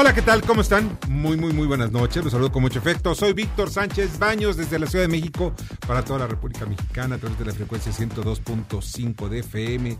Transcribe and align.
Hola, 0.00 0.14
¿qué 0.14 0.22
tal? 0.22 0.42
¿Cómo 0.42 0.60
están? 0.60 0.96
Muy, 1.08 1.36
muy, 1.36 1.52
muy 1.52 1.66
buenas 1.66 1.90
noches. 1.90 2.22
Los 2.22 2.32
saludo 2.32 2.52
con 2.52 2.62
mucho 2.62 2.78
efecto. 2.78 3.16
Soy 3.16 3.32
Víctor 3.32 3.68
Sánchez 3.68 4.16
Baños 4.20 4.56
desde 4.56 4.78
la 4.78 4.86
Ciudad 4.86 5.02
de 5.02 5.08
México 5.08 5.52
para 5.88 6.04
toda 6.04 6.20
la 6.20 6.28
República 6.28 6.66
Mexicana 6.66 7.16
a 7.16 7.18
través 7.18 7.36
de 7.36 7.44
la 7.44 7.52
frecuencia 7.52 7.90
102.5 7.90 9.28
de 9.28 9.40
FM 9.40 9.98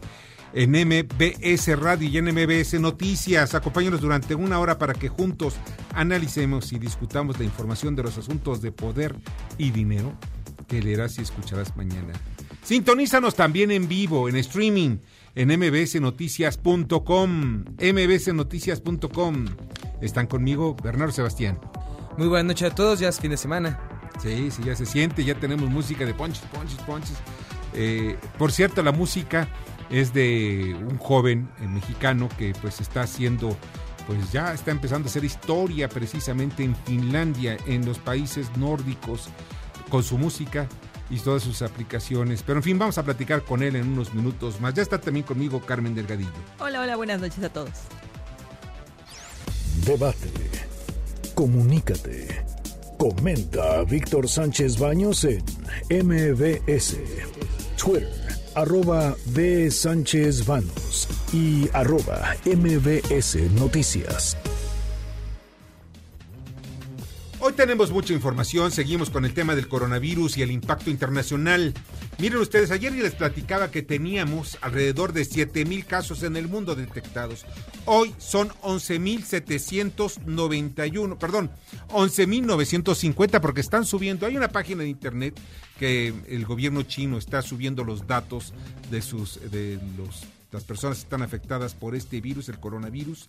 en 0.54 0.70
MBS 0.70 1.76
Radio 1.76 2.08
y 2.08 2.16
en 2.16 2.26
MBS 2.26 2.74
Noticias. 2.74 3.56
Acompáñanos 3.56 4.00
durante 4.00 4.36
una 4.36 4.60
hora 4.60 4.78
para 4.78 4.94
que 4.94 5.08
juntos 5.08 5.56
analicemos 5.92 6.72
y 6.72 6.78
discutamos 6.78 7.36
la 7.40 7.44
información 7.44 7.96
de 7.96 8.04
los 8.04 8.16
asuntos 8.18 8.62
de 8.62 8.70
poder 8.70 9.16
y 9.58 9.72
dinero 9.72 10.12
que 10.68 10.80
leerás 10.80 11.18
y 11.18 11.22
escucharás 11.22 11.76
mañana. 11.76 12.12
Sintonízanos 12.62 13.34
también 13.34 13.72
en 13.72 13.88
vivo, 13.88 14.28
en 14.28 14.36
streaming, 14.36 14.98
en 15.38 15.56
mbsnoticias.com, 15.56 17.64
mbsnoticias.com. 17.78 19.46
Están 20.00 20.26
conmigo 20.26 20.74
Bernardo 20.82 21.12
Sebastián. 21.12 21.60
Muy 22.16 22.26
buenas 22.26 22.46
noches 22.46 22.72
a 22.72 22.74
todos, 22.74 22.98
ya 22.98 23.08
es 23.08 23.20
fin 23.20 23.30
de 23.30 23.36
semana. 23.36 23.78
Sí, 24.20 24.50
sí, 24.50 24.64
ya 24.64 24.74
se 24.74 24.84
siente, 24.84 25.22
ya 25.22 25.36
tenemos 25.36 25.70
música 25.70 26.04
de 26.04 26.12
ponches, 26.12 26.42
ponches, 26.52 26.80
ponches. 26.80 27.16
Eh, 27.72 28.16
por 28.36 28.50
cierto, 28.50 28.82
la 28.82 28.90
música 28.90 29.48
es 29.90 30.12
de 30.12 30.74
un 30.74 30.98
joven 30.98 31.48
eh, 31.60 31.68
mexicano 31.68 32.28
que 32.36 32.52
pues 32.60 32.80
está 32.80 33.02
haciendo, 33.02 33.56
pues 34.08 34.32
ya 34.32 34.52
está 34.52 34.72
empezando 34.72 35.06
a 35.06 35.10
hacer 35.10 35.24
historia 35.24 35.88
precisamente 35.88 36.64
en 36.64 36.74
Finlandia, 36.74 37.56
en 37.68 37.86
los 37.86 38.00
países 38.00 38.50
nórdicos, 38.56 39.28
con 39.88 40.02
su 40.02 40.18
música 40.18 40.68
y 41.10 41.18
todas 41.18 41.42
sus 41.42 41.62
aplicaciones. 41.62 42.42
Pero 42.42 42.58
en 42.58 42.62
fin, 42.62 42.78
vamos 42.78 42.98
a 42.98 43.02
platicar 43.02 43.42
con 43.42 43.62
él 43.62 43.76
en 43.76 43.88
unos 43.88 44.14
minutos 44.14 44.60
más. 44.60 44.74
Ya 44.74 44.82
está 44.82 45.00
también 45.00 45.24
conmigo 45.24 45.60
Carmen 45.60 45.94
Delgadillo. 45.94 46.30
Hola, 46.58 46.80
hola, 46.80 46.96
buenas 46.96 47.20
noches 47.20 47.42
a 47.44 47.48
todos. 47.48 47.70
Debate. 49.84 50.30
Comunícate. 51.34 52.44
Comenta 52.98 53.78
a 53.78 53.84
Víctor 53.84 54.28
Sánchez 54.28 54.78
Baños 54.78 55.24
en 55.24 55.44
MBS. 55.88 56.96
Twitter, 57.76 58.10
arroba 58.56 59.14
B. 59.26 59.70
Sánchez 59.70 60.44
Baños 60.44 61.08
y 61.32 61.68
arroba 61.72 62.34
MBS 62.44 63.36
Noticias. 63.52 64.36
Tenemos 67.58 67.90
mucha 67.90 68.12
información, 68.12 68.70
seguimos 68.70 69.10
con 69.10 69.24
el 69.24 69.34
tema 69.34 69.56
del 69.56 69.66
coronavirus 69.66 70.38
y 70.38 70.42
el 70.42 70.52
impacto 70.52 70.90
internacional. 70.90 71.74
Miren 72.18 72.38
ustedes, 72.38 72.70
ayer 72.70 72.92
les 72.92 73.16
platicaba 73.16 73.72
que 73.72 73.82
teníamos 73.82 74.56
alrededor 74.60 75.12
de 75.12 75.24
7 75.24 75.64
mil 75.64 75.84
casos 75.84 76.22
en 76.22 76.36
el 76.36 76.46
mundo 76.46 76.76
detectados. 76.76 77.44
Hoy 77.84 78.14
son 78.18 78.50
11.791, 78.62 81.18
perdón, 81.18 81.50
11.950 81.88 83.40
porque 83.40 83.60
están 83.60 83.84
subiendo. 83.84 84.26
Hay 84.26 84.36
una 84.36 84.52
página 84.52 84.84
de 84.84 84.90
internet 84.90 85.36
que 85.80 86.14
el 86.28 86.46
gobierno 86.46 86.84
chino 86.84 87.18
está 87.18 87.42
subiendo 87.42 87.82
los 87.82 88.06
datos 88.06 88.54
de 88.88 89.02
sus 89.02 89.40
de 89.50 89.80
los 89.96 90.22
las 90.52 90.62
personas 90.62 90.98
que 90.98 91.02
están 91.02 91.22
afectadas 91.22 91.74
por 91.74 91.96
este 91.96 92.20
virus, 92.20 92.48
el 92.48 92.60
coronavirus, 92.60 93.28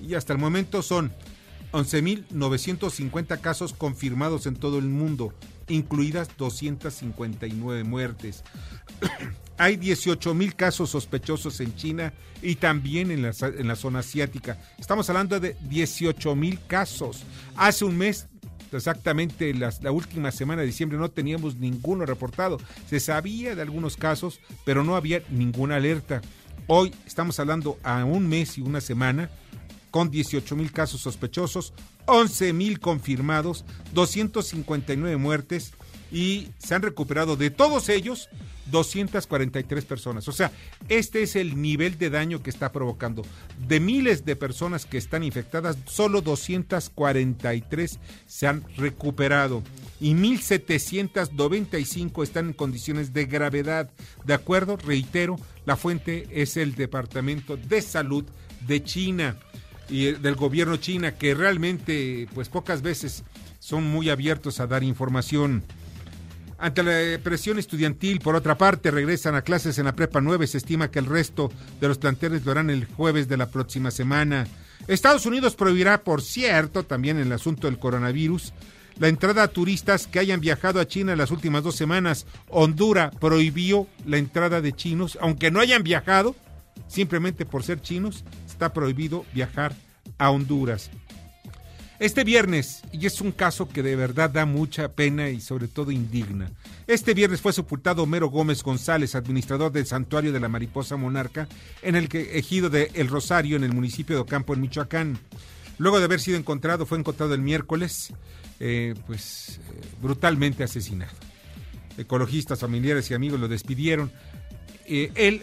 y 0.00 0.14
hasta 0.14 0.32
el 0.32 0.38
momento 0.38 0.80
son 0.82 1.12
11.950 1.76 3.38
casos 3.40 3.74
confirmados 3.74 4.46
en 4.46 4.56
todo 4.56 4.78
el 4.78 4.86
mundo, 4.86 5.34
incluidas 5.68 6.30
259 6.38 7.84
muertes. 7.84 8.42
Hay 9.58 9.76
18.000 9.76 10.54
casos 10.54 10.90
sospechosos 10.90 11.60
en 11.60 11.74
China 11.76 12.14
y 12.40 12.56
también 12.56 13.10
en 13.10 13.22
la, 13.22 13.32
en 13.40 13.68
la 13.68 13.76
zona 13.76 13.98
asiática. 13.98 14.58
Estamos 14.78 15.08
hablando 15.10 15.38
de 15.38 15.56
18.000 15.68 16.58
casos. 16.66 17.24
Hace 17.56 17.84
un 17.84 17.98
mes 17.98 18.26
exactamente 18.72 19.52
la, 19.54 19.72
la, 19.80 19.92
última 19.92 20.32
semana 20.32 20.60
de 20.62 20.66
diciembre 20.66 20.98
no 20.98 21.10
teníamos 21.10 21.56
ninguno 21.56 22.06
reportado. 22.06 22.58
Se 22.88 23.00
sabía 23.00 23.54
de 23.54 23.62
algunos 23.62 23.96
casos, 23.96 24.40
pero 24.64 24.82
no 24.82 24.96
había 24.96 25.22
ninguna 25.30 25.76
alerta. 25.76 26.22
Hoy 26.68 26.94
estamos 27.06 27.38
hablando 27.38 27.78
a 27.82 28.04
un 28.04 28.28
mes 28.28 28.56
y 28.58 28.62
una 28.62 28.80
semana 28.80 29.30
con 29.90 30.10
18 30.10 30.56
mil 30.56 30.72
casos 30.72 31.00
sospechosos, 31.00 31.72
11 32.06 32.52
mil 32.52 32.80
confirmados, 32.80 33.64
259 33.92 35.16
muertes 35.16 35.72
y 36.12 36.48
se 36.58 36.74
han 36.74 36.82
recuperado 36.82 37.36
de 37.36 37.50
todos 37.50 37.88
ellos 37.88 38.28
243 38.70 39.84
personas. 39.84 40.28
O 40.28 40.32
sea, 40.32 40.52
este 40.88 41.22
es 41.22 41.36
el 41.36 41.60
nivel 41.60 41.98
de 41.98 42.08
daño 42.10 42.42
que 42.42 42.50
está 42.50 42.72
provocando. 42.72 43.22
De 43.66 43.80
miles 43.80 44.24
de 44.24 44.36
personas 44.36 44.86
que 44.86 44.98
están 44.98 45.22
infectadas, 45.22 45.76
solo 45.86 46.20
243 46.20 47.98
se 48.26 48.46
han 48.46 48.64
recuperado 48.76 49.62
y 50.00 50.14
1.795 50.14 52.22
están 52.22 52.46
en 52.48 52.52
condiciones 52.52 53.12
de 53.12 53.26
gravedad. 53.26 53.90
De 54.24 54.34
acuerdo, 54.34 54.76
reitero, 54.76 55.36
la 55.64 55.76
fuente 55.76 56.28
es 56.30 56.56
el 56.56 56.74
Departamento 56.74 57.56
de 57.56 57.82
Salud 57.82 58.24
de 58.66 58.82
China 58.82 59.36
y 59.88 60.12
del 60.12 60.34
gobierno 60.34 60.76
china 60.76 61.12
que 61.12 61.34
realmente 61.34 62.28
pues 62.34 62.48
pocas 62.48 62.82
veces 62.82 63.24
son 63.58 63.84
muy 63.84 64.10
abiertos 64.10 64.60
a 64.60 64.66
dar 64.66 64.82
información. 64.82 65.62
Ante 66.58 66.82
la 66.82 67.22
presión 67.22 67.58
estudiantil, 67.58 68.20
por 68.20 68.34
otra 68.34 68.56
parte, 68.56 68.90
regresan 68.90 69.34
a 69.34 69.42
clases 69.42 69.78
en 69.78 69.84
la 69.84 69.94
Prepa 69.94 70.22
9. 70.22 70.46
Se 70.46 70.56
estima 70.56 70.90
que 70.90 70.98
el 70.98 71.06
resto 71.06 71.52
de 71.80 71.88
los 71.88 71.98
planteles 71.98 72.46
lo 72.46 72.52
harán 72.52 72.70
el 72.70 72.86
jueves 72.86 73.28
de 73.28 73.36
la 73.36 73.50
próxima 73.50 73.90
semana. 73.90 74.46
Estados 74.88 75.26
Unidos 75.26 75.54
prohibirá, 75.54 76.02
por 76.02 76.22
cierto, 76.22 76.84
también 76.84 77.18
en 77.18 77.26
el 77.26 77.32
asunto 77.32 77.66
del 77.66 77.78
coronavirus, 77.78 78.54
la 78.98 79.08
entrada 79.08 79.42
a 79.42 79.48
turistas 79.48 80.06
que 80.06 80.18
hayan 80.18 80.40
viajado 80.40 80.80
a 80.80 80.86
China 80.86 81.12
en 81.12 81.18
las 81.18 81.30
últimas 81.30 81.62
dos 81.62 81.76
semanas. 81.76 82.26
Honduras 82.48 83.14
prohibió 83.20 83.86
la 84.06 84.16
entrada 84.16 84.62
de 84.62 84.72
chinos, 84.72 85.18
aunque 85.20 85.50
no 85.50 85.60
hayan 85.60 85.82
viajado, 85.82 86.34
simplemente 86.88 87.44
por 87.44 87.64
ser 87.64 87.82
chinos, 87.82 88.24
está 88.56 88.72
prohibido 88.72 89.26
viajar 89.34 89.76
a 90.16 90.30
Honduras. 90.30 90.90
Este 91.98 92.24
viernes, 92.24 92.82
y 92.90 93.04
es 93.04 93.20
un 93.20 93.32
caso 93.32 93.68
que 93.68 93.82
de 93.82 93.96
verdad 93.96 94.30
da 94.30 94.46
mucha 94.46 94.92
pena 94.92 95.28
y 95.28 95.42
sobre 95.42 95.68
todo 95.68 95.90
indigna, 95.90 96.50
este 96.86 97.12
viernes 97.12 97.42
fue 97.42 97.52
sepultado 97.52 98.02
Homero 98.02 98.28
Gómez 98.28 98.62
González, 98.62 99.14
administrador 99.14 99.72
del 99.72 99.86
Santuario 99.86 100.32
de 100.32 100.40
la 100.40 100.48
Mariposa 100.48 100.96
Monarca, 100.96 101.48
en 101.82 101.96
el 101.96 102.08
ejido 102.10 102.70
de 102.70 102.90
El 102.94 103.08
Rosario, 103.08 103.56
en 103.56 103.64
el 103.64 103.74
municipio 103.74 104.16
de 104.16 104.22
Ocampo, 104.22 104.54
en 104.54 104.62
Michoacán. 104.62 105.18
Luego 105.76 105.98
de 105.98 106.06
haber 106.06 106.20
sido 106.20 106.38
encontrado, 106.38 106.86
fue 106.86 106.98
encontrado 106.98 107.34
el 107.34 107.42
miércoles, 107.42 108.14
eh, 108.58 108.94
pues 109.06 109.58
eh, 109.58 109.80
brutalmente 110.00 110.64
asesinado. 110.64 111.12
Ecologistas, 111.98 112.60
familiares 112.60 113.10
y 113.10 113.14
amigos 113.14 113.38
lo 113.38 113.48
despidieron. 113.48 114.10
Eh, 114.86 115.12
él 115.14 115.42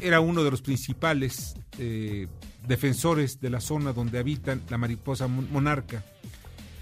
era 0.00 0.20
uno 0.20 0.44
de 0.44 0.50
los 0.50 0.62
principales 0.62 1.54
eh, 1.78 2.28
defensores 2.66 3.40
de 3.40 3.50
la 3.50 3.60
zona 3.60 3.92
donde 3.92 4.18
habitan 4.18 4.62
la 4.68 4.78
mariposa 4.78 5.26
monarca 5.28 6.04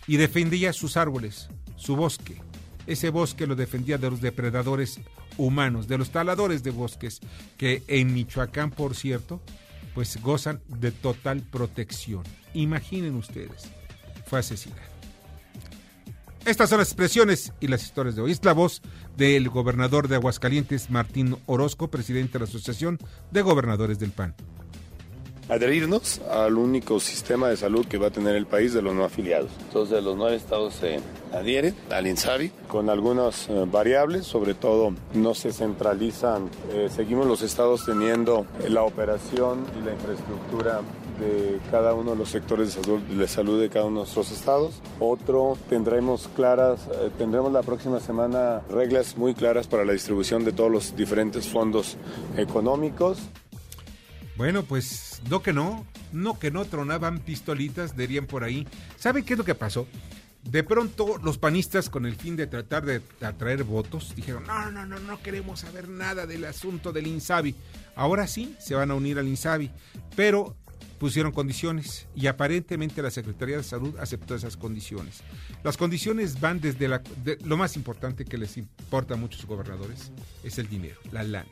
y 0.07 0.17
defendía 0.17 0.73
sus 0.73 0.97
árboles, 0.97 1.49
su 1.77 1.97
bosque. 1.97 2.41
Ese 2.87 3.11
bosque 3.11 3.47
lo 3.47 3.55
defendía 3.55 3.99
de 3.99 4.11
los 4.11 4.21
depredadores 4.21 5.01
humanos, 5.37 5.87
de 5.87 5.99
los 5.99 6.11
taladores 6.11 6.63
de 6.63 6.71
bosques, 6.71 7.21
que 7.57 7.83
en 7.87 8.13
Michoacán, 8.13 8.71
por 8.71 8.95
cierto, 8.97 9.41
pues 9.95 10.21
gozan 10.21 10.61
de 10.67 10.91
total 10.91 11.43
protección. 11.43 12.25
Imaginen 12.55 13.15
ustedes, 13.15 13.71
fue 14.27 14.41
asesinado. 14.41 14.92
Estas 16.45 16.71
son 16.71 16.79
las 16.79 16.89
expresiones 16.89 17.53
y 17.61 17.69
las 17.69 17.85
historias 17.85 18.17
de 18.17 18.23
hoy. 18.23 18.33
Es 18.33 18.45
la 18.45 18.53
voz 18.53 18.83
del 19.17 19.49
gobernador 19.49 20.09
de 20.09 20.17
Aguascalientes, 20.17 20.91
Martín 20.91 21.37
Orozco, 21.47 21.89
presidente 21.89 22.33
de 22.33 22.41
la 22.41 22.45
Asociación 22.47 22.99
de 23.31 23.43
Gobernadores 23.43 24.01
del 24.01 24.11
PAN. 24.11 24.35
Adherirnos 25.49 26.21
al 26.31 26.57
único 26.57 27.01
sistema 27.01 27.49
de 27.49 27.57
salud 27.57 27.87
que 27.87 27.99
va 27.99 28.09
a 28.09 28.11
tener 28.11 28.37
el 28.37 28.47
país 28.47 28.73
de 28.73 28.83
los 28.83 28.95
no 28.95 29.05
afiliados. 29.05 29.51
Entonces 29.67 30.03
los 30.03 30.17
nueve 30.17 30.37
estados 30.37 30.75
se 30.75 31.01
adhieren 31.33 31.75
al 31.91 32.07
INSABI 32.07 32.51
con 32.69 32.91
algunas 32.91 33.49
eh, 33.49 33.65
variables, 33.71 34.27
sobre 34.27 34.55
todo 34.55 34.93
no 35.15 35.35
se 35.35 35.53
centralizan, 35.53 36.49
eh, 36.73 36.89
seguimos 36.95 37.27
los 37.27 37.43
estados 37.43 37.85
teniendo 37.87 38.47
la 38.69 38.83
operación 38.83 39.65
y 39.81 39.85
la 39.85 39.93
infraestructura 39.93 40.81
de 41.19 41.61
cada 41.71 41.95
uno 41.95 42.13
de 42.13 42.17
los 42.17 42.31
sectores 42.31 42.75
de 42.75 42.83
salud, 42.83 43.01
de 43.01 43.29
salud 43.29 43.61
de 43.61 43.69
cada 43.69 43.85
uno 43.85 44.01
de 44.01 44.05
nuestros 44.05 44.33
estados. 44.33 44.81
Otro, 44.99 45.57
tendremos 45.69 46.29
claras, 46.35 46.89
eh, 46.89 47.11
tendremos 47.19 47.53
la 47.53 47.63
próxima 47.63 48.01
semana 48.01 48.61
reglas 48.71 49.17
muy 49.17 49.35
claras 49.35 49.67
para 49.67 49.85
la 49.85 49.93
distribución 49.93 50.45
de 50.45 50.53
todos 50.53 50.71
los 50.71 50.97
diferentes 50.97 51.49
fondos 51.49 51.97
económicos. 52.37 53.19
Bueno, 54.37 54.65
pues 54.65 55.21
no 55.29 55.43
que 55.43 55.53
no, 55.53 55.87
no 56.13 56.39
que 56.39 56.51
no 56.51 56.65
tronaban 56.65 57.19
pistolitas, 57.19 57.97
dirían 57.97 58.27
por 58.27 58.45
ahí. 58.45 58.67
¿Saben 58.97 59.25
qué 59.25 59.35
es 59.35 59.39
lo 59.39 59.45
que 59.45 59.55
pasó? 59.55 59.87
De 60.43 60.65
pronto 60.65 61.19
los 61.23 61.39
panistas 61.39 61.89
con 61.89 62.05
el 62.05 62.17
fin 62.17 62.35
de 62.35 62.49
tratar 62.49 62.85
de 62.85 63.01
atraer 63.21 63.63
votos 63.63 64.15
dijeron, 64.17 64.45
no, 64.47 64.71
no, 64.73 64.85
no, 64.87 64.99
no 64.99 65.23
queremos 65.23 65.61
saber 65.61 65.89
nada 65.89 66.27
del 66.27 66.45
asunto 66.45 66.93
del 66.93 67.07
INSABI. 67.07 67.55
Ahora 67.95 68.27
sí 68.27 68.57
se 68.59 68.75
van 68.75 68.91
a 68.91 68.95
unir 68.95 69.19
al 69.19 69.29
INSABI, 69.29 69.71
pero 70.17 70.57
pusieron 70.99 71.33
condiciones 71.33 72.07
y 72.15 72.27
aparentemente 72.27 73.03
la 73.03 73.11
Secretaría 73.11 73.57
de 73.57 73.63
Salud 73.63 73.97
aceptó 73.99 74.35
esas 74.35 74.57
condiciones. 74.57 75.21
Las 75.63 75.77
condiciones 75.77 76.41
van 76.41 76.61
desde 76.61 76.89
la, 76.89 77.03
lo 77.45 77.57
más 77.57 77.77
importante 77.77 78.25
que 78.25 78.39
les 78.39 78.57
importa 78.57 79.15
a 79.15 79.17
muchos 79.17 79.45
gobernadores, 79.47 80.11
es 80.43 80.59
el 80.59 80.69
dinero, 80.69 81.01
la 81.11 81.23
lana. 81.23 81.51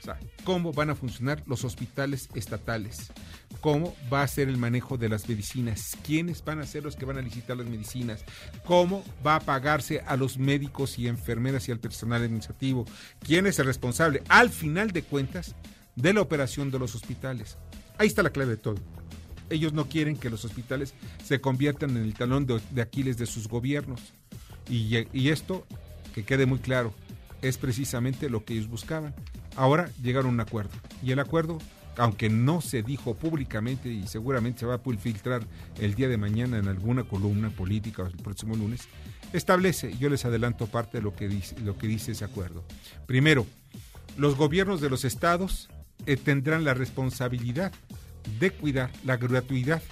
O 0.00 0.02
sea, 0.02 0.18
cómo 0.44 0.72
van 0.72 0.88
a 0.88 0.94
funcionar 0.94 1.42
los 1.46 1.62
hospitales 1.64 2.30
estatales, 2.34 3.12
cómo 3.60 3.94
va 4.10 4.22
a 4.22 4.28
ser 4.28 4.48
el 4.48 4.56
manejo 4.56 4.96
de 4.96 5.10
las 5.10 5.28
medicinas, 5.28 5.98
quiénes 6.02 6.42
van 6.42 6.58
a 6.60 6.66
ser 6.66 6.84
los 6.84 6.96
que 6.96 7.04
van 7.04 7.18
a 7.18 7.22
licitar 7.22 7.58
las 7.58 7.66
medicinas, 7.66 8.24
cómo 8.64 9.04
va 9.24 9.36
a 9.36 9.40
pagarse 9.40 10.00
a 10.06 10.16
los 10.16 10.38
médicos 10.38 10.98
y 10.98 11.06
enfermeras 11.06 11.68
y 11.68 11.72
al 11.72 11.80
personal 11.80 12.22
administrativo, 12.22 12.86
quién 13.20 13.46
es 13.46 13.58
el 13.58 13.66
responsable, 13.66 14.22
al 14.28 14.48
final 14.48 14.90
de 14.90 15.02
cuentas, 15.02 15.54
de 15.96 16.14
la 16.14 16.22
operación 16.22 16.70
de 16.70 16.78
los 16.78 16.94
hospitales. 16.94 17.58
Ahí 17.98 18.06
está 18.06 18.22
la 18.22 18.30
clave 18.30 18.52
de 18.52 18.56
todo. 18.56 18.76
Ellos 19.50 19.74
no 19.74 19.86
quieren 19.86 20.16
que 20.16 20.30
los 20.30 20.46
hospitales 20.46 20.94
se 21.22 21.40
conviertan 21.42 21.90
en 21.90 22.04
el 22.04 22.14
talón 22.14 22.46
de, 22.46 22.80
Aquiles 22.80 23.18
de 23.18 23.26
sus 23.26 23.48
gobiernos. 23.48 24.00
Y, 24.68 24.96
y 25.12 25.28
esto, 25.28 25.66
que 26.14 26.24
quede 26.24 26.46
muy 26.46 26.60
claro, 26.60 26.94
es 27.42 27.58
precisamente 27.58 28.30
lo 28.30 28.44
que 28.44 28.54
ellos 28.54 28.68
buscaban. 28.68 29.14
Ahora 29.56 29.90
llegaron 30.02 30.30
a 30.30 30.34
un 30.34 30.40
acuerdo. 30.40 30.70
Y 31.02 31.12
el 31.12 31.18
acuerdo, 31.18 31.58
aunque 31.96 32.28
no 32.28 32.60
se 32.60 32.82
dijo 32.82 33.14
públicamente 33.14 33.88
y 33.88 34.06
seguramente 34.06 34.60
se 34.60 34.66
va 34.66 34.74
a 34.74 34.98
filtrar 34.98 35.42
el 35.78 35.94
día 35.94 36.08
de 36.08 36.16
mañana 36.16 36.58
en 36.58 36.68
alguna 36.68 37.04
columna 37.04 37.50
política 37.50 38.02
o 38.02 38.06
el 38.06 38.16
próximo 38.16 38.56
lunes, 38.56 38.88
establece, 39.32 39.96
yo 39.98 40.08
les 40.08 40.24
adelanto 40.24 40.66
parte 40.66 40.98
de 40.98 41.02
lo 41.02 41.14
que 41.14 41.28
dice, 41.28 41.58
lo 41.60 41.76
que 41.76 41.86
dice 41.86 42.12
ese 42.12 42.24
acuerdo. 42.24 42.64
Primero, 43.06 43.46
los 44.16 44.36
gobiernos 44.36 44.80
de 44.80 44.90
los 44.90 45.04
estados 45.04 45.68
eh, 46.06 46.16
tendrán 46.16 46.64
la 46.64 46.74
responsabilidad 46.74 47.72
de 48.38 48.50
cuidar 48.50 48.90
la 49.04 49.16
gratuidad 49.16 49.82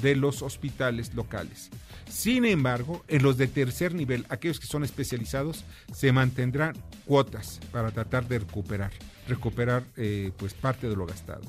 de 0.00 0.16
los 0.16 0.42
hospitales 0.42 1.14
locales. 1.14 1.70
Sin 2.08 2.44
embargo, 2.44 3.04
en 3.08 3.22
los 3.22 3.36
de 3.36 3.46
tercer 3.46 3.94
nivel, 3.94 4.26
aquellos 4.28 4.60
que 4.60 4.66
son 4.66 4.84
especializados, 4.84 5.64
se 5.92 6.12
mantendrán 6.12 6.74
cuotas 7.04 7.60
para 7.72 7.90
tratar 7.90 8.28
de 8.28 8.38
recuperar, 8.40 8.92
recuperar 9.28 9.84
eh, 9.96 10.30
pues 10.36 10.54
parte 10.54 10.88
de 10.88 10.96
lo 10.96 11.06
gastado. 11.06 11.42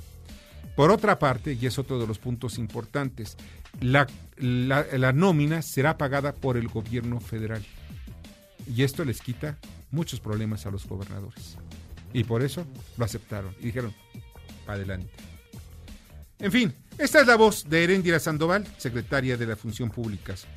Por 0.75 0.92
otra 0.92 1.18
parte, 1.18 1.54
y 1.54 1.66
es 1.66 1.80
otro 1.80 2.00
de 2.00 2.07
los 2.07 2.19
puntos 2.19 2.57
importantes, 2.57 3.36
la, 3.81 4.07
la 4.38 5.13
nómina 5.13 5.62
será 5.62 5.98
pagada 5.98 6.33
por 6.33 6.57
el 6.57 6.68
gobierno 6.68 7.19
federal. 7.19 7.63
Y 8.68 8.83
esto 8.83 9.04
les 9.04 9.22
quita 9.22 9.57
muchos 9.92 10.19
problemas 10.19 10.66
a 10.66 10.72
los 10.72 10.88
gobernadores. 10.88 11.57
Y 12.13 12.24
por 12.24 12.44
eso 12.44 12.66
lo 12.98 13.06
aceptaron 13.06 13.56
y 13.60 13.66
dijeron, 13.68 13.94
adelante. 14.68 15.12
En 16.40 16.51
fin, 16.51 16.74
esta 16.97 17.21
es 17.21 17.27
la 17.27 17.35
voz 17.35 17.69
de 17.69 17.83
Erendira 17.83 18.19
Sandoval, 18.19 18.65
secretaria 18.77 19.38
de 19.38 19.45
la 19.45 19.55
Función 19.55 19.89
Públicas. 19.89 20.47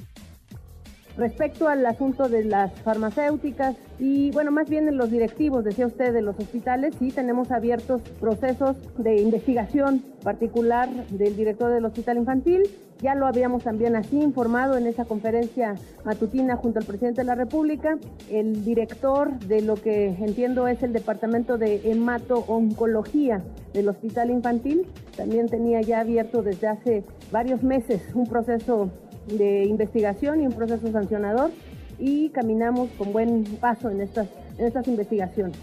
Respecto 1.16 1.68
al 1.68 1.84
asunto 1.84 2.28
de 2.28 2.44
las 2.44 2.72
farmacéuticas 2.80 3.76
y, 3.98 4.30
bueno, 4.30 4.50
más 4.50 4.70
bien 4.70 4.88
en 4.88 4.96
los 4.96 5.10
directivos, 5.10 5.64
decía 5.64 5.86
usted, 5.86 6.12
de 6.14 6.22
los 6.22 6.38
hospitales, 6.38 6.94
sí 6.98 7.10
tenemos 7.10 7.50
abiertos 7.50 8.00
procesos 8.20 8.76
de 8.96 9.20
investigación 9.20 10.02
particular 10.22 10.88
del 11.08 11.36
director 11.36 11.72
del 11.72 11.84
Hospital 11.84 12.18
Infantil. 12.18 12.62
Ya 13.02 13.14
lo 13.14 13.26
habíamos 13.26 13.64
también 13.64 13.96
así 13.96 14.20
informado 14.20 14.76
en 14.76 14.86
esa 14.86 15.04
conferencia 15.06 15.74
matutina 16.04 16.56
junto 16.56 16.80
al 16.80 16.84
presidente 16.84 17.22
de 17.22 17.26
la 17.26 17.34
República. 17.34 17.96
El 18.30 18.64
director 18.64 19.38
de 19.38 19.62
lo 19.62 19.74
que 19.76 20.08
entiendo 20.08 20.68
es 20.68 20.82
el 20.82 20.92
Departamento 20.92 21.56
de 21.56 21.80
Hemato-Oncología 21.90 23.42
del 23.72 23.88
Hospital 23.88 24.30
Infantil 24.30 24.86
también 25.16 25.48
tenía 25.48 25.80
ya 25.80 26.00
abierto 26.00 26.42
desde 26.42 26.66
hace 26.66 27.04
varios 27.30 27.62
meses 27.62 28.02
un 28.14 28.26
proceso 28.26 28.90
de 29.28 29.64
investigación 29.64 30.40
y 30.40 30.46
un 30.46 30.52
proceso 30.52 30.90
sancionador 30.90 31.50
y 31.98 32.30
caminamos 32.30 32.88
con 32.98 33.12
buen 33.12 33.44
paso 33.60 33.90
en 33.90 34.00
estas, 34.00 34.28
en 34.58 34.66
estas 34.66 34.88
investigaciones. 34.88 35.56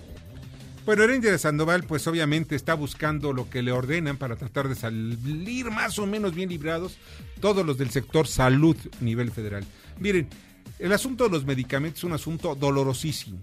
Bueno, 0.87 1.05
de 1.05 1.37
Sandoval, 1.37 1.83
pues 1.83 2.07
obviamente 2.07 2.55
está 2.55 2.73
buscando 2.73 3.33
lo 3.33 3.49
que 3.49 3.61
le 3.61 3.73
ordenan 3.73 4.15
para 4.15 4.37
tratar 4.37 4.69
de 4.69 4.75
salir 4.75 5.69
más 5.69 5.99
o 5.99 6.07
menos 6.07 6.33
bien 6.33 6.47
librados 6.47 6.97
todos 7.41 7.65
los 7.65 7.77
del 7.77 7.89
sector 7.89 8.25
salud 8.25 8.77
nivel 9.01 9.29
federal. 9.29 9.65
Miren, 9.99 10.29
el 10.79 10.93
asunto 10.93 11.25
de 11.25 11.31
los 11.31 11.43
medicamentos 11.43 11.99
es 11.99 12.03
un 12.05 12.13
asunto 12.13 12.55
dolorosísimo. 12.55 13.37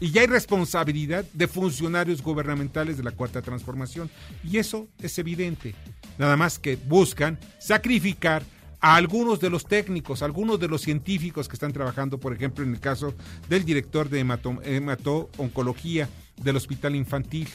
Y 0.00 0.12
ya 0.12 0.22
hay 0.22 0.28
responsabilidad 0.28 1.26
de 1.34 1.46
funcionarios 1.46 2.22
gubernamentales 2.22 2.96
de 2.96 3.02
la 3.02 3.12
Cuarta 3.12 3.42
Transformación. 3.42 4.08
Y 4.42 4.56
eso 4.56 4.88
es 5.02 5.18
evidente. 5.18 5.74
Nada 6.16 6.38
más 6.38 6.58
que 6.58 6.76
buscan 6.76 7.38
sacrificar 7.58 8.44
a 8.80 8.94
algunos 8.94 9.40
de 9.40 9.50
los 9.50 9.66
técnicos, 9.66 10.22
algunos 10.22 10.60
de 10.60 10.68
los 10.68 10.82
científicos 10.82 11.48
que 11.48 11.54
están 11.54 11.72
trabajando, 11.72 12.18
por 12.18 12.32
ejemplo, 12.32 12.64
en 12.64 12.74
el 12.74 12.80
caso 12.80 13.14
del 13.48 13.64
director 13.64 14.08
de 14.08 14.20
hemato-oncología 14.20 16.08
del 16.36 16.56
Hospital 16.56 16.94
Infantil. 16.94 17.48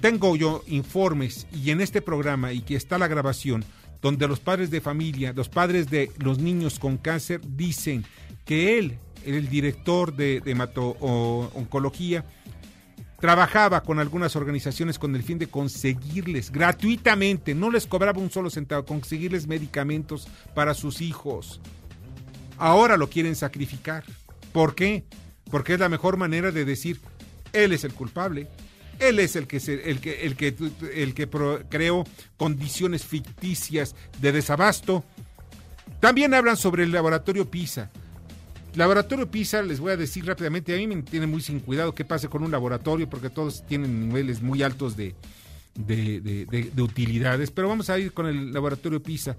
Tengo 0.00 0.36
yo 0.36 0.62
informes 0.66 1.46
y 1.52 1.70
en 1.70 1.80
este 1.80 2.02
programa 2.02 2.52
y 2.52 2.60
que 2.60 2.76
está 2.76 2.98
la 2.98 3.08
grabación 3.08 3.64
donde 4.02 4.26
los 4.26 4.40
padres 4.40 4.70
de 4.70 4.80
familia, 4.80 5.32
los 5.32 5.48
padres 5.48 5.88
de 5.88 6.10
los 6.18 6.38
niños 6.38 6.78
con 6.80 6.98
cáncer 6.98 7.40
dicen 7.46 8.04
que 8.44 8.78
él, 8.78 8.98
el 9.24 9.48
director 9.48 10.14
de, 10.14 10.42
hemato-oncología, 10.44 12.24
trabajaba 13.22 13.84
con 13.84 14.00
algunas 14.00 14.34
organizaciones 14.34 14.98
con 14.98 15.14
el 15.14 15.22
fin 15.22 15.38
de 15.38 15.46
conseguirles 15.46 16.50
gratuitamente, 16.50 17.54
no 17.54 17.70
les 17.70 17.86
cobraba 17.86 18.18
un 18.18 18.32
solo 18.32 18.50
centavo, 18.50 18.84
conseguirles 18.84 19.46
medicamentos 19.46 20.26
para 20.56 20.74
sus 20.74 21.00
hijos. 21.00 21.60
Ahora 22.58 22.96
lo 22.96 23.08
quieren 23.08 23.36
sacrificar. 23.36 24.02
¿Por 24.52 24.74
qué? 24.74 25.04
Porque 25.52 25.74
es 25.74 25.78
la 25.78 25.88
mejor 25.88 26.16
manera 26.16 26.50
de 26.50 26.64
decir, 26.64 27.00
él 27.52 27.72
es 27.72 27.84
el 27.84 27.94
culpable, 27.94 28.48
él 28.98 29.20
es 29.20 29.36
el 29.36 29.46
que, 29.46 29.58
el 29.58 30.00
que, 30.00 30.26
el 30.26 30.34
que, 30.34 30.56
el 30.92 31.14
que 31.14 31.28
creó 31.68 32.04
condiciones 32.36 33.04
ficticias 33.04 33.94
de 34.20 34.32
desabasto. 34.32 35.04
También 36.00 36.34
hablan 36.34 36.56
sobre 36.56 36.82
el 36.82 36.90
laboratorio 36.90 37.48
PISA. 37.48 37.92
Laboratorio 38.74 39.30
PISA, 39.30 39.62
les 39.62 39.80
voy 39.80 39.92
a 39.92 39.96
decir 39.98 40.24
rápidamente, 40.24 40.74
a 40.74 40.78
mí 40.78 40.86
me 40.86 41.02
tiene 41.02 41.26
muy 41.26 41.42
sin 41.42 41.60
cuidado 41.60 41.94
qué 41.94 42.06
pase 42.06 42.28
con 42.28 42.42
un 42.42 42.50
laboratorio, 42.50 43.08
porque 43.08 43.28
todos 43.28 43.66
tienen 43.66 44.08
niveles 44.08 44.40
muy 44.40 44.62
altos 44.62 44.96
de, 44.96 45.14
de, 45.74 46.72
utilidades, 46.82 47.50
pero 47.50 47.68
vamos 47.68 47.90
a 47.90 47.98
ir 47.98 48.12
con 48.12 48.26
el 48.26 48.52
laboratorio 48.52 49.02
PISA. 49.02 49.36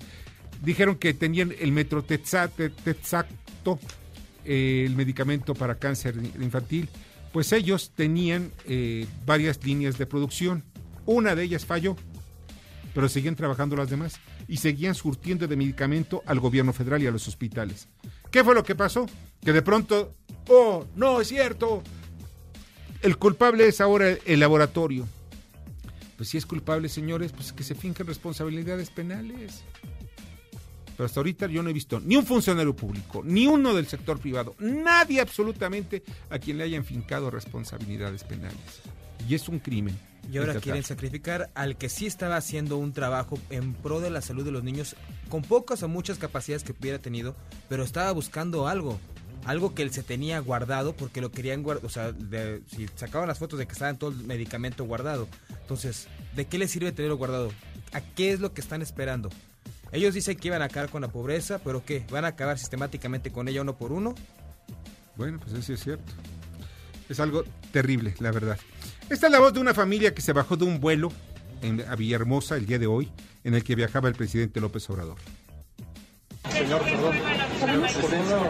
Dijeron 0.63 0.97
que 0.97 1.15
tenían 1.15 1.51
el 1.59 1.71
metrotexato, 1.71 2.59
eh, 4.45 4.83
el 4.85 4.95
medicamento 4.95 5.55
para 5.55 5.75
cáncer 5.75 6.15
infantil, 6.39 6.87
pues 7.31 7.51
ellos 7.53 7.91
tenían 7.95 8.51
eh, 8.67 9.07
varias 9.25 9.63
líneas 9.65 9.97
de 9.97 10.05
producción. 10.05 10.63
Una 11.07 11.35
de 11.35 11.43
ellas 11.43 11.65
falló, 11.65 11.95
pero 12.93 13.09
seguían 13.09 13.35
trabajando 13.35 13.75
las 13.75 13.89
demás 13.89 14.19
y 14.47 14.57
seguían 14.57 14.93
surtiendo 14.93 15.47
de 15.47 15.55
medicamento 15.55 16.21
al 16.27 16.39
gobierno 16.39 16.71
federal 16.71 17.01
y 17.01 17.07
a 17.07 17.11
los 17.11 17.27
hospitales. 17.27 17.87
¿Qué 18.33 18.43
fue 18.43 18.55
lo 18.55 18.63
que 18.63 18.73
pasó? 18.73 19.05
Que 19.45 19.53
de 19.53 19.61
pronto, 19.61 20.15
oh, 20.49 20.87
no 20.95 21.21
es 21.21 21.27
cierto, 21.27 21.83
el 23.03 23.19
culpable 23.19 23.67
es 23.67 23.79
ahora 23.79 24.17
el 24.25 24.39
laboratorio. 24.39 25.07
Pues 26.17 26.29
si 26.29 26.39
es 26.39 26.45
culpable, 26.47 26.89
señores, 26.89 27.31
pues 27.31 27.53
que 27.53 27.63
se 27.63 27.75
finquen 27.75 28.07
responsabilidades 28.07 28.89
penales. 28.89 29.63
Pero 30.97 31.05
hasta 31.05 31.19
ahorita 31.19 31.45
yo 31.45 31.61
no 31.61 31.69
he 31.69 31.73
visto 31.73 31.99
ni 31.99 32.15
un 32.15 32.25
funcionario 32.25 32.75
público, 32.75 33.21
ni 33.23 33.45
uno 33.45 33.75
del 33.75 33.85
sector 33.85 34.17
privado, 34.17 34.55
nadie 34.57 35.21
absolutamente 35.21 36.01
a 36.31 36.39
quien 36.39 36.57
le 36.57 36.63
hayan 36.63 36.85
fincado 36.85 37.29
responsabilidades 37.29 38.23
penales. 38.23 38.81
Y 39.29 39.35
es 39.35 39.47
un 39.47 39.59
crimen 39.59 39.95
Y 40.31 40.37
ahora 40.37 40.59
quieren 40.59 40.83
sacrificar 40.83 41.49
al 41.53 41.77
que 41.77 41.89
sí 41.89 42.05
estaba 42.05 42.37
haciendo 42.37 42.77
un 42.77 42.93
trabajo 42.93 43.37
en 43.49 43.73
pro 43.73 43.99
de 43.99 44.09
la 44.09 44.21
salud 44.21 44.45
de 44.45 44.51
los 44.51 44.63
niños, 44.63 44.95
con 45.29 45.41
pocas 45.41 45.83
o 45.83 45.87
muchas 45.87 46.17
capacidades 46.17 46.63
que 46.63 46.71
hubiera 46.71 46.99
tenido, 46.99 47.35
pero 47.69 47.83
estaba 47.83 48.11
buscando 48.11 48.67
algo. 48.67 48.99
Algo 49.45 49.75
que 49.75 49.81
él 49.81 49.91
se 49.91 50.03
tenía 50.03 50.39
guardado 50.39 50.95
porque 50.95 51.19
lo 51.19 51.29
querían 51.29 51.63
guardar. 51.63 51.85
O 51.85 51.89
sea, 51.89 52.13
si 52.73 52.87
sacaban 52.95 53.27
las 53.27 53.39
fotos 53.39 53.59
de 53.59 53.65
que 53.65 53.73
estaba 53.73 53.93
todo 53.93 54.11
el 54.11 54.23
medicamento 54.23 54.85
guardado. 54.85 55.27
Entonces, 55.61 56.07
¿de 56.33 56.45
qué 56.45 56.57
les 56.57 56.71
sirve 56.71 56.93
tenerlo 56.93 57.17
guardado? 57.17 57.51
¿A 57.91 57.99
qué 57.99 58.31
es 58.31 58.39
lo 58.39 58.53
que 58.53 58.61
están 58.61 58.81
esperando? 58.81 59.29
Ellos 59.91 60.13
dicen 60.13 60.37
que 60.37 60.47
iban 60.47 60.61
a 60.61 60.65
acabar 60.65 60.89
con 60.89 61.01
la 61.01 61.09
pobreza, 61.09 61.59
pero 61.59 61.83
¿qué? 61.85 62.05
¿Van 62.09 62.23
a 62.23 62.29
acabar 62.29 62.57
sistemáticamente 62.57 63.31
con 63.31 63.49
ella 63.49 63.61
uno 63.61 63.75
por 63.77 63.91
uno? 63.91 64.15
Bueno, 65.17 65.39
pues 65.39 65.53
eso 65.53 65.73
es 65.73 65.83
cierto. 65.83 66.13
Es 67.09 67.19
algo 67.19 67.43
terrible, 67.71 68.15
la 68.19 68.31
verdad. 68.31 68.57
Esta 69.09 69.27
es 69.27 69.31
la 69.31 69.39
voz 69.39 69.53
de 69.53 69.59
una 69.59 69.73
familia 69.73 70.13
que 70.13 70.21
se 70.21 70.33
bajó 70.33 70.57
de 70.57 70.65
un 70.65 70.79
vuelo 70.79 71.11
en, 71.61 71.81
a 71.81 71.95
Villahermosa 71.95 72.55
el 72.55 72.65
día 72.65 72.79
de 72.79 72.87
hoy, 72.87 73.11
en 73.43 73.53
el 73.53 73.63
que 73.63 73.75
viajaba 73.75 74.07
el 74.09 74.15
presidente 74.15 74.59
López 74.59 74.89
Obrador. 74.89 75.17
Señor, 76.51 76.81
perdón. 76.81 77.15
¿Por 77.59 78.13
uno... 78.13 78.47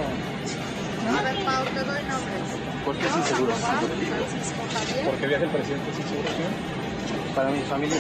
¿Por 2.86 2.98
qué 2.98 3.06
es 3.08 3.16
inseguro? 3.16 3.54
Porque 5.06 5.28
viaja 5.28 5.44
el 5.44 5.52
presidente 5.52 5.94
sin 5.96 6.04
seguro. 6.04 6.30
Para 7.36 7.50
mi 7.50 7.62
familia 7.62 7.98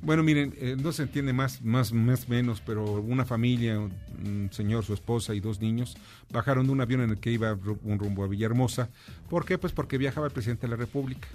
bueno, 0.00 0.22
miren, 0.22 0.54
eh, 0.58 0.76
no 0.80 0.92
se 0.92 1.02
entiende 1.02 1.32
más, 1.32 1.62
más, 1.62 1.92
más, 1.92 2.28
menos, 2.28 2.62
pero 2.64 2.84
una 3.00 3.24
familia, 3.24 3.78
un 3.78 4.48
señor, 4.52 4.84
su 4.84 4.94
esposa 4.94 5.34
y 5.34 5.40
dos 5.40 5.60
niños 5.60 5.96
bajaron 6.30 6.66
de 6.66 6.72
un 6.72 6.80
avión 6.80 7.00
en 7.00 7.10
el 7.10 7.18
que 7.18 7.32
iba 7.32 7.58
un 7.82 7.98
rumbo 7.98 8.22
a 8.22 8.28
Villahermosa. 8.28 8.90
¿Por 9.28 9.44
qué? 9.44 9.58
Pues 9.58 9.72
porque 9.72 9.98
viajaba 9.98 10.26
el 10.26 10.32
presidente 10.32 10.66
de 10.66 10.70
la 10.70 10.76
República. 10.76 11.28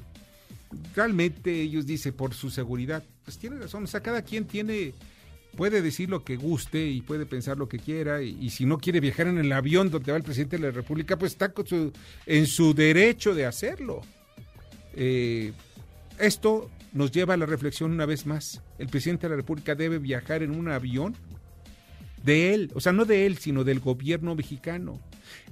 Realmente 0.96 1.62
ellos 1.62 1.86
dicen 1.86 2.13
por 2.13 2.34
su 2.34 2.50
seguridad. 2.50 3.03
Pues 3.25 3.38
tiene 3.38 3.58
razón, 3.58 3.84
o 3.84 3.88
sea, 3.88 4.01
cada 4.01 4.22
quien 4.22 4.46
tiene, 4.46 4.93
puede 5.58 5.82
decir 5.82 6.10
lo 6.10 6.24
que 6.24 6.38
guste 6.38 6.88
y 6.88 7.01
puede 7.01 7.25
pensar 7.25 7.58
lo 7.58 7.67
que 7.67 7.79
quiera 7.79 8.22
y, 8.22 8.50
si 8.50 8.65
no 8.65 8.77
quiere 8.77 9.01
viajar 9.01 9.27
en 9.27 9.39
el 9.39 9.51
avión 9.51 9.91
donde 9.91 10.12
va 10.12 10.17
el 10.17 10.24
presidente 10.24 10.58
de 10.58 10.63
la 10.63 10.72
República, 10.72 11.17
pues 11.17 11.34
está 11.34 11.53
en 12.25 12.48
su 12.48 12.74
derecho 12.74 13.36
de 13.36 13.46
hacerlo. 13.46 14.01
Eh, 14.96 15.51
esto 16.17 16.70
nos 16.93 17.12
lleva 17.12 17.33
a 17.33 17.38
la 17.38 17.45
reflexión 17.45 17.91
una 17.91 18.05
vez 18.05 18.25
más. 18.25 18.62
El 18.77 18.88
presidente 18.88 19.27
de 19.27 19.31
la 19.31 19.38
República 19.38 19.75
debe 19.75 19.97
viajar 19.97 20.43
en 20.43 20.51
un 20.51 20.69
avión 20.69 21.15
de 22.23 22.53
él, 22.53 22.71
o 22.73 22.79
sea, 22.79 22.93
no 22.93 23.05
de 23.05 23.25
él, 23.25 23.38
sino 23.38 23.63
del 23.63 23.79
gobierno 23.79 24.35
mexicano. 24.35 25.00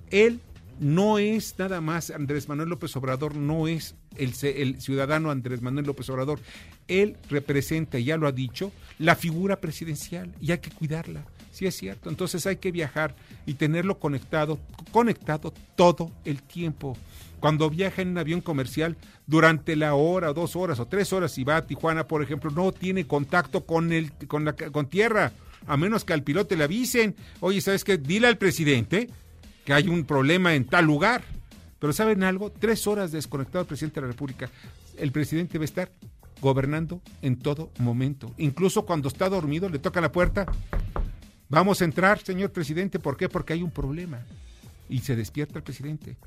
Él 0.10 0.40
no 0.80 1.20
es 1.20 1.58
nada 1.60 1.82
más 1.82 2.10
Andrés 2.10 2.48
Manuel 2.48 2.70
López 2.70 2.96
Obrador, 2.96 3.36
no 3.36 3.68
es 3.68 3.96
el, 4.18 4.34
el, 4.44 4.82
ciudadano 4.82 5.30
Andrés 5.30 5.62
Manuel 5.62 5.86
López 5.86 6.10
Obrador. 6.10 6.40
Él 6.88 7.18
representa, 7.30 8.00
ya 8.00 8.18
lo 8.18 8.28
ha 8.28 8.32
dicho, 8.32 8.72
la 8.98 9.16
figura 9.16 9.60
presidencial 9.60 10.34
y 10.40 10.52
hay 10.52 10.60
que 10.60 10.72
cuidarla. 10.72 11.26
Sí 11.52 11.66
es 11.66 11.76
cierto. 11.76 12.10
Entonces 12.10 12.48
hay 12.48 12.58
que 12.58 12.72
viajar 12.72 13.16
y 13.46 13.56
tenerlo 13.56 14.00
conectado, 14.00 14.60
conectado 14.92 15.54
todo 15.76 16.12
el 16.24 16.42
tiempo 16.42 16.98
cuando 17.42 17.70
viaja 17.70 18.04
en 18.04 18.10
un 18.10 18.20
avión 18.20 18.40
comercial 18.40 18.96
durante 19.26 19.76
la 19.76 19.96
hora, 19.96 20.32
dos 20.32 20.56
horas 20.56 20.80
o 20.80 20.86
tres 20.86 21.12
horas 21.12 21.38
y 21.40 21.44
va 21.44 21.58
a 21.58 21.66
Tijuana, 21.66 22.08
por 22.08 22.22
ejemplo, 22.22 22.52
no 22.52 22.72
tiene 22.72 23.08
contacto 23.08 23.66
con, 23.66 23.92
el, 23.92 24.14
con, 24.28 24.46
la, 24.46 24.54
con 24.54 24.88
tierra, 24.88 25.34
a 25.66 25.76
menos 25.76 26.06
que 26.06 26.14
al 26.14 26.24
piloto 26.24 26.56
le 26.56 26.64
avisen, 26.64 27.16
oye, 27.40 27.60
¿sabes 27.60 27.84
qué? 27.84 27.98
Dile 27.98 28.28
al 28.28 28.38
presidente 28.38 29.10
que 29.66 29.74
hay 29.74 29.90
un 29.90 30.06
problema 30.06 30.54
en 30.54 30.66
tal 30.66 30.86
lugar. 30.86 31.24
Pero 31.80 31.94
¿saben 31.94 32.24
algo? 32.24 32.52
Tres 32.52 32.86
horas 32.86 33.12
desconectado 33.12 33.62
el 33.62 33.68
presidente 33.68 34.00
de 34.00 34.06
la 34.06 34.12
República. 34.12 34.50
El 34.98 35.12
presidente 35.12 35.58
va 35.58 35.64
a 35.64 35.66
estar 35.66 35.92
gobernando 36.42 37.02
en 37.24 37.40
todo 37.40 37.72
momento. 37.80 38.32
Incluso 38.38 38.86
cuando 38.86 39.08
está 39.08 39.30
dormido, 39.30 39.68
le 39.68 39.80
toca 39.80 40.00
la 40.00 40.12
puerta. 40.12 40.46
Vamos 41.50 41.82
a 41.82 41.86
entrar, 41.86 42.20
señor 42.20 42.52
presidente. 42.52 43.00
¿Por 43.00 43.18
qué? 43.18 43.30
Porque 43.30 43.54
hay 43.54 43.64
un 43.64 43.72
problema. 43.72 44.20
Y 44.90 45.00
se 45.00 45.16
despierta 45.16 45.58
el 45.58 45.64
presidente 45.64 46.18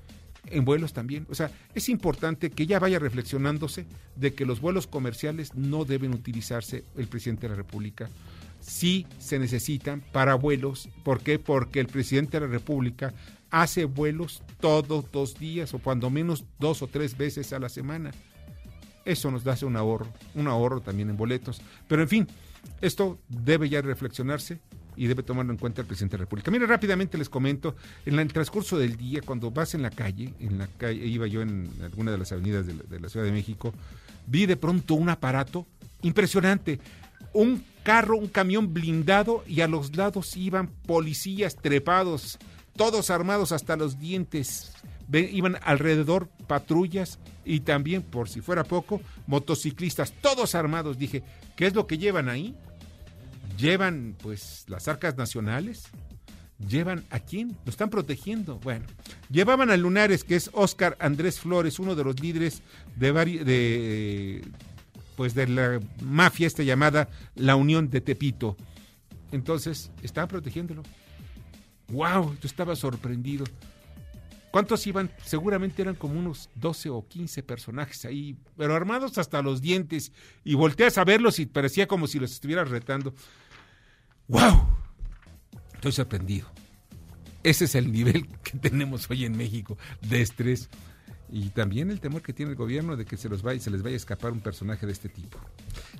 en 0.47 0.65
vuelos 0.65 0.93
también. 0.93 1.27
O 1.31 1.35
sea, 1.35 1.51
es 1.75 1.89
importante 1.89 2.51
que 2.51 2.67
ya 2.67 2.79
vaya 2.79 2.99
reflexionándose 2.99 3.87
de 4.17 4.35
que 4.35 4.47
los 4.47 4.61
vuelos 4.61 4.87
comerciales 4.87 5.55
no 5.55 5.85
deben 5.85 6.13
utilizarse 6.13 6.85
el 6.97 7.07
presidente 7.07 7.43
de 7.43 7.51
la 7.51 7.57
República. 7.57 8.09
Sí 8.61 9.07
se 9.19 9.39
necesitan 9.39 10.03
para 10.13 10.35
vuelos. 10.35 10.89
¿Por 11.03 11.21
qué? 11.21 11.39
Porque 11.39 11.81
el 11.81 11.87
presidente 11.87 12.39
de 12.39 12.47
la 12.47 12.53
República 12.53 13.13
hace 13.51 13.85
vuelos 13.85 14.43
todos 14.61 15.05
los 15.13 15.39
días 15.39 15.75
o 15.75 15.79
cuando 15.79 16.11
menos 16.11 16.45
dos 16.59 16.83
o 16.83 16.87
tres 16.87 17.17
veces 17.17 17.53
a 17.53 17.59
la 17.59 17.69
semana. 17.69 18.11
Eso 19.05 19.31
nos 19.31 19.45
da 19.45 19.57
un 19.63 19.77
ahorro, 19.77 20.09
un 20.35 20.49
ahorro 20.49 20.81
también 20.81 21.11
en 21.11 21.17
boletos. 21.17 21.61
Pero 21.87 22.03
en 22.03 22.09
fin, 22.09 22.29
esto 22.81 23.19
debe 23.29 23.69
ya 23.69 23.83
reflexionarse 23.83 24.61
y 24.97 25.07
debe 25.07 25.23
tomarlo 25.23 25.53
en 25.53 25.59
cuenta 25.59 25.81
el 25.81 25.87
presidente 25.87 26.17
de 26.17 26.19
la 26.19 26.25
República. 26.25 26.51
Mire, 26.51 26.67
rápidamente 26.67 27.19
les 27.19 27.29
comento, 27.29 27.77
en 28.07 28.19
el 28.19 28.33
transcurso 28.33 28.79
del 28.79 28.97
día, 28.97 29.21
cuando 29.25 29.51
vas 29.51 29.75
en 29.75 29.83
la 29.83 29.91
calle, 29.91 30.35
en 30.41 30.59
la 30.59 30.67
calle, 30.67 31.05
iba 31.07 31.27
yo 31.27 31.43
en 31.43 31.71
alguna 31.83 32.11
de 32.11 32.19
las 32.19 32.33
avenidas 32.33 32.67
de 32.67 33.01
la, 33.01 33.09
Ciudad 33.09 33.27
de 33.27 33.33
México, 33.33 33.73
vi 34.27 34.47
de 34.47 34.57
pronto 34.57 34.95
un 34.95 35.09
aparato 35.09 35.67
impresionante, 36.03 36.81
un 37.33 37.65
carro, 37.83 38.17
un 38.17 38.29
camión 38.29 38.73
blindado 38.73 39.45
y 39.47 39.61
a 39.61 39.69
los 39.69 39.97
lados 39.97 40.37
iban 40.37 40.69
policías 40.87 41.57
trepados, 41.57 42.39
todos 42.77 43.11
armados 43.11 43.53
hasta 43.53 43.77
los 43.77 43.99
dientes. 43.99 44.73
iban 45.13 45.59
alrededor 45.63 46.29
patrullas 46.47 47.19
y 47.45 47.61
también, 47.61 48.03
por 48.03 48.29
si 48.29 48.41
fuera 48.41 48.65
poco, 48.65 49.01
motociclistas, 49.27 50.13
todos 50.21 50.55
armados. 50.55 50.99
Dije, 50.99 51.23
¿qué 51.57 51.67
es 51.67 51.75
lo 51.75 51.87
que 51.87 51.99
llevan 51.99 52.29
ahí? 52.29 52.55
Llevan 53.57 54.17
pues 54.21 54.65
las 54.69 54.89
arcas 54.89 55.17
nacionales, 55.17 55.85
llevan 56.69 57.05
a 57.11 57.21
quién, 57.21 57.57
lo 57.65 57.71
están 57.71 57.91
protegiendo. 57.91 58.59
Bueno, 58.61 58.87
llevaban 59.31 59.71
a 59.71 59.77
Lunares, 59.77 60.25
que 60.25 60.37
es 60.37 60.51
Oscar 60.53 60.97
Andrés 61.01 61.41
Flores, 61.41 61.79
uno 61.79 61.95
de 61.95 62.05
los 62.05 62.21
líderes 62.21 62.63
de, 62.97 63.13
de 63.13 64.45
pues 65.17 65.35
de 65.35 65.47
la 65.47 65.81
mafia 66.03 66.47
esta 66.47 66.63
llamada 66.63 67.09
la 67.35 67.57
Unión 67.57 67.91
de 67.91 68.01
Tepito. 68.01 68.57
Entonces, 69.33 69.91
estaban 70.03 70.29
protegiéndolo. 70.29 70.83
¡Wow! 71.89 72.37
Yo 72.41 72.47
estaba 72.47 72.77
sorprendido. 72.77 73.45
¿Cuántos 74.55 74.87
iban? 74.87 75.11
Seguramente 75.25 75.83
eran 75.83 75.97
como 75.97 76.17
unos 76.17 76.49
12 76.55 76.89
o 76.91 77.05
15 77.09 77.43
personajes 77.43 78.05
ahí, 78.05 78.37
pero 78.57 78.77
armados 78.77 79.19
hasta 79.19 79.43
los 79.43 79.61
dientes. 79.61 80.13
Y 80.45 80.55
volteas 80.55 80.97
a 80.97 81.05
verlos 81.05 81.41
y 81.41 81.47
parecía 81.47 81.89
como 81.89 82.07
si 82.07 82.21
los 82.21 82.31
estuvieras 82.31 82.71
retando. 82.71 83.15
¡Wow! 84.29 84.67
Estoy 85.75 85.93
sorprendido. 85.93 86.49
Ese 87.43 87.67
es 87.67 87.75
el 87.75 87.93
nivel 87.93 88.27
que 88.43 88.59
tenemos 88.59 89.11
hoy 89.11 89.25
en 89.25 89.37
México 89.37 89.77
de 90.01 90.23
estrés 90.23 90.71
y 91.31 91.49
también 91.51 91.91
el 91.91 92.01
temor 92.01 92.23
que 92.23 92.33
tiene 92.33 92.53
el 92.53 92.57
gobierno 92.57 92.97
de 92.97 93.05
que 93.05 93.17
se, 93.17 93.29
los 93.29 93.43
vaya, 93.43 93.59
se 93.59 93.71
les 93.71 93.83
vaya 93.83 93.95
a 93.95 93.97
escapar 93.97 94.33
un 94.33 94.41
personaje 94.41 94.87
de 94.87 94.93
este 94.93 95.09
tipo. 95.09 95.39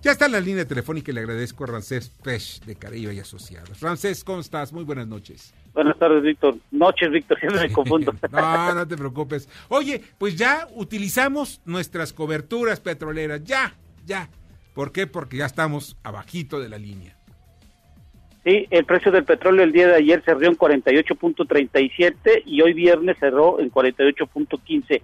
Ya 0.01 0.13
está 0.13 0.27
en 0.27 0.33
la 0.33 0.41
línea 0.41 0.65
telefónica 0.65 1.11
y 1.11 1.15
le 1.15 1.21
agradezco 1.21 1.65
a 1.65 1.67
Rancés 1.67 2.09
Pech 2.23 2.65
de 2.65 2.77
Caribe 2.77 3.13
y 3.13 3.19
Asociados. 3.19 3.81
Rancés, 3.81 4.23
¿cómo 4.23 4.41
estás? 4.41 4.73
Muy 4.73 4.85
buenas 4.85 5.09
noches. 5.09 5.53
Buenas 5.73 5.99
tardes, 5.99 6.23
Víctor. 6.23 6.57
Noches, 6.71 7.11
Víctor, 7.11 7.41
siempre 7.41 7.69
me 7.69 7.73
confundo. 7.73 8.15
no, 8.31 8.75
no 8.75 8.87
te 8.87 8.97
preocupes. 8.97 9.49
Oye, 9.69 10.03
pues 10.19 10.37
ya 10.37 10.69
utilizamos 10.75 11.61
nuestras 11.65 12.13
coberturas 12.13 12.81
petroleras, 12.81 13.43
ya, 13.45 13.75
ya. 14.07 14.31
¿Por 14.73 14.93
qué? 14.93 15.07
Porque 15.07 15.39
ya 15.39 15.47
estamos 15.47 15.97
abajito 16.03 16.61
de 16.61 16.69
la 16.69 16.79
línea. 16.79 17.14
Sí, 18.45 18.67
el 18.71 18.85
precio 18.85 19.11
del 19.11 19.25
petróleo 19.25 19.65
el 19.65 19.73
día 19.73 19.89
de 19.89 19.97
ayer 19.97 20.23
cerró 20.23 20.43
en 20.43 20.57
48.37 20.57 22.43
y 22.45 22.61
hoy 22.61 22.75
viernes 22.75 23.17
cerró 23.19 23.59
en 23.59 23.71
48.15. 23.71 25.01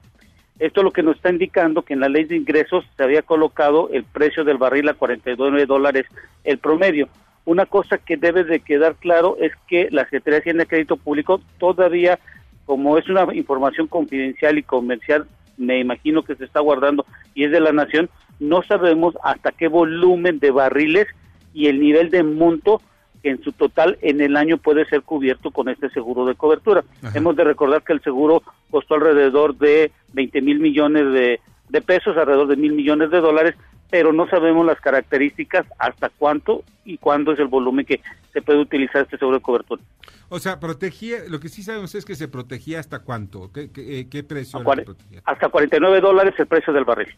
Esto 0.59 0.81
es 0.81 0.85
lo 0.85 0.91
que 0.91 1.03
nos 1.03 1.17
está 1.17 1.31
indicando 1.31 1.81
que 1.81 1.95
en 1.95 2.01
la 2.01 2.11
ley 2.11 2.25
de 2.25 2.37
ingresos 2.37 2.85
se 2.95 3.03
había 3.03 3.23
colocado 3.23 3.89
el 3.95 4.05
precio 4.05 4.45
del 4.45 4.59
barril 4.59 4.91
a 4.91 4.95
49 4.95 5.65
dólares 5.65 6.05
el 6.45 6.59
promedio. 6.59 7.09
Una 7.47 7.65
cosa 7.65 7.97
que 7.97 8.19
debe 8.19 8.45
de 8.45 8.61
quedar 8.61 8.97
claro 8.97 9.39
es 9.41 9.53
que 9.67 9.89
la 9.91 10.05
Secretaría 10.05 10.37
de 10.37 10.41
Hacienda 10.41 10.65
de 10.65 10.69
Crédito 10.69 10.99
Público 10.99 11.41
todavía, 11.59 12.19
como 12.67 12.99
es 12.99 13.09
una 13.09 13.35
información 13.35 13.87
confidencial 13.87 14.59
y 14.59 14.63
comercial, 14.63 15.27
me 15.57 15.81
imagino 15.81 16.23
que 16.25 16.35
se 16.35 16.45
está 16.45 16.61
guardando 16.61 17.07
y 17.35 17.45
es 17.45 17.53
de 17.53 17.61
la 17.61 17.73
Nación, 17.73 18.11
no 18.39 18.63
sabemos 18.63 19.15
hasta 19.23 19.51
qué 19.51 19.69
volumen 19.69 20.41
de 20.41 20.51
barriles 20.51 21.07
y 21.55 21.69
el 21.69 21.81
nivel 21.81 22.11
de 22.11 22.23
monto 22.23 22.83
en 23.23 23.43
su 23.43 23.53
total 23.53 23.99
en 24.03 24.21
el 24.21 24.37
año 24.37 24.59
puede 24.59 24.87
ser 24.87 25.03
cubierto 25.03 25.51
con 25.51 25.69
este 25.69 25.91
seguro 25.91 26.25
de 26.27 26.35
cobertura. 26.35 26.85
Hemos 27.15 27.37
de 27.37 27.45
recordar 27.45 27.83
que 27.83 27.93
el 27.93 28.03
seguro 28.03 28.43
costó 28.71 28.95
alrededor 28.95 29.57
de 29.57 29.93
20 30.13 30.41
mil 30.43 30.61
millones 30.61 31.13
de, 31.13 31.81
pesos, 31.83 32.17
alrededor 32.17 32.49
de 32.49 32.57
mil 32.57 32.73
millones 32.73 33.11
de 33.11 33.21
dólares, 33.21 33.55
pero 33.91 34.13
no 34.13 34.29
sabemos 34.29 34.65
las 34.65 34.81
características 34.81 35.67
hasta 35.79 36.11
cuánto 36.11 36.63
y 36.85 36.99
cuándo 36.99 37.33
es 37.33 37.39
el 37.39 37.49
volumen 37.49 37.85
que 37.85 38.01
se 38.33 38.43
puede 38.43 38.61
utilizar 38.61 39.03
este 39.03 39.19
seguro 39.19 39.39
de 39.39 39.43
cobertura. 39.43 39.83
O 40.29 40.39
sea, 40.39 40.61
protegía, 40.61 41.19
lo 41.29 41.41
que 41.41 41.49
sí 41.49 41.63
sabemos 41.63 41.95
es 41.97 42.05
que 42.05 42.15
se 42.15 42.29
protegía 42.29 42.79
hasta 42.79 43.01
cuánto, 43.01 43.51
qué, 43.53 43.71
qué, 43.73 44.07
eh, 44.13 44.23
precio 44.23 44.63
protegía? 44.63 45.23
Hasta 45.25 45.49
49 45.49 46.01
dólares 46.01 46.35
el 46.39 46.47
precio 46.47 46.73
del 46.73 46.85
barril. 46.85 47.09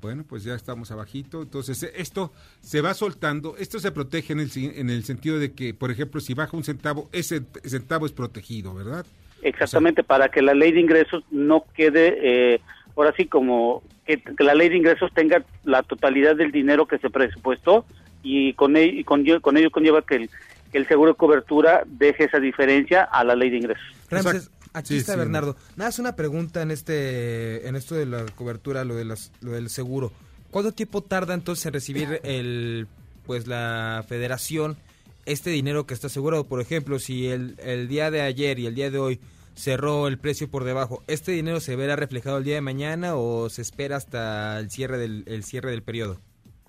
Bueno, 0.00 0.24
pues 0.28 0.44
ya 0.44 0.54
estamos 0.54 0.90
abajito. 0.90 1.42
Entonces, 1.42 1.90
esto 1.94 2.32
se 2.60 2.80
va 2.80 2.94
soltando. 2.94 3.56
Esto 3.56 3.78
se 3.78 3.92
protege 3.92 4.32
en 4.32 4.40
el, 4.40 4.50
en 4.54 4.90
el 4.90 5.04
sentido 5.04 5.38
de 5.38 5.52
que, 5.52 5.74
por 5.74 5.90
ejemplo, 5.90 6.20
si 6.20 6.34
baja 6.34 6.56
un 6.56 6.64
centavo, 6.64 7.08
ese 7.12 7.42
centavo 7.64 8.06
es 8.06 8.12
protegido, 8.12 8.74
¿verdad? 8.74 9.06
Exactamente, 9.42 10.02
para 10.02 10.28
que 10.28 10.42
la 10.42 10.54
ley 10.54 10.72
de 10.72 10.80
ingresos 10.80 11.24
no 11.30 11.64
quede, 11.74 12.18
eh, 12.54 12.60
ahora 12.96 13.12
sí, 13.16 13.26
como 13.26 13.82
que, 14.04 14.20
la 14.38 14.54
ley 14.54 14.68
de 14.68 14.76
ingresos 14.76 15.12
tenga 15.14 15.44
la 15.64 15.82
totalidad 15.82 16.36
del 16.36 16.52
dinero 16.52 16.86
que 16.86 16.98
se 16.98 17.10
presupuestó 17.10 17.84
y 18.22 18.54
con 18.54 18.76
ello, 18.76 19.04
con, 19.04 19.24
con 19.40 19.56
ello 19.56 19.70
conlleva 19.70 20.02
que 20.02 20.16
el, 20.16 20.30
que 20.72 20.78
el 20.78 20.88
seguro 20.88 21.12
de 21.12 21.16
cobertura 21.16 21.82
deje 21.86 22.24
esa 22.24 22.40
diferencia 22.40 23.04
a 23.04 23.24
la 23.24 23.34
ley 23.34 23.50
de 23.50 23.58
ingresos. 23.58 23.84
Aquí 24.76 24.98
está 24.98 25.16
Bernardo. 25.16 25.56
Nada, 25.76 25.88
es 25.88 25.98
una 25.98 26.16
pregunta 26.16 26.60
en 26.60 26.70
este, 26.70 27.66
en 27.66 27.76
esto 27.76 27.94
de 27.94 28.04
la 28.04 28.26
cobertura, 28.26 28.84
lo 28.84 28.94
de 28.94 29.06
las, 29.06 29.32
lo 29.40 29.52
del 29.52 29.70
seguro. 29.70 30.12
¿Cuánto 30.50 30.72
tiempo 30.72 31.02
tarda 31.02 31.32
entonces 31.32 31.64
en 31.64 31.72
recibir 31.72 32.20
el, 32.24 32.86
pues 33.24 33.46
la 33.46 34.04
Federación 34.06 34.76
este 35.24 35.48
dinero 35.48 35.86
que 35.86 35.94
está 35.94 36.08
asegurado? 36.08 36.46
Por 36.46 36.60
ejemplo, 36.60 36.98
si 36.98 37.26
el, 37.26 37.58
el 37.60 37.88
día 37.88 38.10
de 38.10 38.20
ayer 38.20 38.58
y 38.58 38.66
el 38.66 38.74
día 38.74 38.90
de 38.90 38.98
hoy 38.98 39.18
cerró 39.54 40.08
el 40.08 40.18
precio 40.18 40.50
por 40.50 40.64
debajo, 40.64 41.02
¿este 41.06 41.32
dinero 41.32 41.60
se 41.60 41.74
verá 41.74 41.96
reflejado 41.96 42.36
el 42.36 42.44
día 42.44 42.56
de 42.56 42.60
mañana 42.60 43.16
o 43.16 43.48
se 43.48 43.62
espera 43.62 43.96
hasta 43.96 44.58
el 44.58 44.70
cierre 44.70 44.98
del, 44.98 45.24
el 45.26 45.42
cierre 45.42 45.70
del 45.70 45.84
periodo? 45.84 46.20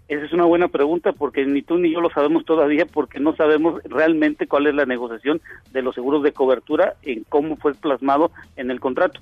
Esa 0.08 0.26
es 0.26 0.32
una 0.32 0.46
buena 0.46 0.70
pregunta 0.70 1.12
porque 1.12 1.46
ni 1.46 1.62
tú 1.62 1.78
ni 1.78 1.92
yo 1.92 2.00
lo 2.00 2.10
sabemos 2.10 2.46
todavía 2.46 2.86
porque 2.86 3.20
no 3.20 3.36
sabemos 3.36 3.82
realmente 3.84 4.48
cuál 4.48 4.68
es 4.68 4.76
la 4.76 4.86
negociación 4.86 5.42
de 5.74 5.82
los 5.82 5.96
seguros 5.96 6.24
de 6.24 6.32
cobertura 6.32 6.96
en 7.02 7.26
cómo 7.28 7.58
fue 7.58 7.74
plasmado 7.74 8.32
en 8.56 8.72
el 8.72 8.80
contrato. 8.80 9.20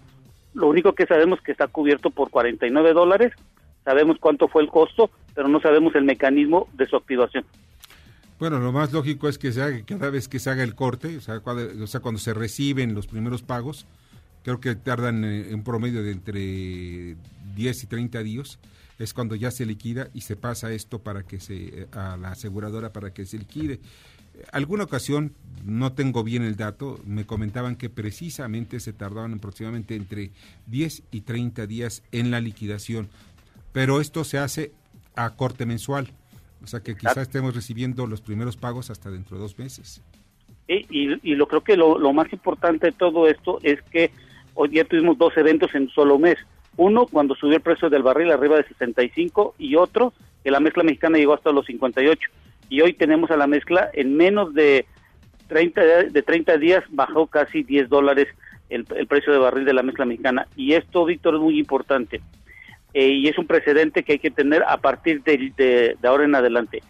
Lo 0.53 0.67
único 0.67 0.93
que 0.93 1.07
sabemos 1.07 1.39
es 1.39 1.45
que 1.45 1.51
está 1.51 1.67
cubierto 1.67 2.11
por 2.11 2.29
49 2.29 2.93
dólares, 2.93 3.33
sabemos 3.83 4.17
cuánto 4.19 4.47
fue 4.47 4.61
el 4.61 4.69
costo, 4.69 5.09
pero 5.33 5.47
no 5.47 5.59
sabemos 5.59 5.95
el 5.95 6.03
mecanismo 6.03 6.67
de 6.73 6.85
su 6.85 6.95
activación. 6.95 7.45
Bueno, 8.39 8.59
lo 8.59 8.71
más 8.71 8.91
lógico 8.93 9.27
es 9.27 9.37
que 9.37 9.51
se 9.51 9.61
haga, 9.61 9.81
cada 9.85 10.09
vez 10.09 10.27
que 10.27 10.39
se 10.39 10.49
haga 10.49 10.63
el 10.63 10.75
corte, 10.75 11.17
o 11.17 11.21
sea, 11.21 11.39
cuando, 11.39 12.17
se 12.17 12.33
reciben 12.33 12.93
los 12.93 13.07
primeros 13.07 13.41
pagos, 13.41 13.87
creo 14.43 14.59
que 14.59 14.75
tardan 14.75 15.23
en 15.23 15.59
eh, 15.59 15.61
promedio 15.63 16.03
de 16.03 16.11
entre 16.11 17.15
10 17.55 17.83
y 17.83 17.87
30 17.87 18.23
días, 18.23 18.59
es 18.99 19.13
cuando 19.13 19.35
ya 19.35 19.51
se 19.51 19.65
liquida 19.65 20.09
y 20.13 20.21
se 20.21 20.35
pasa 20.35 20.71
esto 20.71 20.99
para 20.99 21.23
que 21.23 21.39
se 21.39 21.87
a 21.91 22.17
la 22.17 22.29
aseguradora 22.29 22.93
para 22.93 23.13
que 23.13 23.25
se 23.25 23.37
liquide. 23.37 23.79
Alguna 24.51 24.83
ocasión, 24.83 25.33
no 25.63 25.93
tengo 25.93 26.23
bien 26.23 26.43
el 26.43 26.55
dato, 26.55 26.99
me 27.05 27.25
comentaban 27.25 27.75
que 27.75 27.89
precisamente 27.89 28.79
se 28.79 28.93
tardaban 28.93 29.33
aproximadamente 29.33 29.95
entre 29.95 30.31
10 30.67 31.03
y 31.11 31.21
30 31.21 31.67
días 31.67 32.03
en 32.11 32.31
la 32.31 32.41
liquidación, 32.41 33.09
pero 33.71 34.01
esto 34.01 34.23
se 34.23 34.37
hace 34.37 34.71
a 35.15 35.35
corte 35.35 35.65
mensual, 35.65 36.09
o 36.63 36.67
sea 36.67 36.81
que 36.81 36.95
quizás 36.95 37.17
estemos 37.17 37.55
recibiendo 37.55 38.07
los 38.07 38.21
primeros 38.21 38.57
pagos 38.57 38.89
hasta 38.89 39.09
dentro 39.09 39.37
de 39.37 39.43
dos 39.43 39.57
meses. 39.57 40.01
Y, 40.67 40.85
y, 40.89 41.35
lo 41.35 41.47
creo 41.47 41.63
que 41.63 41.77
lo, 41.77 41.99
lo 41.99 42.11
más 42.11 42.31
importante 42.33 42.87
de 42.87 42.91
todo 42.91 43.27
esto 43.27 43.59
es 43.61 43.81
que 43.83 44.11
hoy 44.55 44.71
ya 44.71 44.83
tuvimos 44.83 45.15
dos 45.17 45.37
eventos 45.37 45.73
en 45.75 45.83
un 45.83 45.89
solo 45.89 46.17
mes 46.17 46.37
uno, 46.77 47.05
cuando 47.07 47.35
subió 47.35 47.55
el 47.55 47.61
precio 47.61 47.89
del 47.89 48.03
barril 48.03 48.31
arriba 48.31 48.57
de 48.57 48.67
65 48.67 49.55
y 49.57 49.75
otro, 49.75 50.13
que 50.43 50.51
la 50.51 50.59
mezcla 50.59 50.83
mexicana 50.83 51.17
llegó 51.17 51.33
hasta 51.33 51.51
los 51.51 51.65
58. 51.65 52.29
Y 52.69 52.81
hoy 52.81 52.93
tenemos 52.93 53.31
a 53.31 53.37
la 53.37 53.47
mezcla 53.47 53.89
en 53.93 54.15
menos 54.17 54.53
de 54.53 54.85
30, 55.47 55.81
de 56.05 56.21
30 56.21 56.57
días 56.57 56.83
bajó 56.89 57.27
casi 57.27 57.63
10 57.63 57.89
dólares 57.89 58.27
el, 58.69 58.85
precio 58.85 59.31
de 59.31 59.39
barril 59.39 59.65
de 59.65 59.73
la 59.73 59.83
mezcla 59.83 60.05
mexicana. 60.05 60.47
Y 60.55 60.73
esto, 60.73 61.05
Víctor, 61.05 61.35
es 61.35 61.41
muy 61.41 61.59
importante. 61.59 62.21
Eh, 62.93 63.09
y 63.09 63.27
es 63.27 63.37
un 63.37 63.47
precedente 63.47 64.03
que 64.03 64.13
hay 64.13 64.19
que 64.19 64.31
tener 64.31 64.63
a 64.63 64.77
partir 64.77 65.21
de, 65.23 65.51
de, 65.55 65.97
de 66.01 66.07
ahora 66.07 66.25
en 66.25 66.35
adelante. 66.35 66.81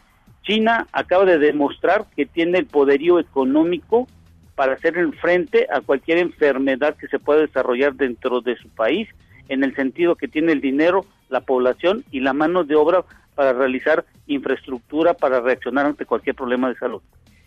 China 0.43 0.87
acaba 0.91 1.25
de 1.25 1.39
demostrar 1.39 2.05
que 2.15 2.25
tiene 2.25 2.59
el 2.59 2.65
poderío 2.67 3.19
económico 3.19 4.07
para 4.55 4.73
hacer 4.73 4.95
frente 5.19 5.67
a 5.71 5.81
cualquier 5.81 6.19
enfermedad 6.19 6.95
que 6.95 7.07
se 7.07 7.19
pueda 7.19 7.41
desarrollar 7.41 7.95
dentro 7.95 8.41
de 8.41 8.55
su 8.55 8.69
país 8.69 9.09
en 9.49 9.63
el 9.63 9.75
sentido 9.75 10.15
que 10.15 10.27
tiene 10.27 10.51
el 10.51 10.61
dinero, 10.61 11.05
la 11.29 11.41
población 11.41 12.03
y 12.11 12.19
la 12.19 12.33
mano 12.33 12.63
de 12.63 12.75
obra 12.75 13.03
para 13.35 13.53
realizar 13.53 14.05
infraestructura 14.27 15.13
para 15.13 15.41
reaccionar 15.41 15.85
ante 15.85 16.05
cualquier 16.05 16.35
problema 16.35 16.69
de 16.69 16.75
salud. 16.75 17.01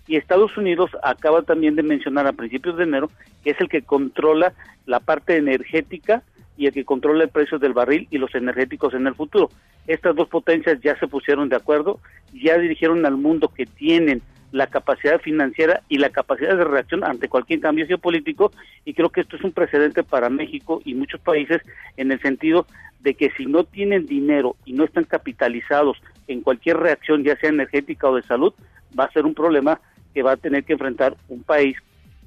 Y 0.07 0.17
Estados 0.17 0.57
Unidos 0.57 0.91
acaba 1.03 1.43
también 1.43 1.77
de 1.77 1.83
mencionar 1.83 2.27
a 2.27 2.33
principios 2.33 2.77
de 2.77 2.85
enero 2.85 3.11
que 3.45 3.51
es 3.51 3.61
el 3.61 3.69
que 3.69 3.83
controla 3.83 4.55
la 4.87 5.01
parte 5.01 5.37
energética 5.37 6.23
y 6.57 6.67
el 6.67 6.73
que 6.73 6.85
controla 6.85 7.25
el 7.25 7.31
precio 7.31 7.59
del 7.59 7.73
barril 7.73 8.09
y 8.11 8.19
los 8.19 8.35
energéticos 8.35 8.95
en 8.95 9.07
el 9.07 9.15
futuro. 9.15 9.51
Estas 9.87 10.17
dos 10.17 10.29
potencias 10.29 10.81
ya 10.81 10.99
se 10.99 11.07
pusieron 11.07 11.49
de 11.49 11.57
acuerdo, 11.57 12.01
ya 12.33 12.59
dirigieron 12.59 13.07
al 13.07 13.17
mundo 13.17 13.49
que 13.49 13.67
tienen 13.67 14.23
la 14.53 14.69
capacidad 14.69 15.21
financiera 15.21 15.83
y 15.89 15.99
la 15.99 16.11
capacidad 16.11 16.57
de 16.57 16.65
reacción 16.65 17.05
ante 17.05 17.29
cualquier 17.29 17.61
cambio 17.61 17.87
geopolítico 17.87 18.53
y 18.85 18.95
creo 18.95 19.11
que 19.11 19.21
esto 19.21 19.37
es 19.37 19.45
un 19.45 19.53
precedente 19.53 20.03
para 20.03 20.31
México 20.31 20.81
y 20.85 20.95
muchos 20.95 21.21
países 21.21 21.61
en 21.97 22.13
el 22.13 22.21
sentido 22.21 22.67
de 23.01 23.15
que 23.15 23.31
si 23.37 23.47
no 23.47 23.65
tienen 23.65 24.07
dinero 24.07 24.57
y 24.65 24.73
no 24.73 24.85
están 24.85 25.05
capitalizados 25.05 25.99
en 26.27 26.41
cualquier 26.41 26.79
reacción, 26.79 27.25
ya 27.25 27.37
sea 27.37 27.51
energética 27.51 28.09
o 28.09 28.17
de 28.17 28.23
salud, 28.23 28.53
va 28.99 29.05
a 29.05 29.13
ser 29.13 29.25
un 29.25 29.35
problema 29.35 29.81
que 30.15 30.23
va 30.23 30.33
a 30.33 30.37
tener 30.37 30.65
que 30.65 30.73
enfrentar 30.73 31.17
un 31.29 31.43
país 31.43 31.77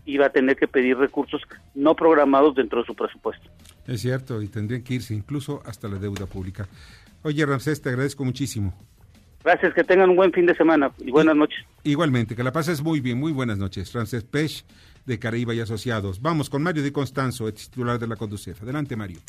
y 0.05 0.17
va 0.17 0.27
a 0.27 0.31
tener 0.31 0.55
que 0.55 0.67
pedir 0.67 0.97
recursos 0.97 1.41
no 1.75 1.95
programados 1.95 2.55
dentro 2.55 2.81
de 2.81 2.85
su 2.85 2.95
presupuesto. 2.95 3.49
Es 3.87 4.01
cierto, 4.01 4.41
y 4.41 4.47
tendrían 4.47 4.83
que 4.83 4.95
irse 4.95 5.13
incluso 5.13 5.61
hasta 5.65 5.87
la 5.87 5.97
deuda 5.97 6.25
pública. 6.25 6.67
Oye, 7.23 7.45
Ramsés, 7.45 7.81
te 7.81 7.89
agradezco 7.89 8.25
muchísimo. 8.25 8.73
Gracias, 9.43 9.73
que 9.73 9.83
tengan 9.83 10.09
un 10.09 10.15
buen 10.15 10.31
fin 10.31 10.45
de 10.45 10.55
semana 10.55 10.91
y 10.99 11.11
buenas 11.11 11.35
noches. 11.35 11.59
Igualmente, 11.83 12.35
que 12.35 12.43
la 12.43 12.51
pases 12.51 12.83
muy 12.83 12.99
bien, 12.99 13.19
muy 13.19 13.31
buenas 13.31 13.57
noches. 13.57 13.91
Frances 13.91 14.23
Pech, 14.23 14.63
de 15.05 15.19
Caraíba 15.19 15.53
y 15.55 15.59
Asociados. 15.59 16.21
Vamos 16.21 16.49
con 16.49 16.61
Mario 16.61 16.83
Di 16.83 16.91
Constanzo, 16.91 17.51
titular 17.51 17.97
de 17.97 18.07
la 18.07 18.15
Conducef. 18.15 18.61
Adelante, 18.61 18.95
Mario. 18.95 19.19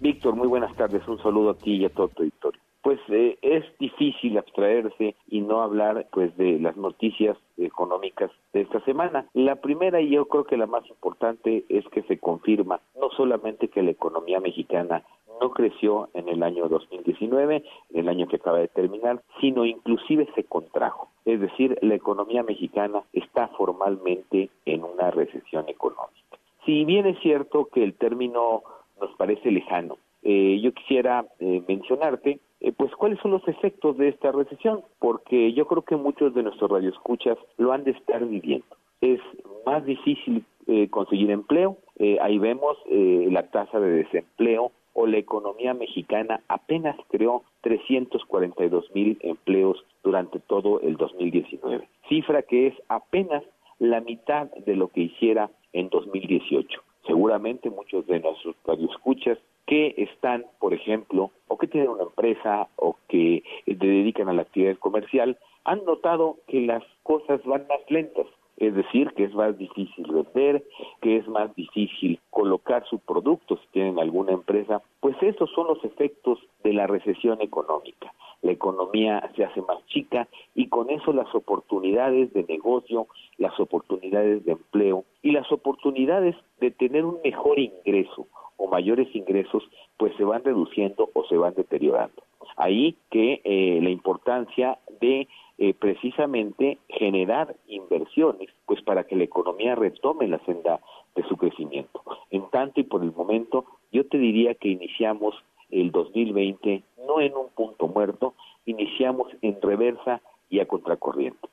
Víctor, 0.00 0.34
muy 0.34 0.48
buenas 0.48 0.74
tardes. 0.76 1.06
Un 1.06 1.20
saludo 1.22 1.50
a 1.50 1.54
ti 1.54 1.76
y 1.76 1.84
a 1.84 1.90
todo 1.90 2.08
tu 2.08 2.22
auditorio. 2.22 2.60
Pues 2.82 3.00
eh, 3.08 3.38
es 3.42 3.64
difícil 3.78 4.38
abstraerse 4.38 5.16
y 5.28 5.40
no 5.40 5.62
hablar 5.62 6.06
pues 6.12 6.34
de 6.36 6.58
las 6.58 6.76
noticias 6.76 7.36
económicas 7.56 8.30
de 8.52 8.62
esta 8.62 8.80
semana. 8.84 9.26
La 9.34 9.56
primera 9.56 10.00
y 10.00 10.10
yo 10.10 10.26
creo 10.26 10.44
que 10.44 10.56
la 10.56 10.66
más 10.66 10.88
importante 10.88 11.64
es 11.68 11.84
que 11.88 12.02
se 12.02 12.18
confirma 12.18 12.80
no 12.98 13.10
solamente 13.16 13.68
que 13.68 13.82
la 13.82 13.90
economía 13.90 14.40
mexicana 14.40 15.02
no 15.40 15.50
creció 15.50 16.08
en 16.14 16.28
el 16.28 16.42
año 16.42 16.68
2019, 16.68 17.64
en 17.90 18.00
el 18.00 18.08
año 18.08 18.26
que 18.28 18.36
acaba 18.36 18.58
de 18.58 18.68
terminar, 18.68 19.22
sino 19.40 19.64
inclusive 19.64 20.28
se 20.34 20.44
contrajo. 20.44 21.08
Es 21.24 21.40
decir, 21.40 21.78
la 21.82 21.94
economía 21.94 22.42
mexicana 22.42 23.02
está 23.12 23.48
formalmente 23.48 24.50
en 24.64 24.84
una 24.84 25.10
recesión 25.10 25.68
económica. 25.68 26.38
Si 26.64 26.84
bien 26.84 27.06
es 27.06 27.18
cierto 27.20 27.66
que 27.72 27.82
el 27.82 27.94
término 27.94 28.62
nos 29.00 29.10
parece 29.16 29.50
lejano, 29.50 29.96
eh, 30.22 30.60
yo 30.60 30.72
quisiera 30.72 31.24
eh, 31.38 31.62
mencionarte 31.66 32.40
eh, 32.60 32.72
pues 32.72 32.94
cuáles 32.96 33.20
son 33.20 33.30
los 33.30 33.46
efectos 33.46 33.96
de 33.96 34.08
esta 34.08 34.32
recesión, 34.32 34.82
porque 34.98 35.52
yo 35.52 35.66
creo 35.66 35.82
que 35.82 35.96
muchos 35.96 36.34
de 36.34 36.42
nuestros 36.42 36.70
radioescuchas 36.70 37.38
lo 37.56 37.72
han 37.72 37.84
de 37.84 37.92
estar 37.92 38.24
viviendo. 38.26 38.66
Es 39.00 39.20
más 39.64 39.84
difícil 39.84 40.44
conseguir 40.90 41.30
empleo, 41.30 41.78
ahí 42.20 42.36
vemos 42.36 42.76
la 42.90 43.48
tasa 43.48 43.80
de 43.80 44.02
desempleo 44.02 44.70
o 45.00 45.06
la 45.06 45.18
economía 45.18 45.74
mexicana 45.74 46.40
apenas 46.48 46.96
creó 47.08 47.44
342 47.60 48.92
mil 48.96 49.16
empleos 49.20 49.84
durante 50.02 50.40
todo 50.40 50.80
el 50.80 50.96
2019, 50.96 51.88
cifra 52.08 52.42
que 52.42 52.66
es 52.66 52.74
apenas 52.88 53.44
la 53.78 54.00
mitad 54.00 54.50
de 54.66 54.74
lo 54.74 54.88
que 54.88 55.02
hiciera 55.02 55.50
en 55.72 55.88
2018. 55.88 56.82
Seguramente 57.06 57.70
muchos 57.70 58.08
de 58.08 58.18
nuestros 58.18 58.56
radioescuchas 58.66 59.38
que 59.66 59.94
están, 59.98 60.46
por 60.58 60.74
ejemplo, 60.74 61.30
o 61.46 61.56
que 61.56 61.68
tienen 61.68 61.90
una 61.90 62.02
empresa 62.02 62.66
o 62.74 62.96
que 63.06 63.44
se 63.66 63.74
dedican 63.74 64.28
a 64.28 64.32
la 64.32 64.42
actividad 64.42 64.78
comercial, 64.78 65.38
han 65.62 65.84
notado 65.84 66.38
que 66.48 66.60
las 66.62 66.82
cosas 67.04 67.40
van 67.44 67.68
más 67.68 67.88
lentas 67.88 68.26
es 68.58 68.74
decir, 68.74 69.12
que 69.12 69.24
es 69.24 69.34
más 69.34 69.56
difícil 69.56 70.06
vender, 70.10 70.64
que 71.00 71.16
es 71.16 71.28
más 71.28 71.54
difícil 71.54 72.18
colocar 72.30 72.84
su 72.88 72.98
producto 72.98 73.56
si 73.56 73.66
tienen 73.72 73.98
alguna 74.00 74.32
empresa, 74.32 74.82
pues 75.00 75.16
esos 75.22 75.50
son 75.52 75.68
los 75.68 75.84
efectos 75.84 76.40
de 76.64 76.72
la 76.72 76.86
recesión 76.88 77.40
económica. 77.40 78.12
La 78.42 78.52
economía 78.52 79.30
se 79.36 79.44
hace 79.44 79.62
más 79.62 79.84
chica 79.86 80.28
y 80.54 80.68
con 80.68 80.90
eso 80.90 81.12
las 81.12 81.32
oportunidades 81.34 82.32
de 82.32 82.44
negocio, 82.44 83.06
las 83.36 83.58
oportunidades 83.60 84.44
de 84.44 84.52
empleo 84.52 85.04
y 85.22 85.30
las 85.30 85.50
oportunidades 85.52 86.34
de 86.60 86.70
tener 86.72 87.04
un 87.04 87.18
mejor 87.24 87.58
ingreso 87.58 88.26
o 88.56 88.66
mayores 88.66 89.08
ingresos, 89.14 89.62
pues 89.96 90.14
se 90.16 90.24
van 90.24 90.42
reduciendo 90.42 91.08
o 91.14 91.24
se 91.24 91.36
van 91.36 91.54
deteriorando. 91.54 92.22
Ahí 92.58 92.96
que 93.10 93.40
eh, 93.44 93.78
la 93.80 93.90
importancia 93.90 94.78
de 95.00 95.28
eh, 95.58 95.74
precisamente 95.74 96.78
generar 96.88 97.56
inversiones, 97.68 98.50
pues 98.66 98.82
para 98.82 99.04
que 99.04 99.16
la 99.16 99.24
economía 99.24 99.74
retome 99.74 100.26
la 100.28 100.38
senda 100.44 100.80
de 101.14 101.22
su 101.28 101.36
crecimiento. 101.36 102.02
En 102.30 102.50
tanto 102.50 102.80
y 102.80 102.84
por 102.84 103.02
el 103.02 103.12
momento, 103.12 103.64
yo 103.92 104.06
te 104.06 104.18
diría 104.18 104.54
que 104.54 104.68
iniciamos 104.68 105.34
el 105.70 105.90
2020 105.92 106.82
no 107.06 107.20
en 107.20 107.34
un 107.34 107.48
punto 107.54 107.88
muerto, 107.88 108.34
iniciamos 108.66 109.28
en 109.42 109.60
reversa 109.62 110.20
y 110.50 110.60
a 110.60 110.66
contracorriente. 110.66 111.48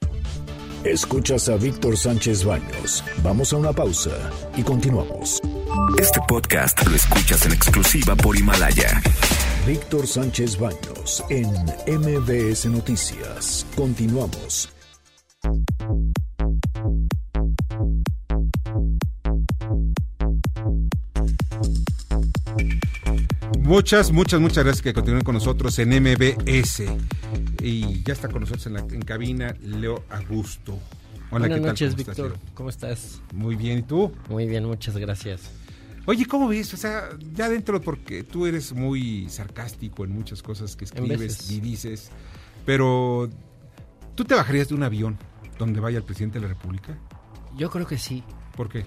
Escuchas 0.84 1.50
a 1.50 1.58
Víctor 1.58 1.98
Sánchez 1.98 2.46
Baños. 2.46 3.04
Vamos 3.24 3.54
a 3.54 3.58
una 3.58 3.74
pausa 3.74 4.12
y 4.56 4.64
continuamos. 4.64 5.42
Este 6.00 6.20
podcast 6.28 6.86
lo 6.88 6.96
escuchas 6.96 7.46
en 7.46 7.54
exclusiva 7.54 8.16
por 8.16 8.38
Himalaya. 8.38 9.02
Víctor 9.66 10.06
Sánchez 10.06 10.60
Baños 10.60 11.24
en 11.28 11.50
MBS 11.88 12.68
Noticias. 12.68 13.66
Continuamos. 13.76 14.70
Muchas, 23.58 24.12
muchas, 24.12 24.40
muchas 24.40 24.64
gracias 24.64 24.84
que 24.84 24.94
continúen 24.94 25.24
con 25.24 25.34
nosotros 25.34 25.80
en 25.80 25.90
MBS. 25.90 26.84
Y 27.60 28.04
ya 28.04 28.14
está 28.14 28.30
con 28.30 28.42
nosotros 28.42 28.68
en 28.68 28.74
la 28.74 28.82
en 28.82 29.02
cabina 29.02 29.56
Leo 29.64 30.04
Augusto. 30.12 30.78
Hola, 31.32 31.48
Buenas 31.48 31.60
¿qué 31.60 31.66
noches, 31.66 31.96
¿Cómo 31.96 31.98
Víctor. 32.06 32.34
Estás, 32.34 32.52
¿Cómo 32.54 32.70
estás? 32.70 33.22
Muy 33.34 33.56
bien, 33.56 33.80
¿y 33.80 33.82
tú? 33.82 34.12
Muy 34.30 34.46
bien, 34.46 34.66
muchas 34.66 34.96
gracias. 34.96 35.50
Oye, 36.08 36.26
¿cómo 36.26 36.48
ves? 36.48 36.74
O 36.74 36.78
sea, 36.78 37.10
ya 37.34 37.50
dentro, 37.50 37.82
porque 37.82 38.24
tú 38.24 38.46
eres 38.46 38.74
muy 38.74 39.28
sarcástico 39.30 40.04
en 40.04 40.12
muchas 40.12 40.44
cosas 40.44 40.76
que 40.76 40.86
escribes 40.86 41.50
y 41.50 41.60
dices, 41.60 42.12
pero 42.66 43.30
¿tú 44.14 44.24
te 44.24 44.36
bajarías 44.36 44.70
de 44.70 44.76
un 44.76 44.84
avión 44.84 45.18
donde 45.58 45.80
vaya 45.80 45.98
el 45.98 46.04
presidente 46.04 46.40
de 46.40 46.48
la 46.48 46.54
República? 46.54 46.98
Yo 47.58 47.72
creo 47.72 47.88
que 47.88 47.98
sí. 47.98 48.24
¿Por 48.56 48.70
qué? 48.70 48.86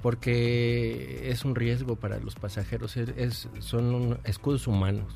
Porque 0.00 1.30
es 1.30 1.44
un 1.44 1.56
riesgo 1.56 1.96
para 1.96 2.18
los 2.18 2.36
pasajeros, 2.36 2.96
es, 2.96 3.48
son 3.58 4.18
escudos 4.24 4.66
humanos. 4.68 5.12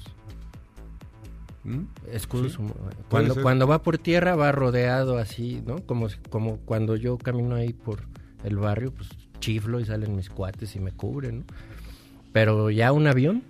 ¿Mm? 1.62 1.83
Escudos 2.11 2.59
humanos. 2.59 2.79
Cuando, 3.11 3.42
cuando 3.42 3.66
va 3.68 3.83
por 3.83 3.98
tierra 3.98 4.35
va 4.35 4.51
rodeado 4.51 5.18
así, 5.18 5.62
¿no? 5.64 5.85
Como, 5.87 6.09
como 6.31 6.57
cuando 6.59 6.96
yo 6.96 7.16
camino 7.18 7.55
ahí 7.55 7.72
por 7.74 8.09
el 8.42 8.57
barrio, 8.57 8.92
pues 8.92 9.11
chiflo 9.38 9.81
y 9.81 9.85
salen 9.85 10.16
mis 10.16 10.29
cuates 10.31 10.77
y 10.77 10.81
me 10.81 10.92
cubren, 10.92 11.40
¿no? 11.40 11.44
Pero 12.33 12.70
ya 12.70 12.92
un 12.92 13.07
avión, 13.07 13.42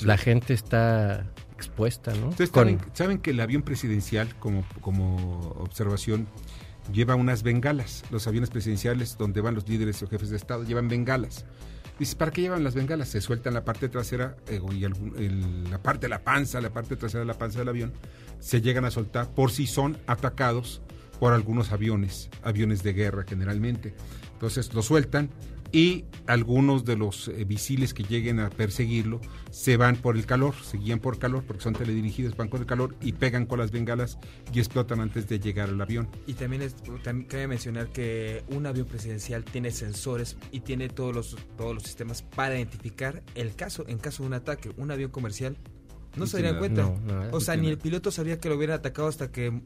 la 0.00 0.16
gente 0.16 0.54
está 0.54 1.26
expuesta, 1.54 2.14
¿no? 2.14 2.28
Ustedes 2.28 2.50
saben, 2.50 2.78
saben, 2.92 3.18
que 3.18 3.30
el 3.30 3.40
avión 3.40 3.62
presidencial, 3.62 4.34
como, 4.38 4.64
como 4.80 5.50
observación, 5.58 6.26
lleva 6.92 7.14
unas 7.14 7.42
bengalas. 7.42 8.04
Los 8.10 8.26
aviones 8.26 8.50
presidenciales 8.50 9.16
donde 9.18 9.40
van 9.40 9.54
los 9.54 9.68
líderes 9.68 10.02
o 10.02 10.08
jefes 10.08 10.30
de 10.30 10.36
Estado 10.36 10.64
llevan 10.64 10.88
bengalas. 10.88 11.44
Dice, 11.98 12.16
¿para 12.16 12.30
qué 12.30 12.40
llevan 12.40 12.64
las 12.64 12.74
bengalas? 12.74 13.08
Se 13.08 13.20
sueltan 13.20 13.52
la 13.52 13.64
parte 13.64 13.90
trasera 13.90 14.36
eh, 14.48 14.60
y 14.72 15.68
la 15.68 15.82
parte 15.82 16.06
de 16.06 16.08
la 16.08 16.22
panza, 16.22 16.60
la 16.60 16.70
parte 16.70 16.96
trasera 16.96 17.20
de 17.20 17.26
la 17.26 17.34
panza 17.34 17.58
del 17.58 17.68
avión, 17.68 17.92
se 18.38 18.62
llegan 18.62 18.86
a 18.86 18.90
soltar 18.90 19.28
por 19.28 19.50
si 19.50 19.66
son 19.66 19.98
atacados 20.06 20.80
por 21.20 21.34
algunos 21.34 21.70
aviones, 21.70 22.30
aviones 22.42 22.82
de 22.82 22.94
guerra 22.94 23.24
generalmente. 23.28 23.94
Entonces 24.32 24.72
lo 24.72 24.82
sueltan 24.82 25.28
y 25.70 26.06
algunos 26.26 26.84
de 26.84 26.96
los 26.96 27.28
eh, 27.28 27.44
visiles 27.44 27.94
que 27.94 28.02
lleguen 28.02 28.40
a 28.40 28.50
perseguirlo 28.50 29.20
se 29.50 29.76
van 29.76 29.96
por 29.96 30.16
el 30.16 30.26
calor, 30.26 30.54
se 30.64 30.78
guían 30.78 30.98
por 30.98 31.18
calor 31.18 31.44
porque 31.46 31.62
son 31.62 31.74
teledirigidos, 31.74 32.36
van 32.36 32.48
con 32.48 32.60
el 32.60 32.66
calor 32.66 32.96
y 33.00 33.12
pegan 33.12 33.46
con 33.46 33.58
las 33.58 33.70
bengalas 33.70 34.18
y 34.52 34.58
explotan 34.58 35.00
antes 35.00 35.28
de 35.28 35.38
llegar 35.38 35.68
al 35.68 35.80
avión. 35.80 36.08
Y 36.26 36.32
también, 36.32 36.62
es, 36.62 36.74
también 37.04 37.28
cabe 37.28 37.46
mencionar 37.46 37.88
que 37.92 38.42
un 38.48 38.66
avión 38.66 38.86
presidencial 38.86 39.44
tiene 39.44 39.70
sensores 39.70 40.38
y 40.50 40.60
tiene 40.60 40.88
todos 40.88 41.14
los, 41.14 41.36
todos 41.56 41.74
los 41.74 41.82
sistemas 41.82 42.22
para 42.22 42.56
identificar 42.56 43.22
el 43.34 43.54
caso, 43.54 43.84
en 43.86 43.98
caso 43.98 44.22
de 44.22 44.28
un 44.28 44.34
ataque. 44.34 44.72
Un 44.78 44.90
avión 44.90 45.10
comercial 45.10 45.56
no 46.16 46.26
se 46.26 46.42
daría 46.42 46.58
cuenta. 46.58 46.90
o 47.30 47.40
sea, 47.40 47.56
ni 47.56 47.68
el 47.68 47.78
piloto 47.78 48.10
sabía 48.10 48.40
que 48.40 48.48
lo 48.48 48.56
hubiera 48.56 48.76
atacado 48.76 49.06
hasta 49.06 49.30
que 49.30 49.60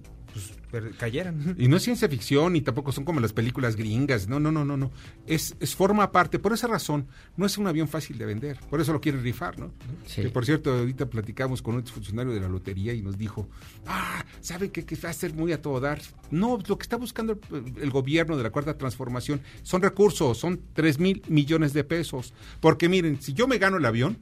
pues, 0.70 0.96
cayeran. 0.96 1.54
Y 1.64 1.68
no 1.68 1.76
es 1.76 1.84
ciencia 1.84 2.08
ficción, 2.08 2.56
y 2.56 2.60
tampoco 2.60 2.92
son 2.92 3.04
como 3.04 3.20
las 3.20 3.32
películas 3.32 3.76
gringas. 3.76 4.28
No, 4.28 4.40
no, 4.40 4.50
no, 4.50 4.64
no, 4.64 4.76
no. 4.76 4.90
Es, 5.26 5.54
es 5.60 5.74
forma 5.74 6.10
parte. 6.10 6.38
Por 6.38 6.52
esa 6.52 6.66
razón, 6.66 7.06
no 7.36 7.46
es 7.46 7.56
un 7.58 7.66
avión 7.66 7.88
fácil 7.88 8.18
de 8.18 8.26
vender. 8.26 8.58
Por 8.68 8.80
eso 8.80 8.92
lo 8.92 9.00
quieren 9.00 9.22
rifar, 9.22 9.58
¿no? 9.58 9.72
Que 10.14 10.28
por 10.30 10.44
cierto, 10.44 10.72
ahorita 10.72 11.06
platicamos 11.06 11.62
con 11.62 11.76
un 11.76 11.86
funcionario 11.86 12.32
de 12.32 12.40
la 12.40 12.48
lotería 12.48 12.92
y 12.92 13.02
nos 13.02 13.16
dijo, 13.16 13.48
ah, 13.86 14.24
¿saben 14.40 14.70
que, 14.70 14.84
que 14.84 14.96
va 14.96 15.10
a 15.10 15.12
ser 15.12 15.32
muy 15.32 15.52
a 15.52 15.62
todo 15.62 15.80
dar? 15.80 16.00
No, 16.30 16.58
lo 16.66 16.78
que 16.78 16.82
está 16.82 16.96
buscando 16.96 17.38
el, 17.52 17.82
el 17.82 17.90
gobierno 17.90 18.36
de 18.36 18.42
la 18.42 18.50
cuarta 18.50 18.76
transformación 18.76 19.40
son 19.62 19.82
recursos, 19.82 20.36
son 20.36 20.60
3 20.72 20.98
mil 20.98 21.22
millones 21.28 21.72
de 21.72 21.84
pesos. 21.84 22.34
Porque 22.60 22.88
miren, 22.88 23.20
si 23.20 23.32
yo 23.32 23.46
me 23.46 23.58
gano 23.58 23.76
el 23.76 23.84
avión, 23.84 24.18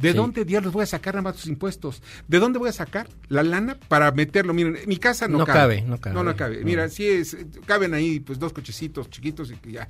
¿De 0.00 0.14
dónde 0.14 0.46
diablos 0.46 0.72
voy 0.72 0.82
a 0.82 0.86
sacar 0.86 1.14
nada 1.14 1.22
más 1.22 1.36
tus 1.36 1.46
impuestos? 1.46 2.02
¿De 2.26 2.38
dónde 2.38 2.58
voy 2.58 2.70
a 2.70 2.72
sacar 2.72 3.08
la 3.28 3.42
lana 3.42 3.76
para 3.88 4.10
meterlo? 4.12 4.54
Miren, 4.54 4.78
mi 4.86 4.96
casa 4.96 5.28
no, 5.28 5.44
cabe. 5.44 5.82
No 5.82 6.00
cabe, 6.00 6.14
no 6.14 6.24
No, 6.24 6.36
cabe. 6.36 6.64
Mira, 6.64 6.88
sí 6.88 7.06
es, 7.06 7.36
caben 7.66 7.92
ahí 7.92 8.18
pues 8.18 8.38
dos 8.38 8.54
cochecitos 8.54 9.10
chiquitos 9.10 9.50
y 9.50 9.56
que 9.56 9.72
ya. 9.72 9.88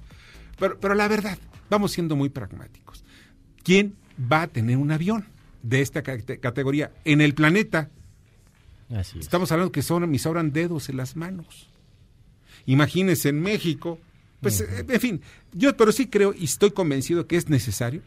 Pero, 0.59 0.79
pero 0.81 0.95
la 0.95 1.07
verdad, 1.07 1.39
vamos 1.69 1.93
siendo 1.93 2.17
muy 2.17 2.29
pragmáticos. 2.29 3.05
¿Quién 3.63 3.95
va 4.21 4.43
a 4.43 4.47
tener 4.49 4.79
un 4.79 4.91
avión 4.91 5.27
de 5.63 5.81
esta 5.81 6.03
categoría 6.03 6.91
en 7.05 7.21
el 7.21 7.35
planeta? 7.35 7.89
Así 8.93 9.21
Estamos 9.21 9.53
hablando 9.53 9.71
que 9.71 9.83
son, 9.83 10.11
me 10.11 10.19
sobran 10.19 10.51
dedos 10.53 10.89
en 10.89 10.97
las 10.97 11.15
manos. 11.15 11.71
Imagínense 12.67 13.29
en 13.29 13.41
México. 13.41 14.01
Pues, 14.41 14.61
en 14.61 15.01
fin, 15.01 15.21
yo 15.53 15.77
pero 15.77 15.93
sí 15.93 16.09
creo 16.09 16.35
y 16.37 16.45
estoy 16.45 16.73
convencido 16.73 17.29
que 17.29 17.37
es 17.37 17.49
necesario 17.49 18.03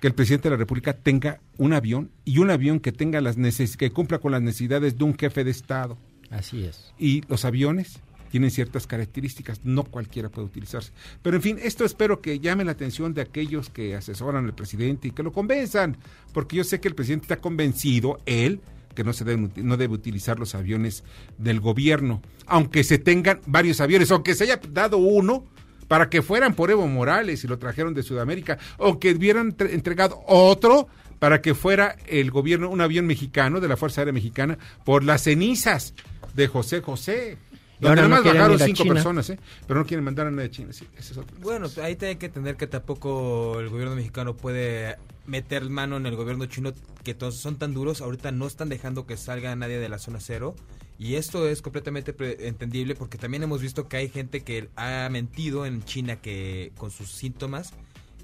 que 0.00 0.06
el 0.06 0.14
presidente 0.14 0.48
de 0.48 0.54
la 0.54 0.58
República 0.58 0.92
tenga 0.92 1.40
un 1.56 1.72
avión 1.72 2.10
y 2.24 2.38
un 2.38 2.50
avión 2.50 2.80
que 2.80 2.92
tenga 2.92 3.20
las 3.20 3.36
que 3.76 3.90
cumpla 3.90 4.18
con 4.18 4.32
las 4.32 4.42
necesidades 4.42 4.96
de 4.96 5.04
un 5.04 5.16
jefe 5.16 5.44
de 5.44 5.50
Estado. 5.50 5.98
Así 6.30 6.64
es. 6.64 6.92
Y 6.98 7.22
los 7.28 7.44
aviones 7.44 8.00
tienen 8.30 8.50
ciertas 8.50 8.86
características, 8.86 9.64
no 9.64 9.84
cualquiera 9.84 10.28
puede 10.28 10.46
utilizarse. 10.46 10.92
Pero 11.22 11.36
en 11.36 11.42
fin, 11.42 11.58
esto 11.62 11.84
espero 11.84 12.20
que 12.20 12.38
llame 12.40 12.64
la 12.64 12.72
atención 12.72 13.14
de 13.14 13.22
aquellos 13.22 13.70
que 13.70 13.96
asesoran 13.96 14.44
al 14.44 14.54
presidente 14.54 15.08
y 15.08 15.10
que 15.10 15.22
lo 15.22 15.32
convenzan, 15.32 15.96
porque 16.32 16.56
yo 16.56 16.64
sé 16.64 16.80
que 16.80 16.88
el 16.88 16.94
presidente 16.94 17.24
está 17.24 17.36
convencido, 17.36 18.20
él, 18.26 18.60
que 18.94 19.04
no 19.04 19.12
se 19.12 19.24
debe, 19.24 19.48
no 19.56 19.76
debe 19.76 19.94
utilizar 19.94 20.38
los 20.38 20.54
aviones 20.54 21.04
del 21.38 21.60
gobierno, 21.60 22.20
aunque 22.46 22.84
se 22.84 22.98
tengan 22.98 23.40
varios 23.46 23.80
aviones, 23.80 24.10
aunque 24.10 24.34
se 24.34 24.44
haya 24.44 24.60
dado 24.70 24.98
uno, 24.98 25.44
para 25.88 26.10
que 26.10 26.22
fueran 26.22 26.54
por 26.54 26.70
Evo 26.70 26.86
Morales 26.86 27.42
y 27.42 27.48
lo 27.48 27.58
trajeron 27.58 27.94
de 27.94 28.02
Sudamérica, 28.02 28.58
o 28.76 29.00
que 29.00 29.12
hubieran 29.12 29.56
entregado 29.58 30.22
otro 30.26 30.88
para 31.18 31.42
que 31.42 31.54
fuera 31.54 31.96
el 32.06 32.30
gobierno, 32.30 32.70
un 32.70 32.80
avión 32.80 33.06
mexicano 33.06 33.60
de 33.60 33.68
la 33.68 33.76
Fuerza 33.76 34.02
Aérea 34.02 34.12
Mexicana, 34.12 34.58
por 34.84 35.02
las 35.02 35.22
cenizas 35.22 35.94
de 36.34 36.46
José 36.46 36.80
José. 36.80 37.38
Donde 37.80 37.96
nada 37.96 38.08
más 38.08 38.24
bajaron 38.24 38.58
cinco 38.58 38.84
personas, 38.84 39.30
¿eh? 39.30 39.38
pero 39.68 39.78
no 39.78 39.86
quieren 39.86 40.04
mandar 40.04 40.26
a 40.26 40.30
nadie 40.32 40.48
de 40.48 40.50
China. 40.50 40.72
Sí, 40.72 40.84
es 40.96 41.12
bueno, 41.40 41.68
ahí 41.80 41.96
hay 42.00 42.16
que 42.16 42.26
entender 42.26 42.56
que 42.56 42.66
tampoco 42.66 43.60
el 43.60 43.68
gobierno 43.68 43.94
mexicano 43.94 44.34
puede 44.36 44.96
meter 45.26 45.68
mano 45.70 45.96
en 45.96 46.06
el 46.06 46.16
gobierno 46.16 46.46
chino, 46.46 46.72
que 47.04 47.14
todos 47.14 47.36
son 47.36 47.56
tan 47.56 47.74
duros, 47.74 48.00
ahorita 48.00 48.32
no 48.32 48.48
están 48.48 48.68
dejando 48.68 49.06
que 49.06 49.16
salga 49.16 49.54
nadie 49.54 49.78
de 49.78 49.88
la 49.88 49.98
zona 49.98 50.18
cero 50.18 50.56
y 50.98 51.14
esto 51.14 51.48
es 51.48 51.62
completamente 51.62 52.14
entendible 52.46 52.94
porque 52.94 53.18
también 53.18 53.44
hemos 53.44 53.62
visto 53.62 53.88
que 53.88 53.96
hay 53.98 54.08
gente 54.08 54.42
que 54.42 54.68
ha 54.76 55.08
mentido 55.10 55.64
en 55.64 55.84
China 55.84 56.16
que 56.16 56.72
con 56.76 56.90
sus 56.90 57.10
síntomas 57.10 57.72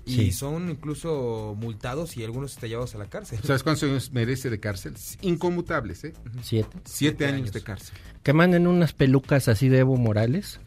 y 0.07 0.33
son 0.33 0.71
incluso 0.71 1.57
multados 1.59 2.17
y 2.17 2.25
algunos 2.25 2.53
están 2.53 2.69
llevados 2.69 2.95
a 2.95 2.99
la 2.99 3.07
cárcel. 3.07 3.39
¿Sabes 3.43 3.63
cuántos 3.63 3.85
años 3.85 4.13
merece 4.13 4.51
de 4.51 4.61
cárcel? 4.61 4.95
Inconmutables, 5.23 6.05
¿eh? 6.05 6.13
Siete. 6.43 6.77
Siete, 6.85 7.27
años, 7.27 7.53
de 7.53 7.63
cárcel. 7.63 7.95
Que 8.23 8.33
manden 8.33 8.67
unas 8.67 8.93
pelucas 8.93 9.49
así 9.49 9.69
de 9.69 9.79
Evo 9.79 9.97
Morales 9.97 10.61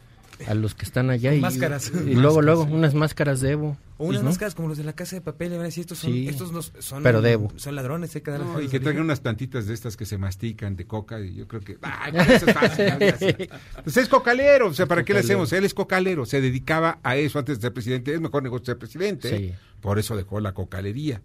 a 0.48 0.54
los 0.54 0.76
que 0.76 0.86
están 0.86 1.10
allá 1.10 1.34
y, 1.34 1.42
máscaras. 1.42 1.92
y, 1.94 2.16
luego 2.16 2.42
luego 2.42 2.64
unas 2.64 2.94
máscaras 2.94 3.42
de 3.42 3.52
Evo 3.52 3.78
o 3.98 4.06
unas 4.06 4.24
máscaras 4.24 4.56
como 4.56 4.68
los 4.68 4.78
de 4.78 4.84
la 4.84 4.94
casa 4.94 5.16
de 5.16 5.22
papel 5.22 5.52
van 5.52 5.62
a 5.62 5.64
decir 5.64 5.82
estos 5.82 6.00
son 6.00 6.14
estos 6.14 6.52
no, 6.52 6.62
son 6.62 7.04
pero 7.04 7.22
son 7.56 7.76
ladrones 7.76 8.16
¿eh? 8.16 8.24
y 8.62 8.68
que 8.68 8.80
traigan 8.80 9.04
unas 9.04 9.20
plantitas 9.20 9.68
de 9.68 9.74
estas 9.74 9.98
que 9.98 10.06
se 10.06 10.18
mastican 10.18 10.76
de 10.76 10.86
coca 10.86 11.20
y 11.20 11.36
yo 11.36 11.48
creo 11.48 11.62
que 11.62 11.78
eso 12.14 12.46
es 12.46 12.54
fácil, 12.54 13.50
pues 13.84 13.98
es 13.98 14.08
cocalero 14.08 14.68
o 14.68 14.74
sea 14.74 14.86
para 14.86 15.04
qué 15.04 15.14
le 15.14 15.20
hacemos 15.20 15.52
él 15.54 15.66
es 15.66 15.74
cocalero 15.74 16.26
se 16.26 16.42
dedicaba 16.42 17.00
a 17.04 17.16
eso 17.16 17.40
antes 17.40 17.58
de 17.58 17.62
ser 17.64 17.74
presidente 17.74 18.14
es 18.14 18.22
mejor 18.22 18.44
negocio 18.44 18.66
ser 18.66 18.78
presidente 18.78 19.36
¿eh? 19.36 19.56
por 19.82 20.00
eso 20.00 20.16
dejó 20.16 20.40
la 20.40 20.54
cocalería. 20.54 21.22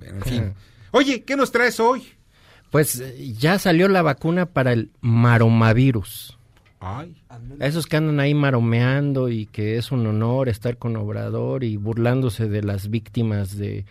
En 0.00 0.22
fin. 0.22 0.54
Oye 0.90 1.22
qué 1.22 1.36
nos 1.36 1.52
traes 1.52 1.80
hoy 1.80 2.04
pues 2.70 3.02
ya 3.38 3.58
salió 3.58 3.88
la 3.88 4.02
vacuna 4.02 4.46
para 4.46 4.72
el 4.72 4.90
maromavirus 5.00 6.38
esos 7.60 7.86
que 7.86 7.96
andan 7.96 8.20
ahí 8.20 8.34
maromeando 8.34 9.28
y 9.28 9.46
que 9.46 9.76
es 9.76 9.92
un 9.92 10.06
honor 10.06 10.48
estar 10.48 10.78
con 10.78 10.96
Obrador 10.96 11.64
y 11.64 11.76
burlándose 11.76 12.48
de 12.48 12.62
las 12.62 12.90
víctimas 12.90 13.56
de, 13.56 13.84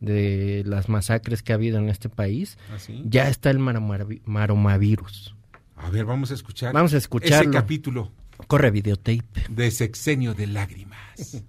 de 0.00 0.62
las 0.66 0.88
masacres 0.88 1.42
que 1.42 1.52
ha 1.52 1.56
habido 1.56 1.78
en 1.78 1.88
este 1.88 2.08
país, 2.08 2.58
¿Ah, 2.70 2.76
ya 3.04 3.28
está 3.28 3.50
el 3.50 3.58
maromavirus. 3.58 5.34
A 5.76 5.90
ver, 5.90 6.04
vamos 6.04 6.30
a 6.30 6.34
escuchar. 6.34 6.72
Vamos 6.72 6.94
a 6.94 6.98
escuchar 6.98 7.42
ese 7.42 7.50
capítulo. 7.50 8.12
Corre 8.46 8.70
videotape. 8.70 9.24
De 9.48 9.70
sexenio 9.70 10.34
de 10.34 10.46
lágrimas. 10.46 11.42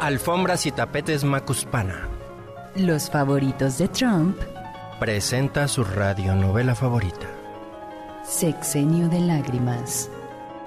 Alfombras 0.00 0.66
y 0.66 0.70
tapetes 0.72 1.24
Macuspana. 1.24 2.08
Los 2.76 3.10
favoritos 3.10 3.78
de 3.78 3.88
Trump. 3.88 4.36
Presenta 4.98 5.68
su 5.68 5.84
radionovela 5.84 6.74
favorita. 6.74 7.26
Sexenio 8.24 9.10
de 9.10 9.20
lágrimas. 9.20 10.08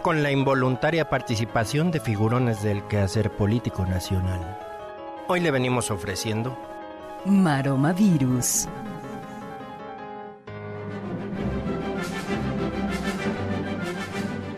Con 0.04 0.22
la 0.22 0.32
involuntaria 0.32 1.10
participación 1.10 1.90
de 1.90 2.00
figurones 2.00 2.62
del 2.62 2.84
quehacer 2.84 3.32
político 3.32 3.88
nacional. 3.88 4.60
Hoy 5.28 5.40
le 5.40 5.50
venimos 5.50 5.90
ofreciendo 5.90 6.56
Maroma 7.26 7.92
Virus. 7.92 8.68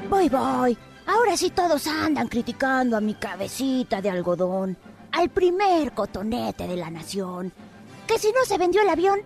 Voy, 0.09 0.27
voy. 0.27 0.77
Ahora 1.07 1.37
sí 1.37 1.49
todos 1.49 1.87
andan 1.87 2.27
criticando 2.27 2.97
a 2.97 3.01
mi 3.01 3.13
cabecita 3.13 4.01
de 4.01 4.09
algodón, 4.09 4.75
al 5.13 5.29
primer 5.29 5.93
cotonete 5.93 6.67
de 6.67 6.75
la 6.75 6.89
nación. 6.89 7.53
Que 8.05 8.19
si 8.19 8.33
no 8.33 8.43
se 8.43 8.57
vendió 8.57 8.81
el 8.81 8.89
avión, 8.89 9.21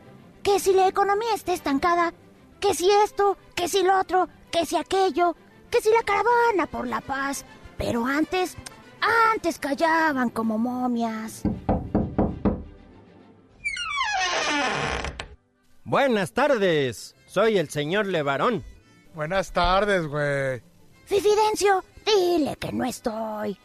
que 0.45 0.59
si 0.59 0.73
la 0.73 0.87
economía 0.87 1.33
está 1.33 1.53
estancada, 1.53 2.13
que 2.59 2.75
si 2.75 2.87
esto, 3.03 3.35
que 3.55 3.67
si 3.67 3.81
lo 3.81 3.99
otro, 3.99 4.29
que 4.51 4.63
si 4.67 4.77
aquello, 4.77 5.35
que 5.71 5.81
si 5.81 5.89
la 5.89 6.03
caravana 6.03 6.67
por 6.67 6.87
la 6.87 7.01
paz. 7.01 7.43
Pero 7.79 8.05
antes, 8.05 8.55
antes 9.33 9.57
callaban 9.57 10.29
como 10.29 10.59
momias. 10.59 11.41
Buenas 15.83 16.31
tardes, 16.31 17.15
soy 17.25 17.57
el 17.57 17.69
señor 17.69 18.05
Levarón. 18.05 18.63
Buenas 19.15 19.51
tardes, 19.51 20.05
güey. 20.05 20.61
Fifidencio, 21.05 21.83
dile 22.05 22.55
que 22.57 22.71
no 22.71 22.85
estoy. 22.85 23.57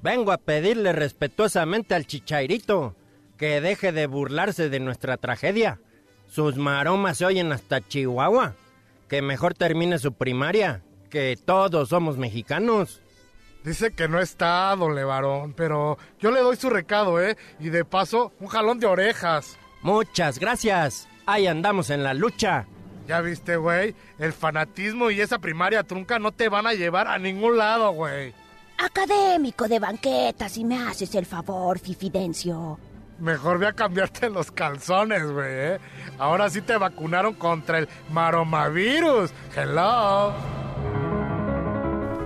Vengo 0.00 0.30
a 0.30 0.38
pedirle 0.38 0.92
respetuosamente 0.92 1.96
al 1.96 2.06
chichairito 2.06 2.94
que 3.36 3.60
deje 3.60 3.90
de 3.90 4.06
burlarse 4.06 4.68
de 4.68 4.78
nuestra 4.78 5.16
tragedia. 5.16 5.80
Sus 6.32 6.56
maromas 6.56 7.18
se 7.18 7.26
oyen 7.26 7.52
hasta 7.52 7.86
Chihuahua. 7.86 8.54
Que 9.06 9.20
mejor 9.20 9.52
termine 9.52 9.98
su 9.98 10.14
primaria, 10.14 10.82
que 11.10 11.36
todos 11.36 11.90
somos 11.90 12.16
mexicanos. 12.16 13.02
Dice 13.64 13.92
que 13.92 14.08
no 14.08 14.18
está, 14.18 14.74
don 14.74 14.94
Levarón, 14.94 15.52
pero 15.52 15.98
yo 16.18 16.30
le 16.30 16.40
doy 16.40 16.56
su 16.56 16.70
recado, 16.70 17.20
¿eh? 17.20 17.36
Y 17.60 17.68
de 17.68 17.84
paso, 17.84 18.32
un 18.40 18.46
jalón 18.46 18.80
de 18.80 18.86
orejas. 18.86 19.58
Muchas 19.82 20.38
gracias. 20.38 21.06
Ahí 21.26 21.46
andamos 21.46 21.90
en 21.90 22.02
la 22.02 22.14
lucha. 22.14 22.64
Ya 23.06 23.20
viste, 23.20 23.56
güey, 23.56 23.94
el 24.18 24.32
fanatismo 24.32 25.10
y 25.10 25.20
esa 25.20 25.38
primaria 25.38 25.82
trunca 25.82 26.18
no 26.18 26.32
te 26.32 26.48
van 26.48 26.66
a 26.66 26.72
llevar 26.72 27.08
a 27.08 27.18
ningún 27.18 27.58
lado, 27.58 27.92
güey. 27.92 28.32
Académico 28.78 29.68
de 29.68 29.78
banqueta, 29.78 30.48
si 30.48 30.64
me 30.64 30.78
haces 30.78 31.14
el 31.14 31.26
favor, 31.26 31.78
Fifidencio. 31.78 32.78
Mejor 33.22 33.58
voy 33.58 33.68
a 33.68 33.72
cambiarte 33.72 34.28
los 34.28 34.50
calzones, 34.50 35.22
güey, 35.22 35.46
¿eh? 35.48 35.78
Ahora 36.18 36.50
sí 36.50 36.60
te 36.60 36.76
vacunaron 36.76 37.34
contra 37.34 37.78
el 37.78 37.88
maromavirus. 38.10 39.30
Hello. 39.54 40.32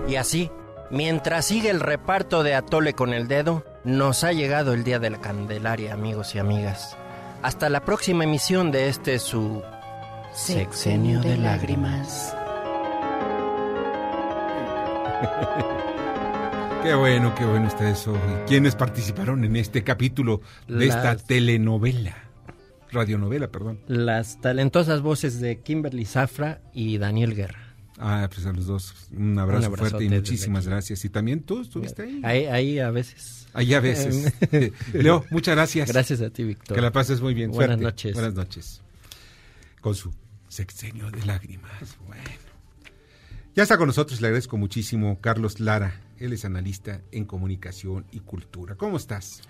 Y 0.07 0.15
así, 0.15 0.49
mientras 0.89 1.45
sigue 1.45 1.69
el 1.69 1.81
reparto 1.81 2.41
de 2.41 2.55
atole 2.55 2.93
con 2.93 3.13
el 3.13 3.27
dedo, 3.27 3.63
nos 3.83 4.23
ha 4.23 4.31
llegado 4.31 4.73
el 4.73 4.83
día 4.83 4.97
de 4.97 5.11
la 5.11 5.21
Candelaria, 5.21 5.93
amigos 5.93 6.33
y 6.33 6.39
amigas. 6.39 6.97
Hasta 7.43 7.69
la 7.69 7.81
próxima 7.81 8.23
emisión 8.23 8.71
de 8.71 8.89
este 8.89 9.19
su 9.19 9.61
Sexenio 10.33 11.21
de 11.21 11.37
lágrimas. 11.37 12.35
Qué 16.83 16.95
bueno, 16.95 17.35
qué 17.35 17.45
bueno 17.45 17.67
está 17.67 17.89
eso. 17.89 18.15
¿Y 18.15 18.47
quiénes 18.47 18.75
participaron 18.75 19.43
en 19.43 19.55
este 19.55 19.83
capítulo 19.83 20.41
de 20.67 20.87
esta 20.87 21.17
telenovela? 21.17 22.15
Radionovela, 22.91 23.49
perdón. 23.49 23.79
Las 23.87 24.39
talentosas 24.39 25.01
voces 25.01 25.41
de 25.41 25.59
Kimberly 25.61 26.05
Zafra 26.05 26.61
y 26.73 26.97
Daniel 26.97 27.35
Guerra. 27.35 27.75
Ah, 27.99 28.29
pues 28.33 28.45
a 28.45 28.53
los 28.53 28.67
dos 28.67 28.93
un 29.11 29.37
abrazo 29.39 29.71
fuerte 29.71 30.03
y 30.05 30.09
muchísimas 30.09 30.67
gracias. 30.67 31.03
Y 31.03 31.09
también 31.09 31.41
tú 31.41 31.61
estuviste 31.61 32.03
ahí. 32.03 32.21
Ahí, 32.23 32.45
ahí 32.45 32.79
a 32.79 32.91
veces. 32.91 33.47
Ahí 33.53 33.73
a 33.73 33.79
veces. 33.79 34.33
Leo, 34.93 35.25
muchas 35.31 35.55
gracias. 35.55 35.91
Gracias 35.91 36.21
a 36.21 36.29
ti, 36.29 36.43
Víctor. 36.43 36.75
Que 36.75 36.81
la 36.81 36.91
pases 36.91 37.21
muy 37.21 37.33
bien. 37.33 37.51
Buenas 37.51 37.79
noches. 37.79 38.13
Buenas 38.13 38.35
noches. 38.35 38.81
Con 39.81 39.95
su 39.95 40.13
sexenio 40.47 41.09
de 41.11 41.25
lágrimas. 41.25 41.97
Bueno. 42.05 42.23
Ya 43.55 43.63
está 43.63 43.77
con 43.77 43.87
nosotros, 43.87 44.21
le 44.21 44.27
agradezco 44.27 44.55
muchísimo 44.57 45.19
Carlos 45.19 45.59
Lara. 45.59 46.06
Él 46.19 46.33
es 46.33 46.45
analista 46.45 47.01
en 47.11 47.25
comunicación 47.25 48.05
y 48.11 48.19
cultura. 48.19 48.75
¿Cómo 48.75 48.97
estás? 48.97 49.41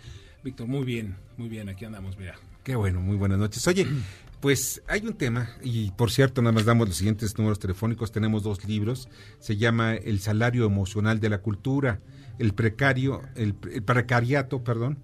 Víctor, 0.43 0.67
muy 0.67 0.85
bien, 0.85 1.15
muy 1.37 1.49
bien, 1.49 1.69
aquí 1.69 1.85
andamos, 1.85 2.17
mira. 2.17 2.35
Qué 2.63 2.75
bueno, 2.75 3.01
muy 3.01 3.15
buenas 3.15 3.39
noches. 3.39 3.65
Oye, 3.67 3.87
pues 4.39 4.81
hay 4.87 5.05
un 5.07 5.13
tema, 5.13 5.49
y 5.63 5.91
por 5.91 6.11
cierto, 6.11 6.41
nada 6.41 6.51
más 6.51 6.65
damos 6.65 6.87
los 6.87 6.97
siguientes 6.97 7.37
números 7.37 7.59
telefónicos. 7.59 8.11
Tenemos 8.11 8.43
dos 8.43 8.65
libros. 8.65 9.09
Se 9.39 9.57
llama 9.57 9.95
El 9.95 10.19
salario 10.19 10.65
emocional 10.65 11.19
de 11.19 11.29
la 11.29 11.41
cultura, 11.41 12.01
el 12.39 12.53
precario, 12.53 13.21
el, 13.35 13.55
el 13.71 13.83
precariato, 13.83 14.63
perdón, 14.63 14.99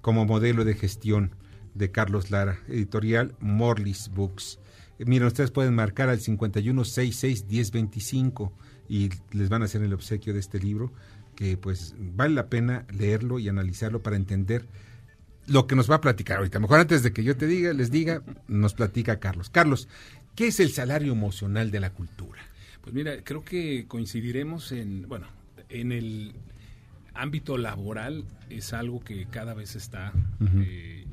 como 0.00 0.24
modelo 0.24 0.64
de 0.64 0.74
gestión 0.74 1.34
de 1.74 1.90
Carlos 1.90 2.30
Lara, 2.30 2.60
editorial 2.68 3.34
Morlis 3.40 4.08
Books. 4.08 4.58
Miren, 4.98 5.28
ustedes 5.28 5.50
pueden 5.50 5.74
marcar 5.74 6.08
al 6.08 6.20
5166-1025 6.20 8.52
y 8.92 9.08
les 9.30 9.48
van 9.48 9.62
a 9.62 9.64
hacer 9.64 9.80
el 9.82 9.94
obsequio 9.94 10.34
de 10.34 10.40
este 10.40 10.58
libro, 10.58 10.92
que 11.34 11.56
pues 11.56 11.94
vale 11.98 12.34
la 12.34 12.48
pena 12.48 12.84
leerlo 12.92 13.38
y 13.38 13.48
analizarlo 13.48 14.02
para 14.02 14.16
entender 14.16 14.66
lo 15.46 15.66
que 15.66 15.74
nos 15.74 15.90
va 15.90 15.94
a 15.94 16.00
platicar 16.02 16.36
ahorita. 16.36 16.60
Mejor 16.60 16.80
antes 16.80 17.02
de 17.02 17.10
que 17.10 17.24
yo 17.24 17.34
te 17.34 17.46
diga, 17.46 17.72
les 17.72 17.90
diga, 17.90 18.22
nos 18.48 18.74
platica 18.74 19.18
Carlos. 19.18 19.48
Carlos, 19.48 19.88
¿qué 20.34 20.48
es 20.48 20.60
el 20.60 20.72
salario 20.72 21.10
emocional 21.10 21.70
de 21.70 21.80
la 21.80 21.94
cultura? 21.94 22.42
Pues 22.82 22.94
mira, 22.94 23.24
creo 23.24 23.42
que 23.42 23.86
coincidiremos 23.88 24.72
en, 24.72 25.08
bueno, 25.08 25.26
en 25.70 25.90
el 25.90 26.34
ámbito 27.14 27.56
laboral 27.56 28.26
es 28.50 28.74
algo 28.74 29.00
que 29.00 29.24
cada 29.24 29.54
vez 29.54 29.74
está 29.74 30.12
eh, 30.60 31.06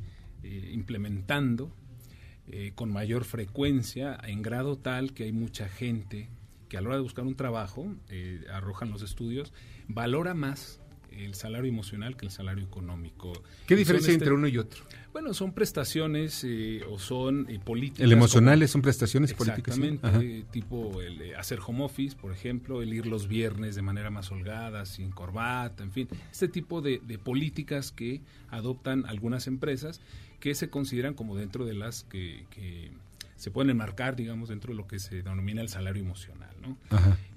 eh, 0.44 0.70
implementando 0.74 1.74
eh, 2.50 2.74
con 2.76 2.92
mayor 2.92 3.24
frecuencia, 3.24 4.20
en 4.22 4.42
grado 4.42 4.78
tal 4.78 5.14
que 5.14 5.24
hay 5.24 5.32
mucha 5.32 5.70
gente 5.70 6.28
que 6.70 6.78
a 6.78 6.82
la 6.82 6.88
hora 6.88 6.96
de 6.98 7.02
buscar 7.02 7.26
un 7.26 7.36
trabajo, 7.36 7.94
eh, 8.10 8.46
arrojan 8.54 8.92
los 8.92 9.02
estudios, 9.02 9.52
valora 9.88 10.34
más 10.34 10.80
el 11.12 11.34
salario 11.34 11.68
emocional 11.68 12.16
que 12.16 12.26
el 12.26 12.32
salario 12.32 12.64
económico. 12.64 13.34
¿Qué 13.66 13.76
diferencia 13.76 14.14
entre 14.14 14.32
uno 14.32 14.48
y 14.48 14.58
otro? 14.58 14.86
Bueno, 15.12 15.34
son 15.34 15.54
prestaciones 15.54 16.44
eh, 16.44 16.82
o 16.88 17.00
son 17.00 17.48
políticas. 17.66 18.02
¿El 18.02 18.12
emocional 18.12 18.66
son 18.68 18.82
prestaciones 18.82 19.34
políticas? 19.34 19.78
Exactamente, 19.78 20.46
tipo 20.52 21.02
el 21.02 21.36
hacer 21.36 21.60
home 21.66 21.84
office, 21.84 22.16
por 22.16 22.32
ejemplo, 22.32 22.84
el 22.84 22.94
ir 22.94 23.08
los 23.08 23.28
viernes 23.28 23.76
de 23.76 23.82
manera 23.82 24.12
más 24.12 24.32
holgada, 24.32 24.86
sin 24.86 25.10
corbata, 25.10 25.84
en 25.84 25.92
fin, 25.92 26.08
este 26.32 26.48
tipo 26.48 26.82
de, 26.82 27.02
de 27.06 27.18
políticas 27.18 27.92
que 27.92 28.22
adoptan 28.50 29.06
algunas 29.08 29.48
empresas 29.48 30.00
que 30.40 30.56
se 30.56 30.70
consideran 30.70 31.14
como 31.14 31.36
dentro 31.36 31.66
de 31.66 31.74
las 31.74 32.04
que, 32.04 32.46
se 33.40 33.52
pueden 33.52 33.70
enmarcar, 33.70 34.18
digamos, 34.18 34.50
dentro 34.50 34.74
de 34.74 34.78
lo 34.78 34.86
que 34.86 35.00
se 35.00 35.24
denomina 35.24 35.62
el 35.62 35.70
salario 35.70 36.04
emocional. 36.04 36.54
¿no? 36.62 36.78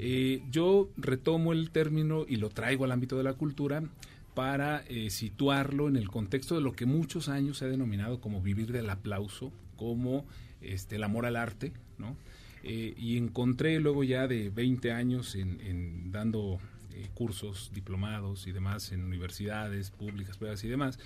Eh, 0.01 0.43
yo 0.51 0.91
retomo 0.97 1.53
el 1.53 1.71
término 1.71 2.25
y 2.29 2.37
lo 2.37 2.49
traigo 2.49 2.85
al 2.85 2.91
ámbito 2.91 3.17
de 3.17 3.23
la 3.23 3.35
cultura 3.35 3.85
para 4.35 4.83
eh, 4.89 5.11
situarlo 5.11 5.87
en 5.87 5.95
el 5.95 6.09
contexto 6.09 6.57
de 6.57 6.61
lo 6.61 6.73
que 6.73 6.87
muchos 6.87 7.29
años 7.29 7.59
se 7.59 7.67
ha 7.67 7.69
denominado 7.69 8.21
como 8.21 8.43
vivir 8.43 8.73
del 8.73 8.91
aplauso, 8.91 9.53
como 9.77 10.27
este, 10.61 10.97
el 10.97 11.05
amor 11.05 11.25
al 11.25 11.37
arte, 11.37 11.73
¿no? 11.99 12.17
Eh, 12.65 12.95
y 12.99 13.17
encontré 13.17 13.79
luego 13.79 14.03
ya 14.03 14.27
de 14.27 14.51
20 14.51 14.91
años 14.91 15.37
en, 15.37 16.11
dando 16.11 16.59
cursos, 17.15 17.71
diplomados 17.73 18.47
y 18.49 18.53
demás 18.53 18.91
en 18.91 19.05
universidades 19.05 19.91
públicas, 19.91 20.37
privadas 20.37 20.63
y 20.65 20.69
demás, 20.69 20.99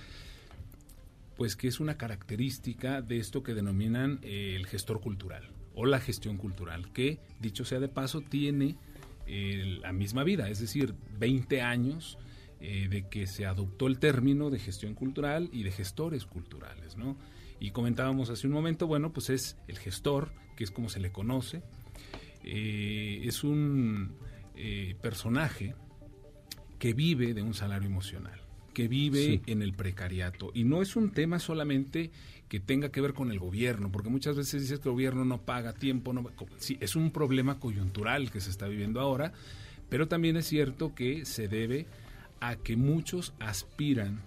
pues 1.36 1.54
que 1.56 1.68
es 1.68 1.80
una 1.80 1.96
característica 1.96 3.02
de 3.02 3.18
esto 3.18 3.42
que 3.42 3.54
denominan 3.54 4.18
eh, 4.22 4.54
el 4.56 4.66
gestor 4.66 5.00
cultural 5.00 5.50
o 5.74 5.84
la 5.84 6.00
gestión 6.00 6.38
cultural, 6.38 6.92
que 6.92 7.20
dicho 7.40 7.64
sea 7.64 7.78
de 7.78 7.88
paso 7.88 8.22
tiene 8.22 8.76
eh, 9.26 9.78
la 9.82 9.92
misma 9.92 10.24
vida, 10.24 10.48
es 10.48 10.60
decir, 10.60 10.94
20 11.18 11.60
años 11.60 12.18
eh, 12.60 12.88
de 12.88 13.08
que 13.08 13.26
se 13.26 13.44
adoptó 13.44 13.86
el 13.86 13.98
término 13.98 14.48
de 14.48 14.58
gestión 14.58 14.94
cultural 14.94 15.50
y 15.52 15.62
de 15.62 15.72
gestores 15.72 16.24
culturales, 16.24 16.96
¿no? 16.96 17.18
Y 17.60 17.70
comentábamos 17.70 18.30
hace 18.30 18.46
un 18.46 18.54
momento, 18.54 18.86
bueno, 18.86 19.12
pues 19.12 19.28
es 19.30 19.58
el 19.68 19.78
gestor, 19.78 20.32
que 20.56 20.64
es 20.64 20.70
como 20.70 20.88
se 20.88 21.00
le 21.00 21.12
conoce, 21.12 21.62
es 22.42 23.44
un 23.44 24.14
personaje 25.02 25.74
que 26.78 26.92
vive 26.92 27.34
de 27.34 27.42
un 27.42 27.54
salario 27.54 27.88
emocional 27.88 28.45
que 28.76 28.88
vive 28.88 29.40
en 29.46 29.62
el 29.62 29.72
precariato. 29.72 30.50
Y 30.52 30.64
no 30.64 30.82
es 30.82 30.96
un 30.96 31.10
tema 31.10 31.38
solamente 31.38 32.10
que 32.46 32.60
tenga 32.60 32.90
que 32.90 33.00
ver 33.00 33.14
con 33.14 33.30
el 33.30 33.38
gobierno, 33.38 33.90
porque 33.90 34.10
muchas 34.10 34.36
veces 34.36 34.60
dices 34.60 34.80
que 34.80 34.90
el 34.90 34.92
gobierno 34.92 35.24
no 35.24 35.40
paga 35.40 35.72
tiempo, 35.72 36.12
no, 36.12 36.30
sí, 36.58 36.76
es 36.78 36.94
un 36.94 37.10
problema 37.10 37.58
coyuntural 37.58 38.30
que 38.30 38.42
se 38.42 38.50
está 38.50 38.68
viviendo 38.68 39.00
ahora, 39.00 39.32
pero 39.88 40.08
también 40.08 40.36
es 40.36 40.44
cierto 40.44 40.94
que 40.94 41.24
se 41.24 41.48
debe 41.48 41.86
a 42.40 42.56
que 42.56 42.76
muchos 42.76 43.32
aspiran 43.40 44.20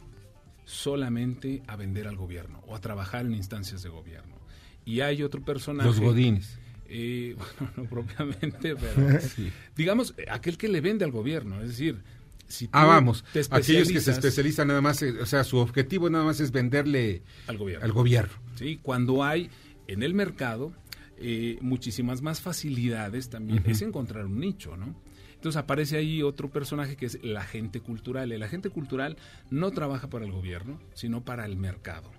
solamente 0.66 1.62
a 1.68 1.76
vender 1.76 2.08
al 2.08 2.16
gobierno 2.16 2.64
o 2.66 2.76
a 2.76 2.82
trabajar 2.82 3.28
en 3.28 3.36
instancias 3.36 3.84
de 3.84 3.90
gobierno. 3.90 4.36
Y 4.84 5.02
hay 5.02 5.22
otro 5.22 5.46
personaje. 5.46 5.88
Los 5.88 6.00
godines. 6.00 6.58
Eh, 6.88 7.36
bueno, 7.60 7.74
no 7.78 7.84
propiamente, 7.84 8.76
pero 8.76 9.20
digamos, 9.78 10.16
aquel 10.28 10.58
que 10.58 10.70
le 10.70 10.82
vende 10.82 11.06
al 11.06 11.12
gobierno, 11.12 11.62
es 11.62 11.68
decir, 11.68 12.02
si 12.50 12.68
ah, 12.72 12.86
vamos, 12.86 13.24
aquellos 13.52 13.90
que 13.90 14.02
se 14.02 14.12
especializan 14.12 14.68
nada 14.68 14.82
más, 14.82 15.02
o 15.02 15.26
sea, 15.26 15.44
su 15.44 15.58
objetivo 15.58 16.10
nada 16.10 16.26
más 16.26 16.40
es 16.40 16.52
venderle 16.52 17.24
al 17.48 17.58
gobierno. 17.58 17.86
Al 17.86 17.92
gobierno. 17.92 18.34
Sí, 18.56 18.80
cuando 18.82 19.24
hay 19.24 19.50
en 19.88 20.04
el 20.04 20.14
mercado 20.14 20.74
eh, 21.18 21.58
muchísimas 21.62 22.22
más 22.22 22.42
facilidades 22.42 23.30
también, 23.30 23.64
es 23.66 23.82
encontrar 23.82 24.26
un 24.26 24.40
nicho, 24.40 24.76
¿no? 24.76 24.96
Entonces 25.36 25.58
aparece 25.58 25.96
ahí 25.96 26.22
otro 26.22 26.50
personaje 26.50 26.98
que 26.98 27.06
es 27.06 27.18
el 27.24 27.38
agente 27.38 27.80
cultural. 27.80 28.34
El 28.34 28.44
agente 28.44 28.70
cultural 28.70 29.16
no 29.50 29.72
trabaja 29.72 30.10
para 30.10 30.26
el 30.26 30.34
gobierno, 30.34 30.82
sino 30.94 31.24
para 31.24 31.46
el 31.46 31.56
mercado. 31.56 32.12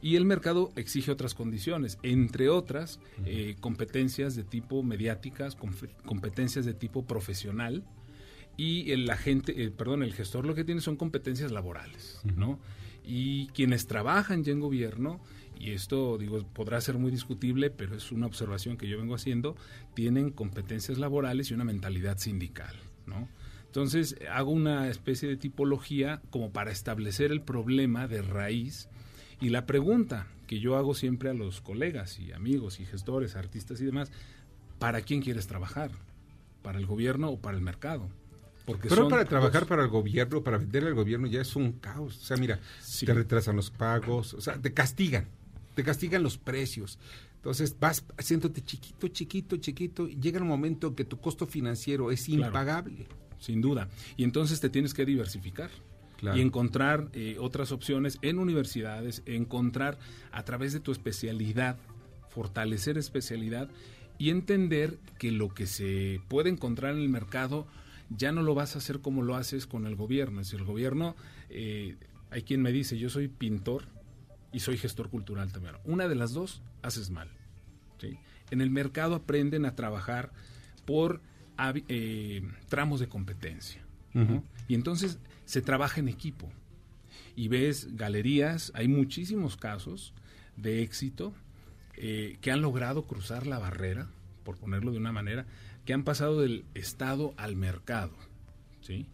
Y 0.00 0.16
el 0.16 0.24
mercado 0.24 0.72
exige 0.76 1.12
otras 1.12 1.34
condiciones, 1.34 1.98
entre 2.02 2.48
otras 2.48 3.00
eh, 3.24 3.56
competencias 3.60 4.34
de 4.36 4.44
tipo 4.44 4.82
mediáticas, 4.82 5.56
competencias 6.04 6.64
de 6.64 6.74
tipo 6.74 7.04
profesional, 7.04 7.84
y 8.58 8.90
el 8.90 9.08
agente, 9.08 9.62
eh, 9.62 9.70
perdón, 9.70 10.02
el 10.02 10.12
gestor 10.12 10.44
lo 10.44 10.54
que 10.54 10.64
tiene 10.64 10.82
son 10.82 10.96
competencias 10.96 11.52
laborales, 11.52 12.20
¿no? 12.36 12.58
Y 13.04 13.46
quienes 13.48 13.86
trabajan 13.86 14.44
ya 14.44 14.52
en 14.52 14.60
gobierno 14.60 15.20
y 15.58 15.70
esto 15.70 16.18
digo 16.18 16.44
podrá 16.52 16.80
ser 16.80 16.98
muy 16.98 17.10
discutible, 17.10 17.70
pero 17.70 17.96
es 17.96 18.12
una 18.12 18.26
observación 18.26 18.76
que 18.76 18.88
yo 18.88 18.98
vengo 18.98 19.14
haciendo, 19.14 19.56
tienen 19.94 20.30
competencias 20.30 20.98
laborales 20.98 21.50
y 21.50 21.54
una 21.54 21.64
mentalidad 21.64 22.18
sindical, 22.18 22.74
¿no? 23.06 23.28
Entonces 23.66 24.16
hago 24.30 24.50
una 24.50 24.88
especie 24.88 25.28
de 25.28 25.36
tipología 25.36 26.20
como 26.30 26.50
para 26.50 26.72
establecer 26.72 27.30
el 27.30 27.42
problema 27.42 28.08
de 28.08 28.22
raíz 28.22 28.88
y 29.40 29.50
la 29.50 29.66
pregunta 29.66 30.26
que 30.48 30.58
yo 30.58 30.76
hago 30.76 30.94
siempre 30.94 31.30
a 31.30 31.34
los 31.34 31.60
colegas 31.60 32.18
y 32.18 32.32
amigos 32.32 32.80
y 32.80 32.86
gestores, 32.86 33.36
artistas 33.36 33.80
y 33.80 33.84
demás, 33.84 34.10
¿para 34.80 35.02
quién 35.02 35.22
quieres 35.22 35.46
trabajar? 35.46 35.92
¿Para 36.62 36.78
el 36.78 36.86
gobierno 36.86 37.30
o 37.30 37.38
para 37.38 37.56
el 37.56 37.62
mercado? 37.62 38.08
Porque 38.68 38.88
Pero 38.88 39.08
para 39.08 39.24
trabajar 39.24 39.66
para 39.66 39.82
el 39.82 39.88
gobierno, 39.88 40.44
para 40.44 40.58
vender 40.58 40.84
al 40.84 40.94
gobierno 40.94 41.26
ya 41.26 41.40
es 41.40 41.56
un 41.56 41.72
caos. 41.72 42.18
O 42.18 42.20
sea, 42.20 42.36
mira, 42.36 42.60
te 43.04 43.14
retrasan 43.14 43.56
los 43.56 43.70
pagos, 43.70 44.34
o 44.34 44.40
sea, 44.42 44.60
te 44.60 44.74
castigan 44.74 45.26
te 45.78 45.84
castigan 45.84 46.24
los 46.24 46.38
precios. 46.38 46.98
Entonces 47.36 47.76
vas 47.78 48.04
haciéndote 48.16 48.64
chiquito, 48.64 49.06
chiquito, 49.06 49.56
chiquito, 49.58 50.08
y 50.08 50.18
llega 50.18 50.40
un 50.40 50.48
momento 50.48 50.96
que 50.96 51.04
tu 51.04 51.20
costo 51.20 51.46
financiero 51.46 52.10
es 52.10 52.28
impagable. 52.28 53.06
sin 53.38 53.60
duda. 53.60 53.88
Y 54.16 54.24
entonces 54.24 54.58
te 54.58 54.70
tienes 54.70 54.92
que 54.92 55.06
diversificar. 55.06 55.70
y 56.34 56.40
encontrar 56.40 57.10
eh, 57.12 57.36
otras 57.38 57.70
opciones 57.70 58.18
en 58.22 58.40
universidades, 58.40 59.22
encontrar 59.24 60.00
a 60.32 60.44
través 60.44 60.72
de 60.72 60.80
tu 60.80 60.90
especialidad, 60.90 61.78
fortalecer 62.28 62.98
especialidad 62.98 63.70
y 64.18 64.30
entender 64.30 64.98
que 65.20 65.30
lo 65.30 65.54
que 65.54 65.68
se 65.68 66.20
puede 66.26 66.50
encontrar 66.50 66.96
en 66.96 67.02
el 67.02 67.08
mercado 67.08 67.68
ya 68.10 68.32
no 68.32 68.42
lo 68.42 68.54
vas 68.54 68.74
a 68.74 68.78
hacer 68.78 69.00
como 69.00 69.22
lo 69.22 69.36
haces 69.36 69.66
con 69.66 69.86
el 69.86 69.96
gobierno. 69.96 70.40
Es 70.40 70.48
decir, 70.48 70.60
el 70.60 70.66
gobierno, 70.66 71.16
eh, 71.50 71.96
hay 72.30 72.42
quien 72.42 72.62
me 72.62 72.72
dice, 72.72 72.98
yo 72.98 73.10
soy 73.10 73.28
pintor, 73.28 73.84
y 74.52 74.60
soy 74.60 74.78
gestor 74.78 75.10
cultural 75.10 75.52
también. 75.52 75.76
Una 75.84 76.08
de 76.08 76.14
las 76.14 76.32
dos 76.32 76.62
haces 76.82 77.10
mal. 77.10 77.28
En 78.50 78.62
el 78.62 78.70
mercado 78.70 79.14
aprenden 79.14 79.66
a 79.66 79.74
trabajar 79.74 80.32
por 80.86 81.20
eh, 81.88 82.42
tramos 82.68 82.98
de 83.00 83.08
competencia. 83.08 83.82
Y 84.66 84.74
entonces 84.74 85.18
se 85.44 85.60
trabaja 85.60 86.00
en 86.00 86.08
equipo. 86.08 86.50
Y 87.36 87.48
ves 87.48 87.94
galerías, 87.94 88.72
hay 88.74 88.88
muchísimos 88.88 89.56
casos 89.56 90.14
de 90.56 90.82
éxito 90.82 91.34
eh, 91.94 92.38
que 92.40 92.50
han 92.50 92.62
logrado 92.62 93.04
cruzar 93.04 93.46
la 93.46 93.58
barrera, 93.58 94.08
por 94.44 94.56
ponerlo 94.56 94.92
de 94.92 94.98
una 94.98 95.12
manera, 95.12 95.46
que 95.88 95.94
han 95.94 96.04
pasado 96.04 96.42
del 96.42 96.66
Estado 96.74 97.32
al 97.38 97.56
mercado. 97.56 98.12
¿sí? 98.82 99.06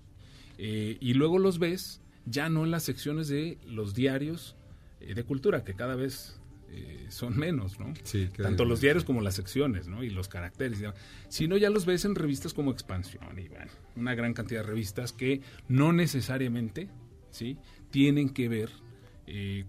Eh, 0.59 0.99
y 1.01 1.15
luego 1.15 1.39
los 1.39 1.61
ves 1.61 2.01
ya 2.27 2.49
no 2.49 2.65
en 2.65 2.73
las 2.73 2.83
secciones 2.83 3.29
de 3.29 3.59
los 3.65 3.95
diarios 3.95 4.57
eh, 5.01 5.15
de 5.15 5.23
cultura, 5.23 5.63
que 5.63 5.75
cada 5.75 5.95
vez 5.95 6.41
eh, 6.73 7.07
son 7.11 7.37
menos, 7.39 7.79
¿no? 7.79 7.95
Sí, 8.03 8.29
Tanto 8.37 8.65
los 8.65 8.81
diarios 8.81 9.05
como 9.05 9.21
las 9.21 9.37
secciones, 9.37 9.87
¿no? 9.87 10.03
Y 10.03 10.11
los 10.11 10.27
caracteres. 10.27 10.83
Sino 11.29 11.57
ya 11.59 11.71
los 11.71 11.87
ves 11.87 12.07
en 12.07 12.17
revistas 12.17 12.53
como 12.53 12.73
Expansión 12.73 13.39
y 13.39 13.47
bueno, 13.47 13.71
una 13.95 14.17
gran 14.17 14.35
cantidad 14.35 14.63
de 14.63 14.67
revistas 14.67 15.13
que 15.13 15.43
no 15.69 15.93
necesariamente, 15.93 16.89
¿sí? 17.31 17.57
Tienen 17.93 18.31
que 18.31 18.49
ver 18.49 18.71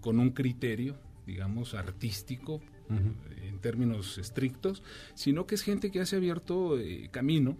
con 0.00 0.18
un 0.18 0.30
criterio, 0.30 0.96
digamos, 1.24 1.74
artístico, 1.74 2.60
en 2.90 3.58
términos 3.60 4.18
estrictos, 4.18 4.82
sino 5.14 5.46
que 5.46 5.54
es 5.54 5.62
gente 5.62 5.90
que 5.90 6.00
ha 6.00 6.04
abierto 6.04 6.78
camino 7.10 7.56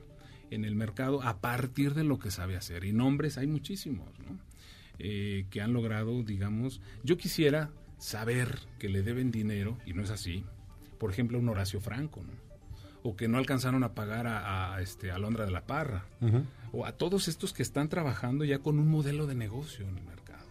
en 0.51 0.65
el 0.65 0.75
mercado 0.75 1.23
a 1.23 1.41
partir 1.41 1.95
de 1.95 2.05
lo 2.05 2.19
que 2.19 2.31
sabe 2.31 2.57
hacer. 2.57 2.85
Y 2.85 2.93
nombres 2.93 3.39
hay 3.39 3.47
muchísimos, 3.47 4.09
¿no? 4.21 4.39
Eh, 4.99 5.47
que 5.51 5.61
han 5.61 5.73
logrado, 5.73 6.23
digamos, 6.23 6.81
yo 7.03 7.19
quisiera 7.19 7.71
saber 7.99 8.61
que 8.79 8.89
le 8.89 9.03
deben 9.03 9.31
dinero, 9.31 9.79
y 9.85 9.93
no 9.93 10.03
es 10.03 10.11
así, 10.11 10.45
por 10.99 11.11
ejemplo, 11.11 11.39
un 11.39 11.49
Horacio 11.49 11.81
Franco, 11.81 12.23
¿no? 12.23 12.47
o 13.03 13.15
que 13.15 13.29
no 13.29 13.39
alcanzaron 13.39 13.85
a 13.85 13.95
pagar 13.95 14.27
a, 14.27 14.81
este, 14.81 15.12
a 15.12 15.19
Londra 15.19 15.45
de 15.45 15.53
la 15.53 15.65
Parra, 15.65 16.07
o 16.73 16.87
a 16.87 16.93
todos 16.93 17.29
estos 17.29 17.53
que 17.53 17.62
están 17.62 17.89
trabajando 17.89 18.45
ya 18.45 18.59
con 18.59 18.81
un 18.81 18.89
modelo 18.89 19.27
de 19.27 19.37
negocio 19.37 19.87
en 19.87 19.99
el 19.99 20.05
mercado. 20.05 20.45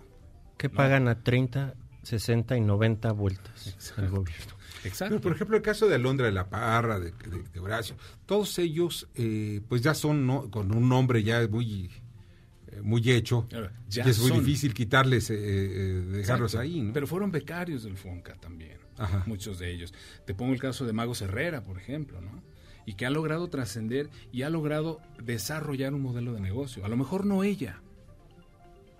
Que 0.57 0.69
pagan 0.69 1.09
a 1.09 1.19
30, 1.21 1.73
60 2.05 2.57
y 2.57 2.61
90 2.61 3.11
vueltas 3.11 3.93
al 3.97 4.09
gobierno. 4.09 4.53
Exacto. 4.83 5.19
por 5.19 5.31
ejemplo, 5.31 5.57
el 5.57 5.63
caso 5.63 5.87
de 5.87 5.95
Alondra 5.95 6.27
de 6.27 6.31
la 6.31 6.47
Parra, 6.47 6.99
de, 6.99 7.11
Horacio, 7.59 7.95
todos 8.25 8.59
ellos 8.59 9.07
eh, 9.15 9.61
pues 9.67 9.81
ya 9.81 9.95
son 9.95 10.49
con 10.51 10.75
un 10.75 10.87
nombre 10.87 11.23
ya 11.23 11.47
muy 11.47 11.89
muy 12.83 13.09
hecho. 13.11 13.47
y 13.91 13.99
es 13.99 14.19
muy 14.19 14.31
difícil 14.31 14.73
quitarles, 14.73 15.29
eh, 15.29 15.35
eh, 15.37 16.01
dejarlos 16.11 16.55
ahí. 16.55 16.89
Pero 16.93 17.07
fueron 17.07 17.31
becarios 17.31 17.83
del 17.83 17.97
FONCA 17.97 18.35
también, 18.35 18.77
muchos 19.25 19.59
de 19.59 19.71
ellos. 19.71 19.93
Te 20.25 20.33
pongo 20.33 20.53
el 20.53 20.59
caso 20.59 20.85
de 20.85 20.93
Magos 20.93 21.21
Herrera, 21.21 21.63
por 21.63 21.77
ejemplo, 21.77 22.21
¿no? 22.21 22.43
Y 22.85 22.93
que 22.93 23.05
ha 23.05 23.09
logrado 23.09 23.47
trascender 23.49 24.09
y 24.31 24.43
ha 24.43 24.49
logrado 24.49 24.99
desarrollar 25.23 25.93
un 25.93 26.01
modelo 26.01 26.33
de 26.33 26.41
negocio. 26.41 26.85
A 26.85 26.87
lo 26.87 26.97
mejor 26.97 27.25
no 27.25 27.43
ella, 27.43 27.81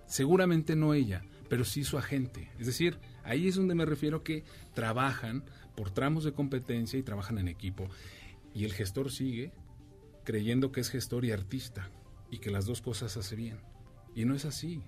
seguramente 0.07 0.75
no 0.75 0.93
ella, 0.93 1.23
pero 1.55 1.63
sí 1.63 1.85
su 1.85 1.97
agente. 1.97 2.49
Es 2.59 2.65
decir, 2.65 2.97
ahí 3.23 3.47
es 3.47 3.55
donde 3.55 3.75
me 3.75 3.85
refiero 3.85 4.23
que 4.23 4.43
trabajan 4.73 5.45
por 5.73 5.89
tramos 5.89 6.25
de 6.25 6.33
competencia 6.33 6.99
y 6.99 7.01
trabajan 7.01 7.37
en 7.37 7.47
equipo. 7.47 7.87
Y 8.53 8.65
el 8.65 8.73
gestor 8.73 9.09
sigue 9.09 9.53
creyendo 10.25 10.73
que 10.73 10.81
es 10.81 10.89
gestor 10.89 11.23
y 11.23 11.31
artista 11.31 11.89
y 12.29 12.39
que 12.39 12.51
las 12.51 12.65
dos 12.65 12.81
cosas 12.81 13.15
hace 13.15 13.37
bien. 13.37 13.57
Y 14.13 14.25
no 14.25 14.35
es 14.35 14.43
así. 14.43 14.81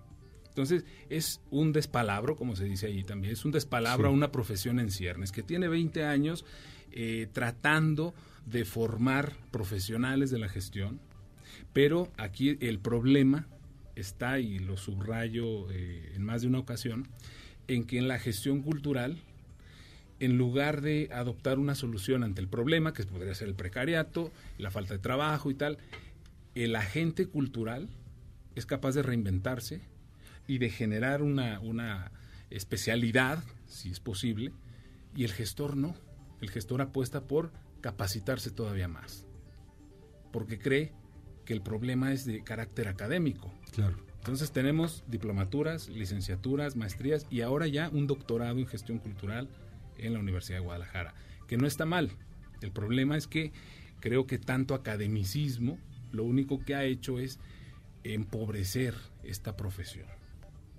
Entonces, 0.49 0.84
es 1.08 1.39
un 1.51 1.71
despalabro, 1.71 2.36
como 2.36 2.58
se 2.58 2.65
dice 2.65 2.88
ahí 2.88 3.06
también, 3.06 3.32
es 3.32 3.45
un 3.45 3.53
despalabro 3.53 4.10
a 4.10 4.12
una 4.12 4.34
profesión 4.34 4.82
en 4.82 4.91
ciernes, 4.91 5.32
que 5.32 5.43
tiene 5.43 5.69
20 5.69 6.03
años 6.03 6.43
eh, 6.91 7.30
tratando 7.32 8.13
de 8.45 8.65
formar 8.65 9.38
profesionales 9.51 10.32
de 10.32 10.39
la 10.39 10.49
gestión, 10.49 10.99
pero 11.71 12.12
aquí 12.17 12.58
el 12.60 12.80
problema 12.80 13.47
está, 13.99 14.39
y 14.39 14.60
lo 14.60 14.77
subrayo 14.77 15.69
eh, 15.71 16.13
en 16.15 16.23
más 16.23 16.41
de 16.41 16.47
una 16.47 16.60
ocasión, 16.60 17.07
en 17.67 17.86
que 17.86 17.97
en 17.97 18.07
la 18.07 18.19
gestión 18.19 18.62
cultural, 18.62 19.17
en 20.19 20.38
lugar 20.38 20.81
de 20.81 21.10
adoptar 21.12 21.60
una 21.60 21.75
solución 21.75 22.23
ante 22.23 22.41
el 22.41 22.47
problema, 22.47 22.93
que 22.93 23.03
podría 23.03 23.36
ser 23.36 23.49
el 23.49 23.55
precariato, 23.55 24.31
la 24.57 24.71
falta 24.71 24.93
de 24.93 24.99
trabajo 24.99 25.51
y 25.51 25.55
tal, 25.55 25.77
el 26.55 26.75
agente 26.75 27.27
cultural 27.27 27.89
es 28.55 28.65
capaz 28.65 28.93
de 28.93 29.03
reinventarse 29.03 29.81
y 30.47 30.57
de 30.57 30.69
generar 30.69 31.21
una, 31.21 31.60
una 31.60 32.12
especialidad, 32.49 33.43
si 33.67 33.91
es 33.91 33.99
posible, 33.99 34.51
y 35.15 35.24
el 35.24 35.34
gestor 35.34 35.78
no. 35.78 35.95
El 36.41 36.49
gestor 36.49 36.82
apuesta 36.82 37.22
por 37.22 37.51
capacitarse 37.82 38.49
todavía 38.49 38.88
más, 38.88 39.26
porque 40.32 40.57
cree 40.57 40.93
que 41.48 41.54
el 41.54 41.62
problema 41.62 42.12
es 42.12 42.26
de 42.26 42.43
carácter 42.43 42.89
académico. 42.89 43.50
Claro. 43.72 43.95
Entonces 44.18 44.52
tenemos 44.52 45.06
diplomaturas, 45.08 45.88
licenciaturas, 45.88 46.76
maestrías 46.76 47.26
y 47.30 47.39
ahora 47.39 47.68
ya 47.68 47.88
un 47.88 48.06
doctorado 48.06 48.60
en 48.60 48.68
gestión 48.68 49.00
cultural 49.00 49.48
en 49.98 50.12
la 50.12 50.20
Universidad 50.20 50.58
de 50.58 50.66
Guadalajara, 50.66 51.16
que 51.48 51.56
no 51.56 51.66
está 51.66 51.86
mal. 51.86 52.12
El 52.62 52.72
problema 52.72 53.16
es 53.16 53.28
que 53.28 53.54
creo 54.02 54.28
que 54.28 54.38
tanto 54.38 54.76
academicismo 54.76 55.80
lo 56.12 56.26
único 56.26 56.60
que 56.60 56.76
ha 56.76 56.84
hecho 56.84 57.18
es 57.18 57.39
empobrecer 58.04 58.93
esta 59.24 59.56
profesión 59.56 60.08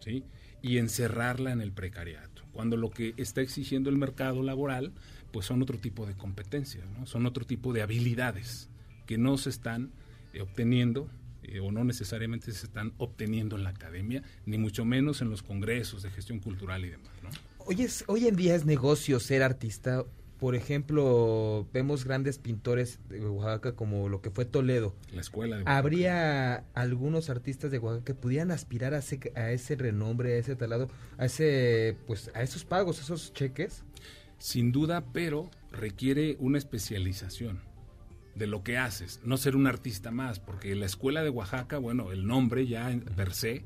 ¿sí? 0.00 0.22
y 0.60 0.76
encerrarla 0.76 1.50
en 1.50 1.62
el 1.62 1.72
precariato, 1.72 2.42
cuando 2.52 2.76
lo 2.76 2.90
que 2.90 3.14
está 3.16 3.40
exigiendo 3.40 3.88
el 3.88 3.96
mercado 3.96 4.42
laboral 4.42 4.92
pues 5.32 5.46
son 5.46 5.62
otro 5.62 5.78
tipo 5.78 6.04
de 6.04 6.14
competencias, 6.14 6.86
¿no? 6.90 7.06
son 7.06 7.24
otro 7.24 7.46
tipo 7.46 7.72
de 7.72 7.80
habilidades 7.80 8.68
que 9.06 9.16
no 9.16 9.38
se 9.38 9.48
están 9.48 9.92
obteniendo 10.40 11.08
eh, 11.50 11.60
o 11.60 11.72
no 11.72 11.82
necesariamente 11.84 12.52
se 12.52 12.66
están 12.66 12.92
obteniendo 12.98 13.56
en 13.56 13.64
la 13.64 13.70
academia, 13.70 14.22
ni 14.44 14.58
mucho 14.58 14.84
menos 14.84 15.22
en 15.22 15.30
los 15.30 15.42
congresos 15.42 16.02
de 16.02 16.10
gestión 16.10 16.40
cultural 16.40 16.84
y 16.84 16.90
demás. 16.90 17.10
¿no? 17.22 17.30
Hoy, 17.58 17.82
es, 17.82 18.04
hoy 18.06 18.26
en 18.26 18.36
día 18.36 18.54
es 18.54 18.66
negocio 18.66 19.18
ser 19.18 19.42
artista. 19.42 20.04
Por 20.38 20.54
ejemplo, 20.54 21.66
vemos 21.72 22.04
grandes 22.04 22.38
pintores 22.38 23.00
de 23.08 23.20
Oaxaca 23.26 23.74
como 23.74 24.08
lo 24.08 24.20
que 24.20 24.30
fue 24.30 24.44
Toledo. 24.44 24.94
La 25.12 25.22
escuela 25.22 25.56
de 25.56 25.64
¿Habría 25.66 26.64
algunos 26.74 27.30
artistas 27.30 27.70
de 27.70 27.78
Oaxaca 27.78 28.04
que 28.04 28.14
pudieran 28.14 28.50
aspirar 28.50 28.94
a 28.94 28.98
ese, 28.98 29.32
a 29.34 29.50
ese 29.50 29.74
renombre, 29.74 30.34
a 30.34 30.36
ese 30.36 30.54
talado, 30.54 30.88
a 31.16 31.24
ese, 31.24 31.96
pues, 32.06 32.30
a 32.34 32.42
esos 32.42 32.64
pagos, 32.64 32.98
a 33.00 33.02
esos 33.02 33.32
cheques? 33.32 33.84
Sin 34.38 34.70
duda, 34.70 35.04
pero 35.12 35.50
requiere 35.72 36.36
una 36.38 36.58
especialización 36.58 37.67
de 38.38 38.46
lo 38.46 38.62
que 38.62 38.78
haces, 38.78 39.20
no 39.24 39.36
ser 39.36 39.56
un 39.56 39.66
artista 39.66 40.10
más, 40.10 40.40
porque 40.40 40.74
la 40.74 40.86
escuela 40.86 41.22
de 41.22 41.30
Oaxaca, 41.30 41.78
bueno, 41.78 42.12
el 42.12 42.26
nombre 42.26 42.66
ya 42.66 42.90
en 42.90 43.00
per 43.00 43.34
se, 43.34 43.64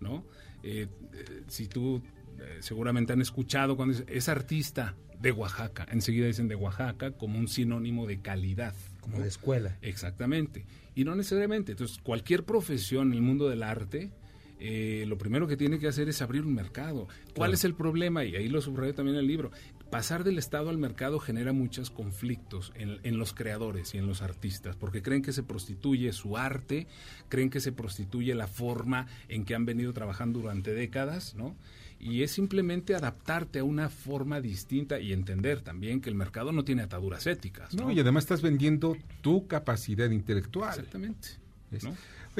¿no? 0.00 0.24
Eh, 0.62 0.86
eh, 1.14 1.42
si 1.48 1.66
tú 1.66 2.02
eh, 2.38 2.58
seguramente 2.60 3.12
han 3.12 3.20
escuchado 3.20 3.76
cuando 3.76 3.94
es, 3.94 4.04
es, 4.06 4.28
artista 4.28 4.94
de 5.18 5.32
Oaxaca, 5.32 5.86
enseguida 5.90 6.26
dicen 6.26 6.48
de 6.48 6.54
Oaxaca 6.54 7.12
como 7.12 7.38
un 7.38 7.48
sinónimo 7.48 8.06
de 8.06 8.20
calidad. 8.20 8.74
Como 9.00 9.16
¿no? 9.16 9.22
de 9.22 9.28
escuela. 9.28 9.78
Exactamente. 9.82 10.66
Y 10.94 11.04
no 11.04 11.14
necesariamente. 11.14 11.72
Entonces, 11.72 11.98
cualquier 12.02 12.44
profesión 12.44 13.08
en 13.08 13.14
el 13.14 13.22
mundo 13.22 13.48
del 13.48 13.62
arte, 13.62 14.10
eh, 14.58 15.04
lo 15.08 15.16
primero 15.16 15.46
que 15.46 15.56
tiene 15.56 15.78
que 15.78 15.88
hacer 15.88 16.08
es 16.10 16.20
abrir 16.20 16.42
un 16.42 16.54
mercado. 16.54 17.06
¿Cuál 17.06 17.34
Claro. 17.34 17.52
es 17.54 17.64
el 17.64 17.74
problema? 17.74 18.24
Y 18.24 18.36
ahí 18.36 18.48
lo 18.48 18.60
subrayé 18.60 18.92
también 18.92 19.16
en 19.16 19.20
el 19.20 19.26
libro. 19.26 19.50
Pasar 19.90 20.22
del 20.22 20.38
Estado 20.38 20.70
al 20.70 20.78
mercado 20.78 21.18
genera 21.18 21.52
muchos 21.52 21.90
conflictos 21.90 22.72
en, 22.76 23.00
en 23.02 23.18
los 23.18 23.34
creadores 23.34 23.92
y 23.94 23.98
en 23.98 24.06
los 24.06 24.22
artistas, 24.22 24.76
porque 24.76 25.02
creen 25.02 25.22
que 25.22 25.32
se 25.32 25.42
prostituye 25.42 26.12
su 26.12 26.36
arte, 26.36 26.86
creen 27.28 27.50
que 27.50 27.58
se 27.58 27.72
prostituye 27.72 28.34
la 28.36 28.46
forma 28.46 29.08
en 29.28 29.44
que 29.44 29.56
han 29.56 29.66
venido 29.66 29.92
trabajando 29.92 30.38
durante 30.38 30.74
décadas, 30.74 31.34
¿no? 31.34 31.56
Y 31.98 32.22
es 32.22 32.30
simplemente 32.30 32.94
adaptarte 32.94 33.58
a 33.58 33.64
una 33.64 33.90
forma 33.90 34.40
distinta 34.40 35.00
y 35.00 35.12
entender 35.12 35.60
también 35.60 36.00
que 36.00 36.08
el 36.08 36.14
mercado 36.14 36.50
no 36.50 36.64
tiene 36.64 36.82
ataduras 36.82 37.26
éticas. 37.26 37.74
No, 37.74 37.84
¿no? 37.84 37.90
y 37.90 38.00
además 38.00 38.24
estás 38.24 38.40
vendiendo 38.40 38.96
tu 39.20 39.46
capacidad 39.46 40.08
intelectual. 40.10 40.70
Exactamente. 40.70 41.28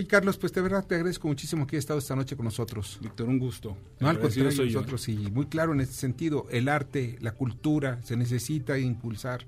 Oye, 0.01 0.09
Carlos, 0.09 0.39
pues 0.39 0.55
de 0.55 0.63
verdad 0.63 0.87
te 0.87 0.95
agradezco 0.95 1.29
muchísimo 1.29 1.67
que 1.67 1.77
hayas 1.77 1.83
estado 1.83 1.99
esta 1.99 2.17
noche 2.17 2.35
con 2.35 2.47
nosotros. 2.47 2.99
Víctor, 3.03 3.29
un 3.29 3.39
gusto. 3.39 3.77
No, 3.99 4.09
al 4.09 4.19
contrario, 4.19 4.51
soy 4.51 4.71
yo, 4.71 4.79
nosotros, 4.79 5.07
y 5.11 5.31
muy 5.31 5.45
claro 5.45 5.75
en 5.75 5.83
este 5.83 5.93
sentido, 5.93 6.47
el 6.51 6.71
arte, 6.71 7.19
la 7.21 7.33
cultura, 7.33 8.01
se 8.03 8.17
necesita 8.17 8.79
impulsar. 8.79 9.45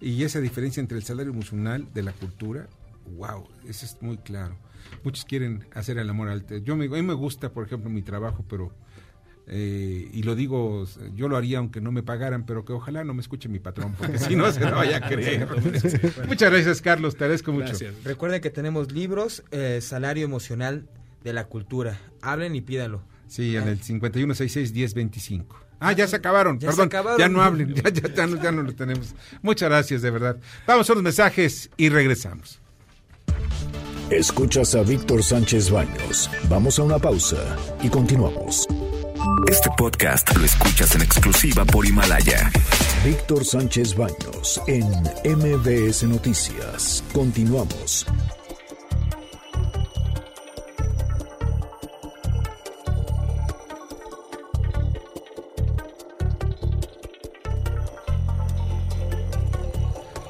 Y 0.00 0.22
esa 0.22 0.40
diferencia 0.40 0.80
entre 0.80 0.96
el 0.96 1.02
salario 1.02 1.32
emocional 1.32 1.88
de 1.92 2.04
la 2.04 2.12
cultura, 2.12 2.68
wow, 3.16 3.48
eso 3.66 3.84
es 3.84 4.00
muy 4.00 4.16
claro. 4.18 4.56
Muchos 5.02 5.24
quieren 5.24 5.66
hacer 5.74 5.98
el 5.98 6.08
amor 6.08 6.28
al 6.28 6.42
arte. 6.42 6.62
Yo 6.62 6.76
me, 6.76 6.84
a 6.84 6.88
mí 6.90 7.02
me 7.02 7.14
gusta, 7.14 7.50
por 7.50 7.66
ejemplo, 7.66 7.90
mi 7.90 8.02
trabajo, 8.02 8.44
pero, 8.48 8.70
eh, 9.48 10.08
y 10.12 10.22
lo 10.24 10.34
digo, 10.34 10.86
yo 11.14 11.28
lo 11.28 11.36
haría 11.36 11.58
aunque 11.58 11.80
no 11.80 11.92
me 11.92 12.02
pagaran, 12.02 12.44
pero 12.46 12.64
que 12.64 12.72
ojalá 12.72 13.04
no 13.04 13.14
me 13.14 13.20
escuche 13.20 13.48
mi 13.48 13.58
patrón, 13.60 13.94
porque 13.96 14.18
si 14.18 14.34
no 14.36 14.50
se 14.50 14.60
lo 14.60 14.72
vaya 14.76 14.96
a 14.98 15.00
creer. 15.08 15.46
Muchas 16.28 16.50
gracias, 16.50 16.82
Carlos, 16.82 17.16
te 17.16 17.24
agradezco 17.24 17.52
mucho. 17.52 17.72
Recuerden 18.04 18.40
que 18.40 18.50
tenemos 18.50 18.90
libros, 18.92 19.44
eh, 19.52 19.78
Salario 19.82 20.24
Emocional 20.24 20.88
de 21.22 21.32
la 21.32 21.44
Cultura. 21.46 22.00
Hablen 22.22 22.56
y 22.56 22.60
pídalo. 22.60 23.02
Sí, 23.28 23.56
en 23.56 23.68
el 23.68 23.80
5166-1025. 23.80 25.44
Ah, 25.78 25.92
ya 25.92 26.06
se 26.08 26.16
acabaron, 26.16 26.58
Ya 26.58 26.70
se 26.70 26.76
perdón, 26.76 26.86
acabaron. 26.86 27.18
ya 27.18 27.28
no 27.28 27.42
hablen, 27.42 27.74
ya, 27.74 27.90
ya, 27.90 28.08
ya 28.14 28.26
no, 28.26 28.42
ya 28.42 28.50
no 28.52 28.62
lo 28.62 28.74
tenemos. 28.74 29.14
Muchas 29.42 29.68
gracias, 29.68 30.00
de 30.02 30.10
verdad. 30.10 30.36
Vamos 30.66 30.88
a 30.88 30.94
los 30.94 31.02
mensajes 31.02 31.70
y 31.76 31.88
regresamos. 31.88 32.60
Escuchas 34.10 34.74
a 34.74 34.82
Víctor 34.82 35.22
Sánchez 35.22 35.70
Baños. 35.70 36.30
Vamos 36.48 36.78
a 36.78 36.82
una 36.84 36.98
pausa 36.98 37.56
y 37.82 37.88
continuamos. 37.88 38.68
Este 39.48 39.70
podcast 39.76 40.36
lo 40.36 40.44
escuchas 40.44 40.94
en 40.94 41.02
exclusiva 41.02 41.64
por 41.64 41.84
Himalaya. 41.84 42.50
Víctor 43.04 43.44
Sánchez 43.44 43.96
Baños 43.96 44.60
en 44.68 44.86
MBS 45.24 46.04
Noticias. 46.04 47.02
Continuamos. 47.12 48.06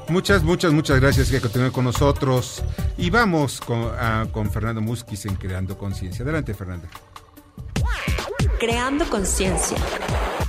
Muchas, 0.09 0.41
muchas, 0.43 0.73
muchas 0.73 0.99
gracias 0.99 1.29
que 1.29 1.39
continúen 1.39 1.71
con 1.71 1.83
nosotros. 1.83 2.63
Y 2.97 3.11
vamos 3.11 3.59
con, 3.59 3.91
con 4.31 4.49
Fernando 4.49 4.81
Musquiz 4.81 5.25
en 5.25 5.35
Creando 5.35 5.77
Conciencia. 5.77 6.23
Adelante, 6.23 6.53
Fernanda. 6.55 6.89
Creando 8.59 9.05
conciencia. 9.07 9.77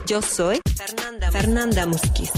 Yo 0.06 0.22
soy 0.22 0.60
Fernanda, 1.30 1.84
Musquiz. 1.84 2.32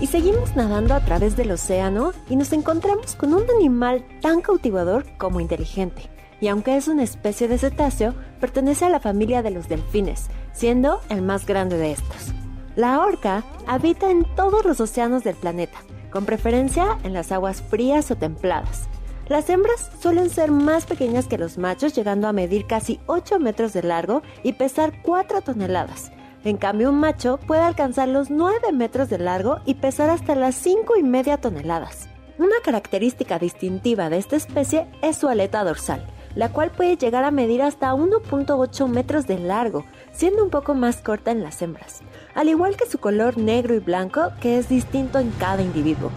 Y 0.00 0.08
seguimos 0.08 0.56
nadando 0.56 0.94
a 0.94 1.04
través 1.04 1.36
del 1.36 1.52
océano 1.52 2.12
y 2.28 2.34
nos 2.34 2.52
encontramos 2.52 3.14
con 3.14 3.32
un 3.32 3.44
animal 3.48 4.04
tan 4.20 4.40
cautivador 4.40 5.06
como 5.16 5.38
inteligente. 5.38 6.10
Y 6.40 6.48
aunque 6.48 6.76
es 6.76 6.88
una 6.88 7.04
especie 7.04 7.46
de 7.46 7.58
cetáceo, 7.58 8.16
pertenece 8.40 8.86
a 8.86 8.90
la 8.90 8.98
familia 8.98 9.42
de 9.42 9.52
los 9.52 9.68
delfines, 9.68 10.26
siendo 10.52 11.00
el 11.08 11.22
más 11.22 11.46
grande 11.46 11.76
de 11.76 11.92
estos. 11.92 12.34
La 12.74 12.98
orca 12.98 13.44
habita 13.68 14.10
en 14.10 14.24
todos 14.34 14.64
los 14.64 14.80
océanos 14.80 15.22
del 15.22 15.36
planeta, 15.36 15.78
con 16.10 16.24
preferencia 16.24 16.98
en 17.04 17.12
las 17.12 17.30
aguas 17.30 17.62
frías 17.62 18.10
o 18.10 18.16
templadas. 18.16 18.88
Las 19.30 19.48
hembras 19.48 19.92
suelen 20.02 20.28
ser 20.28 20.50
más 20.50 20.86
pequeñas 20.86 21.28
que 21.28 21.38
los 21.38 21.56
machos, 21.56 21.94
llegando 21.94 22.26
a 22.26 22.32
medir 22.32 22.66
casi 22.66 22.98
8 23.06 23.38
metros 23.38 23.72
de 23.72 23.84
largo 23.84 24.22
y 24.42 24.54
pesar 24.54 24.92
4 25.04 25.42
toneladas. 25.42 26.10
En 26.42 26.56
cambio, 26.56 26.90
un 26.90 26.98
macho 26.98 27.38
puede 27.46 27.60
alcanzar 27.60 28.08
los 28.08 28.28
9 28.28 28.72
metros 28.72 29.08
de 29.08 29.18
largo 29.18 29.60
y 29.66 29.74
pesar 29.74 30.10
hasta 30.10 30.34
las 30.34 30.56
5 30.56 30.96
y 30.96 31.04
media 31.04 31.36
toneladas. 31.36 32.08
Una 32.38 32.56
característica 32.64 33.38
distintiva 33.38 34.10
de 34.10 34.18
esta 34.18 34.34
especie 34.34 34.88
es 35.00 35.18
su 35.18 35.28
aleta 35.28 35.62
dorsal, 35.62 36.04
la 36.34 36.48
cual 36.48 36.72
puede 36.72 36.96
llegar 36.96 37.22
a 37.22 37.30
medir 37.30 37.62
hasta 37.62 37.94
1.8 37.94 38.88
metros 38.88 39.28
de 39.28 39.38
largo, 39.38 39.84
siendo 40.12 40.42
un 40.42 40.50
poco 40.50 40.74
más 40.74 41.02
corta 41.02 41.30
en 41.30 41.44
las 41.44 41.62
hembras, 41.62 42.00
al 42.34 42.48
igual 42.48 42.76
que 42.76 42.90
su 42.90 42.98
color 42.98 43.38
negro 43.38 43.76
y 43.76 43.78
blanco 43.78 44.32
que 44.40 44.58
es 44.58 44.68
distinto 44.68 45.20
en 45.20 45.30
cada 45.30 45.62
individuo. 45.62 46.10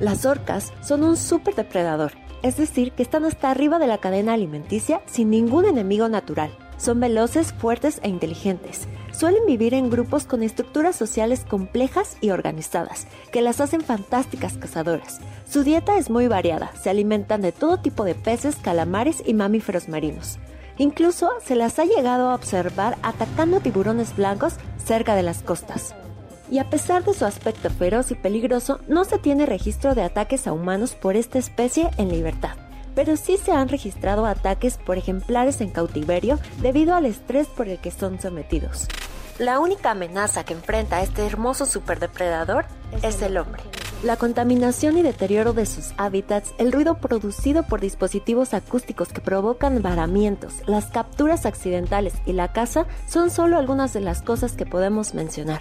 Las 0.00 0.24
orcas 0.26 0.72
son 0.82 1.04
un 1.04 1.16
superdepredador, 1.16 2.10
es 2.42 2.56
decir, 2.56 2.92
que 2.92 3.02
están 3.02 3.24
hasta 3.24 3.50
arriba 3.50 3.78
de 3.78 3.86
la 3.86 3.98
cadena 3.98 4.34
alimenticia 4.34 5.02
sin 5.06 5.30
ningún 5.30 5.64
enemigo 5.64 6.08
natural. 6.08 6.50
Son 6.76 6.98
veloces, 6.98 7.52
fuertes 7.52 8.00
e 8.02 8.08
inteligentes. 8.08 8.88
Suelen 9.12 9.44
vivir 9.46 9.74
en 9.74 9.90
grupos 9.90 10.24
con 10.24 10.42
estructuras 10.42 10.96
sociales 10.96 11.44
complejas 11.48 12.16
y 12.22 12.30
organizadas, 12.30 13.06
que 13.32 13.42
las 13.42 13.60
hacen 13.60 13.82
fantásticas 13.82 14.56
cazadoras. 14.56 15.20
Su 15.46 15.62
dieta 15.62 15.98
es 15.98 16.08
muy 16.08 16.26
variada, 16.26 16.72
se 16.80 16.88
alimentan 16.88 17.42
de 17.42 17.52
todo 17.52 17.80
tipo 17.80 18.04
de 18.04 18.14
peces, 18.14 18.56
calamares 18.56 19.22
y 19.26 19.34
mamíferos 19.34 19.88
marinos. 19.88 20.38
Incluso 20.78 21.30
se 21.44 21.56
las 21.56 21.78
ha 21.78 21.84
llegado 21.84 22.30
a 22.30 22.34
observar 22.34 22.96
atacando 23.02 23.60
tiburones 23.60 24.16
blancos 24.16 24.54
cerca 24.82 25.14
de 25.14 25.22
las 25.22 25.42
costas. 25.42 25.94
Y 26.50 26.58
a 26.58 26.68
pesar 26.68 27.04
de 27.04 27.14
su 27.14 27.24
aspecto 27.24 27.70
feroz 27.70 28.10
y 28.10 28.16
peligroso, 28.16 28.80
no 28.88 29.04
se 29.04 29.18
tiene 29.18 29.46
registro 29.46 29.94
de 29.94 30.02
ataques 30.02 30.48
a 30.48 30.52
humanos 30.52 30.94
por 30.94 31.14
esta 31.14 31.38
especie 31.38 31.90
en 31.96 32.08
libertad. 32.08 32.56
Pero 32.96 33.16
sí 33.16 33.36
se 33.36 33.52
han 33.52 33.68
registrado 33.68 34.26
ataques 34.26 34.76
por 34.76 34.98
ejemplares 34.98 35.60
en 35.60 35.70
cautiverio 35.70 36.40
debido 36.60 36.94
al 36.94 37.06
estrés 37.06 37.46
por 37.46 37.68
el 37.68 37.78
que 37.78 37.92
son 37.92 38.20
sometidos. 38.20 38.88
La 39.38 39.60
única 39.60 39.92
amenaza 39.92 40.44
que 40.44 40.52
enfrenta 40.54 41.02
este 41.02 41.24
hermoso 41.24 41.66
superdepredador 41.66 42.66
es 43.02 43.22
el 43.22 43.38
hombre. 43.38 43.62
La 44.02 44.16
contaminación 44.16 44.98
y 44.98 45.02
deterioro 45.02 45.52
de 45.52 45.66
sus 45.66 45.92
hábitats, 45.98 46.52
el 46.58 46.72
ruido 46.72 46.98
producido 46.98 47.62
por 47.62 47.80
dispositivos 47.80 48.54
acústicos 48.54 49.12
que 49.12 49.20
provocan 49.20 49.82
varamientos, 49.82 50.54
las 50.66 50.86
capturas 50.86 51.46
accidentales 51.46 52.14
y 52.26 52.32
la 52.32 52.52
caza 52.52 52.86
son 53.06 53.30
solo 53.30 53.56
algunas 53.56 53.92
de 53.92 54.00
las 54.00 54.22
cosas 54.22 54.52
que 54.52 54.66
podemos 54.66 55.14
mencionar. 55.14 55.60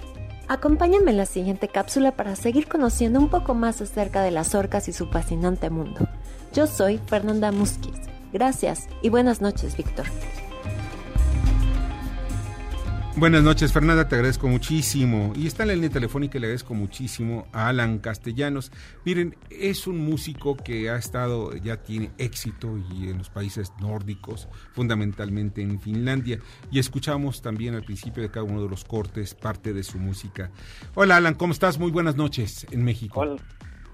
Acompáñenme 0.50 1.12
en 1.12 1.18
la 1.18 1.28
siguiente 1.28 1.68
cápsula 1.68 2.14
para 2.14 2.36
seguir 2.36 2.68
conociendo 2.68 3.20
un 3.20 3.30
poco 3.30 3.54
más 3.54 3.82
acerca 3.82 4.24
de 4.24 4.32
las 4.32 4.56
orcas 4.56 4.88
y 4.88 4.94
su 4.94 5.06
fascinante 5.06 5.70
mundo. 5.70 6.08
Yo 6.54 6.66
soy 6.66 6.98
Fernanda 6.98 7.52
Musquiz. 7.52 8.00
Gracias 8.34 8.88
y 9.04 9.10
buenas 9.10 9.42
noches, 9.42 9.78
Víctor. 9.78 10.08
Buenas 13.20 13.44
noches, 13.44 13.74
Fernanda, 13.74 14.08
te 14.08 14.16
agradezco 14.16 14.48
muchísimo. 14.48 15.34
Y 15.36 15.46
está 15.46 15.64
en 15.64 15.68
la 15.68 15.76
línea 15.76 15.90
telefónica 15.90 16.38
y 16.38 16.40
le 16.42 16.48
agradezco 16.48 16.74
muchísimo 16.74 17.48
a 17.52 17.68
Alan 17.68 18.00
Castellanos. 18.00 18.72
Miren, 19.04 19.36
es 19.50 19.88
un 19.88 19.98
músico 19.98 20.56
que 20.56 20.90
ha 20.90 20.96
estado, 20.96 21.54
ya 21.58 21.84
tiene 21.84 22.12
éxito 22.18 22.78
y 22.78 23.10
en 23.10 23.18
los 23.18 23.30
países 23.30 23.74
nórdicos, 23.82 24.48
fundamentalmente 24.72 25.62
en 25.62 25.82
Finlandia. 25.82 26.40
Y 26.72 26.80
escuchamos 26.80 27.42
también 27.42 27.76
al 27.76 27.84
principio 27.84 28.24
de 28.24 28.32
cada 28.32 28.46
uno 28.46 28.64
de 28.64 28.70
los 28.70 28.86
cortes 28.86 29.36
parte 29.36 29.74
de 29.74 29.84
su 29.84 30.00
música. 30.00 30.50
Hola, 30.96 31.18
Alan, 31.18 31.34
¿cómo 31.34 31.52
estás? 31.52 31.78
Muy 31.78 31.92
buenas 31.92 32.16
noches 32.16 32.66
en 32.72 32.86
México. 32.86 33.20
Hola, 33.20 33.36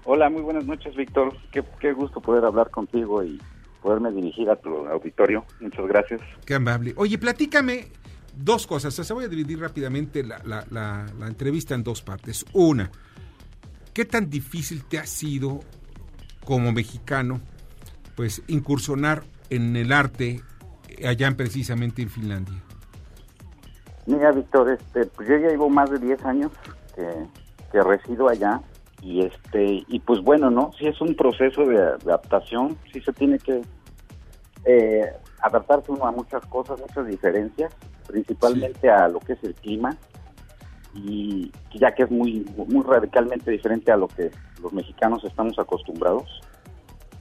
Hola, 0.04 0.30
muy 0.30 0.42
buenas 0.42 0.66
noches, 0.66 0.94
Víctor. 0.94 1.36
Qué, 1.50 1.64
qué 1.80 1.92
gusto 1.92 2.20
poder 2.20 2.44
hablar 2.44 2.70
contigo 2.70 3.24
y 3.24 3.42
poderme 3.82 4.12
dirigir 4.12 4.48
a 4.50 4.54
tu 4.54 4.86
auditorio. 4.86 5.44
Muchas 5.58 5.84
gracias. 5.88 6.20
Qué 6.46 6.54
amable. 6.54 6.94
Oye, 6.96 7.18
platícame 7.18 7.88
dos 8.36 8.66
cosas. 8.66 8.98
O 8.98 9.04
sea, 9.04 9.14
voy 9.14 9.24
a 9.24 9.28
dividir 9.28 9.60
rápidamente 9.60 10.22
la, 10.22 10.38
la, 10.44 10.64
la, 10.70 11.06
la 11.18 11.26
entrevista 11.26 11.74
en 11.74 11.82
dos 11.82 12.02
partes. 12.02 12.44
Una, 12.52 12.90
¿qué 13.92 14.04
tan 14.04 14.28
difícil 14.30 14.84
te 14.84 14.98
ha 14.98 15.06
sido 15.06 15.60
como 16.44 16.72
mexicano 16.72 17.40
pues 18.14 18.42
incursionar 18.46 19.24
en 19.50 19.76
el 19.76 19.92
arte 19.92 20.42
allá 21.04 21.28
en, 21.28 21.36
precisamente 21.36 22.02
en 22.02 22.10
Finlandia? 22.10 22.62
Mira, 24.06 24.32
Víctor, 24.32 24.70
este, 24.70 25.06
pues 25.06 25.28
yo 25.28 25.36
ya 25.36 25.48
llevo 25.48 25.68
más 25.68 25.90
de 25.90 25.98
10 25.98 26.24
años 26.24 26.52
que, 26.94 27.26
que 27.72 27.82
resido 27.82 28.28
allá 28.28 28.60
y 29.02 29.22
este 29.22 29.84
y 29.86 30.00
pues 30.00 30.20
bueno, 30.22 30.50
¿no? 30.50 30.70
Sí 30.78 30.86
es 30.86 31.00
un 31.00 31.14
proceso 31.14 31.62
de, 31.66 31.74
de 31.76 32.12
adaptación, 32.12 32.78
sí 32.92 33.00
se 33.00 33.12
tiene 33.12 33.38
que 33.38 33.62
eh, 34.64 35.12
adaptarse 35.40 35.92
uno 35.92 36.06
a 36.06 36.12
muchas 36.12 36.44
cosas, 36.46 36.80
muchas 36.80 37.06
diferencias, 37.06 37.74
principalmente 38.06 38.90
a 38.90 39.08
lo 39.08 39.20
que 39.20 39.34
es 39.34 39.44
el 39.44 39.54
clima 39.54 39.96
y 40.94 41.52
ya 41.74 41.94
que 41.94 42.04
es 42.04 42.10
muy 42.10 42.46
muy 42.68 42.82
radicalmente 42.84 43.50
diferente 43.50 43.92
a 43.92 43.96
lo 43.96 44.08
que 44.08 44.30
los 44.62 44.72
mexicanos 44.72 45.24
estamos 45.24 45.58
acostumbrados. 45.58 46.40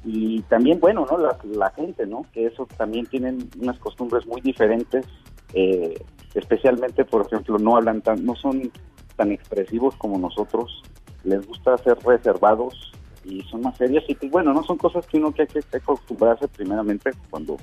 Y 0.03 0.41
también 0.43 0.80
bueno 0.80 1.05
no 1.09 1.18
la, 1.18 1.38
la 1.43 1.72
gente 1.72 2.05
no 2.05 2.26
que 2.32 2.45
eso 2.45 2.68
también 2.78 3.05
tienen 3.07 3.49
unas 3.59 3.78
costumbres 3.80 4.26
muy 4.28 4.39
diferentes 4.39 5.05
eh, 5.53 5.95
especialmente 6.36 7.05
por 7.05 7.26
ejemplo 7.26 7.57
no 7.57 7.76
hablan 7.76 8.01
tan 8.01 8.24
no 8.24 8.36
son 8.36 8.72
tan 9.16 9.32
expresivos 9.32 9.95
como 9.95 10.20
nosotros 10.20 10.84
les 11.24 11.45
gusta 11.47 11.76
ser 11.80 11.97
reservados 12.05 12.91
y 13.24 13.41
son 13.49 13.61
más 13.61 13.78
serios 13.78 14.03
y 14.07 14.13
pues 14.13 14.32
bueno 14.32 14.53
no 14.53 14.63
son 14.63 14.78
cosas 14.78 15.07
que 15.07 15.18
uno 15.18 15.32
que 15.32 15.41
hay 15.41 15.47
que 15.47 15.78
acostumbrarse 15.78 16.47
primeramente 16.49 17.09
cuando 17.32 17.57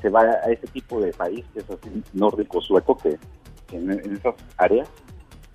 se 0.00 0.08
va 0.08 0.22
a 0.22 0.50
ese 0.50 0.66
tipo 0.68 1.00
de 1.00 1.12
país 1.12 1.44
que 1.52 1.60
es 1.60 1.70
así 1.70 2.02
nórdico 2.12 2.60
sueco 2.60 2.96
que, 2.96 3.18
que 3.66 3.76
en, 3.76 3.90
en 3.90 4.16
esas 4.16 4.34
áreas 4.56 4.88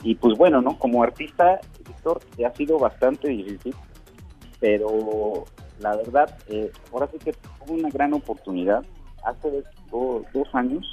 y 0.05 0.13
pues 0.13 0.37
bueno, 0.37 0.61
¿no? 0.61 0.77
Como 0.77 1.01
artista, 1.01 1.59
Víctor, 1.79 2.21
ha 2.45 2.53
sido 2.53 2.77
bastante 2.77 3.27
difícil, 3.27 3.73
pero 4.59 5.45
la 5.79 5.95
verdad, 5.95 6.37
eh, 6.47 6.71
ahora 6.93 7.07
sí 7.11 7.17
que 7.17 7.33
tuve 7.33 7.79
una 7.79 7.89
gran 7.89 8.13
oportunidad. 8.13 8.85
Hace 9.23 9.63
dos, 9.89 10.23
dos 10.31 10.47
años 10.53 10.85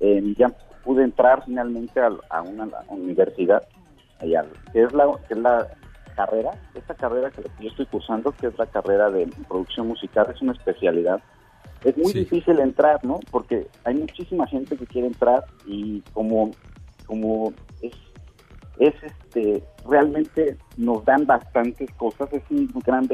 eh, 0.00 0.34
ya 0.36 0.50
pude 0.84 1.04
entrar 1.04 1.42
finalmente 1.46 1.98
a, 2.00 2.10
a 2.28 2.42
una 2.42 2.68
universidad, 2.88 3.66
allá, 4.20 4.44
que 4.74 4.82
es 4.82 4.92
la, 4.92 5.06
que 5.26 5.32
es 5.32 5.40
la 5.40 5.66
carrera, 6.14 6.50
esta 6.74 6.94
carrera 6.94 7.30
que 7.30 7.42
yo 7.60 7.70
estoy 7.70 7.86
cursando, 7.86 8.32
que 8.32 8.48
es 8.48 8.58
la 8.58 8.66
carrera 8.66 9.08
de 9.10 9.26
producción 9.48 9.88
musical, 9.88 10.26
es 10.32 10.42
una 10.42 10.52
especialidad. 10.52 11.22
Es 11.84 11.96
muy 11.96 12.12
sí. 12.12 12.20
difícil 12.20 12.58
entrar, 12.60 13.04
¿no? 13.04 13.20
Porque 13.30 13.66
hay 13.84 13.94
muchísima 13.94 14.46
gente 14.46 14.76
que 14.76 14.86
quiere 14.86 15.08
entrar 15.08 15.44
y 15.66 16.00
como, 16.12 16.50
como 17.06 17.52
es 17.82 17.92
es 18.78 18.94
este 19.02 19.62
realmente 19.88 20.56
nos 20.76 21.04
dan 21.04 21.26
bastantes 21.26 21.90
cosas 21.92 22.32
es 22.32 22.42
un 22.50 22.68
gran 22.84 23.08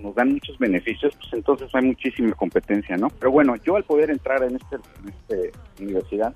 nos 0.00 0.14
dan 0.14 0.32
muchos 0.32 0.58
beneficios 0.58 1.14
pues 1.16 1.32
entonces 1.34 1.68
hay 1.74 1.84
muchísima 1.84 2.32
competencia 2.32 2.96
no 2.96 3.08
pero 3.10 3.30
bueno 3.30 3.56
yo 3.56 3.76
al 3.76 3.84
poder 3.84 4.10
entrar 4.10 4.42
en 4.42 4.56
este, 4.56 4.76
en 4.76 5.08
este 5.08 5.52
universidad 5.82 6.34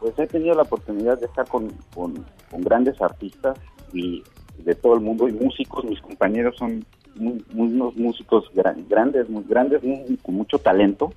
pues 0.00 0.18
he 0.18 0.26
tenido 0.26 0.54
la 0.54 0.62
oportunidad 0.62 1.18
de 1.18 1.26
estar 1.26 1.48
con, 1.48 1.70
con, 1.94 2.26
con 2.50 2.62
grandes 2.62 3.00
artistas 3.00 3.58
y 3.92 4.22
de 4.58 4.74
todo 4.74 4.94
el 4.94 5.00
mundo 5.00 5.28
y 5.28 5.32
músicos 5.32 5.84
mis 5.84 6.00
compañeros 6.00 6.56
son 6.56 6.84
muy, 7.16 7.44
muy 7.52 7.68
unos 7.68 7.96
músicos 7.96 8.44
gran, 8.54 8.86
grandes 8.88 9.28
muy 9.28 9.44
grandes 9.48 9.82
muy, 9.82 10.16
con 10.22 10.34
mucho 10.34 10.58
talento 10.58 11.12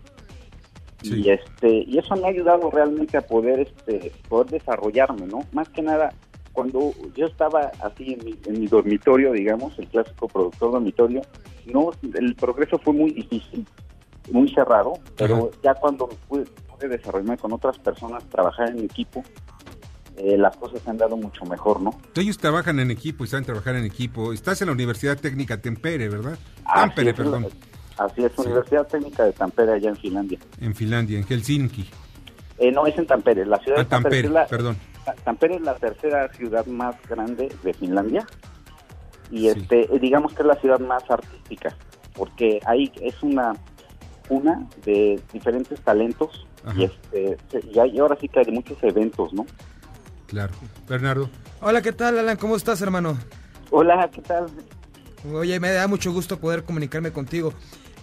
sí. 1.02 1.22
y 1.22 1.30
este 1.30 1.84
y 1.88 1.98
eso 1.98 2.16
me 2.16 2.26
ha 2.26 2.30
ayudado 2.30 2.70
realmente 2.72 3.18
a 3.18 3.22
poder 3.22 3.60
este 3.60 4.12
poder 4.28 4.48
desarrollarme 4.52 5.28
no 5.28 5.42
más 5.52 5.70
que 5.70 5.82
nada 5.82 6.12
cuando 6.60 6.92
yo 7.16 7.26
estaba 7.26 7.72
así 7.82 8.14
en 8.14 8.26
mi, 8.26 8.36
en 8.46 8.60
mi, 8.60 8.68
dormitorio, 8.68 9.32
digamos, 9.32 9.78
el 9.80 9.88
clásico 9.88 10.28
productor 10.28 10.74
dormitorio, 10.74 11.22
no, 11.66 11.92
el 12.16 12.36
progreso 12.36 12.78
fue 12.80 12.94
muy 12.94 13.12
difícil, 13.12 13.66
muy 14.32 14.50
cerrado, 14.50 14.94
pero 15.16 15.36
Ajá. 15.36 15.46
ya 15.64 15.74
cuando 15.76 16.10
pude, 16.28 16.46
pude, 16.68 16.90
desarrollarme 16.90 17.38
con 17.38 17.54
otras 17.54 17.78
personas, 17.80 18.26
trabajar 18.26 18.72
en 18.72 18.84
equipo, 18.84 19.24
eh, 20.20 20.38
las 20.38 20.56
cosas 20.58 20.82
se 20.82 20.90
han 20.90 20.98
dado 20.98 21.18
mucho 21.18 21.46
mejor, 21.46 21.82
¿no? 21.82 21.92
Ellos 22.16 22.38
trabajan 22.38 22.80
en 22.80 22.92
equipo 22.92 23.24
y 23.24 23.28
saben 23.28 23.46
trabajar 23.46 23.76
en 23.76 23.86
equipo. 23.86 24.34
Estás 24.34 24.62
en 24.62 24.68
la 24.68 24.74
Universidad 24.74 25.18
Técnica 25.18 25.62
Tempere, 25.62 26.10
¿verdad? 26.10 26.38
Tampere, 26.66 27.14
perdón. 27.14 27.48
Así 27.98 28.24
es, 28.24 28.38
Universidad 28.38 28.84
sí. 28.86 28.92
Técnica 28.92 29.24
de 29.26 29.34
Tampere, 29.34 29.74
allá 29.74 29.90
en 29.90 29.98
Finlandia. 29.98 30.40
En 30.62 30.76
Finlandia, 30.76 31.18
en 31.18 31.26
Helsinki. 31.26 31.90
Eh, 32.58 32.72
no, 32.72 32.86
es 32.86 32.98
en 32.98 33.08
Tampere, 33.08 33.46
la 33.46 33.58
ciudad 33.60 33.80
ah, 33.80 33.84
de 33.84 33.90
Tampere. 33.90 34.24
Tampere 34.24 34.34
la, 34.34 34.48
perdón 34.48 34.78
Tampere 35.24 35.56
es 35.56 35.62
la 35.62 35.76
tercera 35.76 36.32
ciudad 36.34 36.66
más 36.66 36.96
grande 37.08 37.50
de 37.64 37.74
Finlandia 37.74 38.26
y 39.32 39.42
sí. 39.42 39.48
este 39.50 39.88
digamos 40.00 40.34
que 40.34 40.42
es 40.42 40.48
la 40.48 40.56
ciudad 40.56 40.80
más 40.80 41.10
artística 41.10 41.76
porque 42.14 42.60
ahí 42.66 42.92
es 43.02 43.22
una 43.22 43.54
una 44.30 44.68
de 44.86 45.20
diferentes 45.34 45.80
talentos 45.82 46.48
Ajá. 46.66 46.80
y 46.80 46.84
este 46.86 47.38
y, 47.64 47.80
hay, 47.80 47.92
y 47.92 48.00
ahora 48.00 48.18
sí 48.20 48.28
que 48.28 48.40
hay 48.40 48.52
muchos 48.52 48.78
eventos, 48.84 49.34
¿no? 49.34 49.46
Claro. 50.30 50.54
Bernardo. 50.88 51.30
Hola, 51.60 51.82
¿qué 51.82 51.92
tal, 51.92 52.20
Alan? 52.20 52.38
¿Cómo 52.38 52.56
estás, 52.56 52.82
hermano? 52.82 53.18
Hola, 53.72 54.10
¿qué 54.14 54.22
tal? 54.22 54.46
Oye, 55.34 55.60
me 55.60 55.72
da 55.72 55.88
mucho 55.88 56.14
gusto 56.14 56.40
poder 56.40 56.64
comunicarme 56.64 57.12
contigo. 57.12 57.52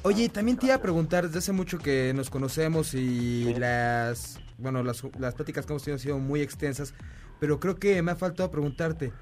Oye, 0.02 0.28
también 0.28 0.58
te 0.58 0.66
iba 0.66 0.74
a 0.74 0.82
preguntar, 0.82 1.24
desde 1.24 1.38
hace 1.38 1.52
mucho 1.52 1.78
que 1.78 2.12
nos 2.14 2.28
conocemos 2.28 2.94
y 2.94 3.44
sí. 3.44 3.54
las 3.54 4.40
bueno, 4.58 4.82
las, 4.82 5.04
las 5.18 5.34
pláticas 5.34 5.66
que 5.66 5.72
hemos 5.72 5.84
tenido 5.84 5.96
han 5.96 6.00
sido 6.00 6.18
muy 6.18 6.40
extensas, 6.40 6.94
pero 7.38 7.60
creo 7.60 7.76
que 7.76 8.02
me 8.02 8.12
ha 8.12 8.16
faltado 8.16 8.50
preguntarte, 8.50 9.12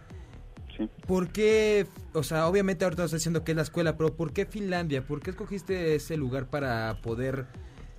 sí. 0.77 0.89
¿por 1.07 1.29
qué, 1.29 1.87
o 2.13 2.23
sea, 2.23 2.47
obviamente 2.47 2.85
ahorita 2.85 3.05
estás 3.05 3.19
diciendo 3.19 3.45
que 3.45 3.53
es 3.53 3.57
la 3.57 3.63
escuela, 3.63 3.97
pero 3.97 4.15
¿por 4.15 4.33
qué 4.33 4.47
Finlandia? 4.47 5.03
¿Por 5.03 5.21
qué 5.21 5.31
escogiste 5.31 5.95
ese 5.95 6.17
lugar 6.17 6.47
para 6.47 7.01
poder 7.03 7.47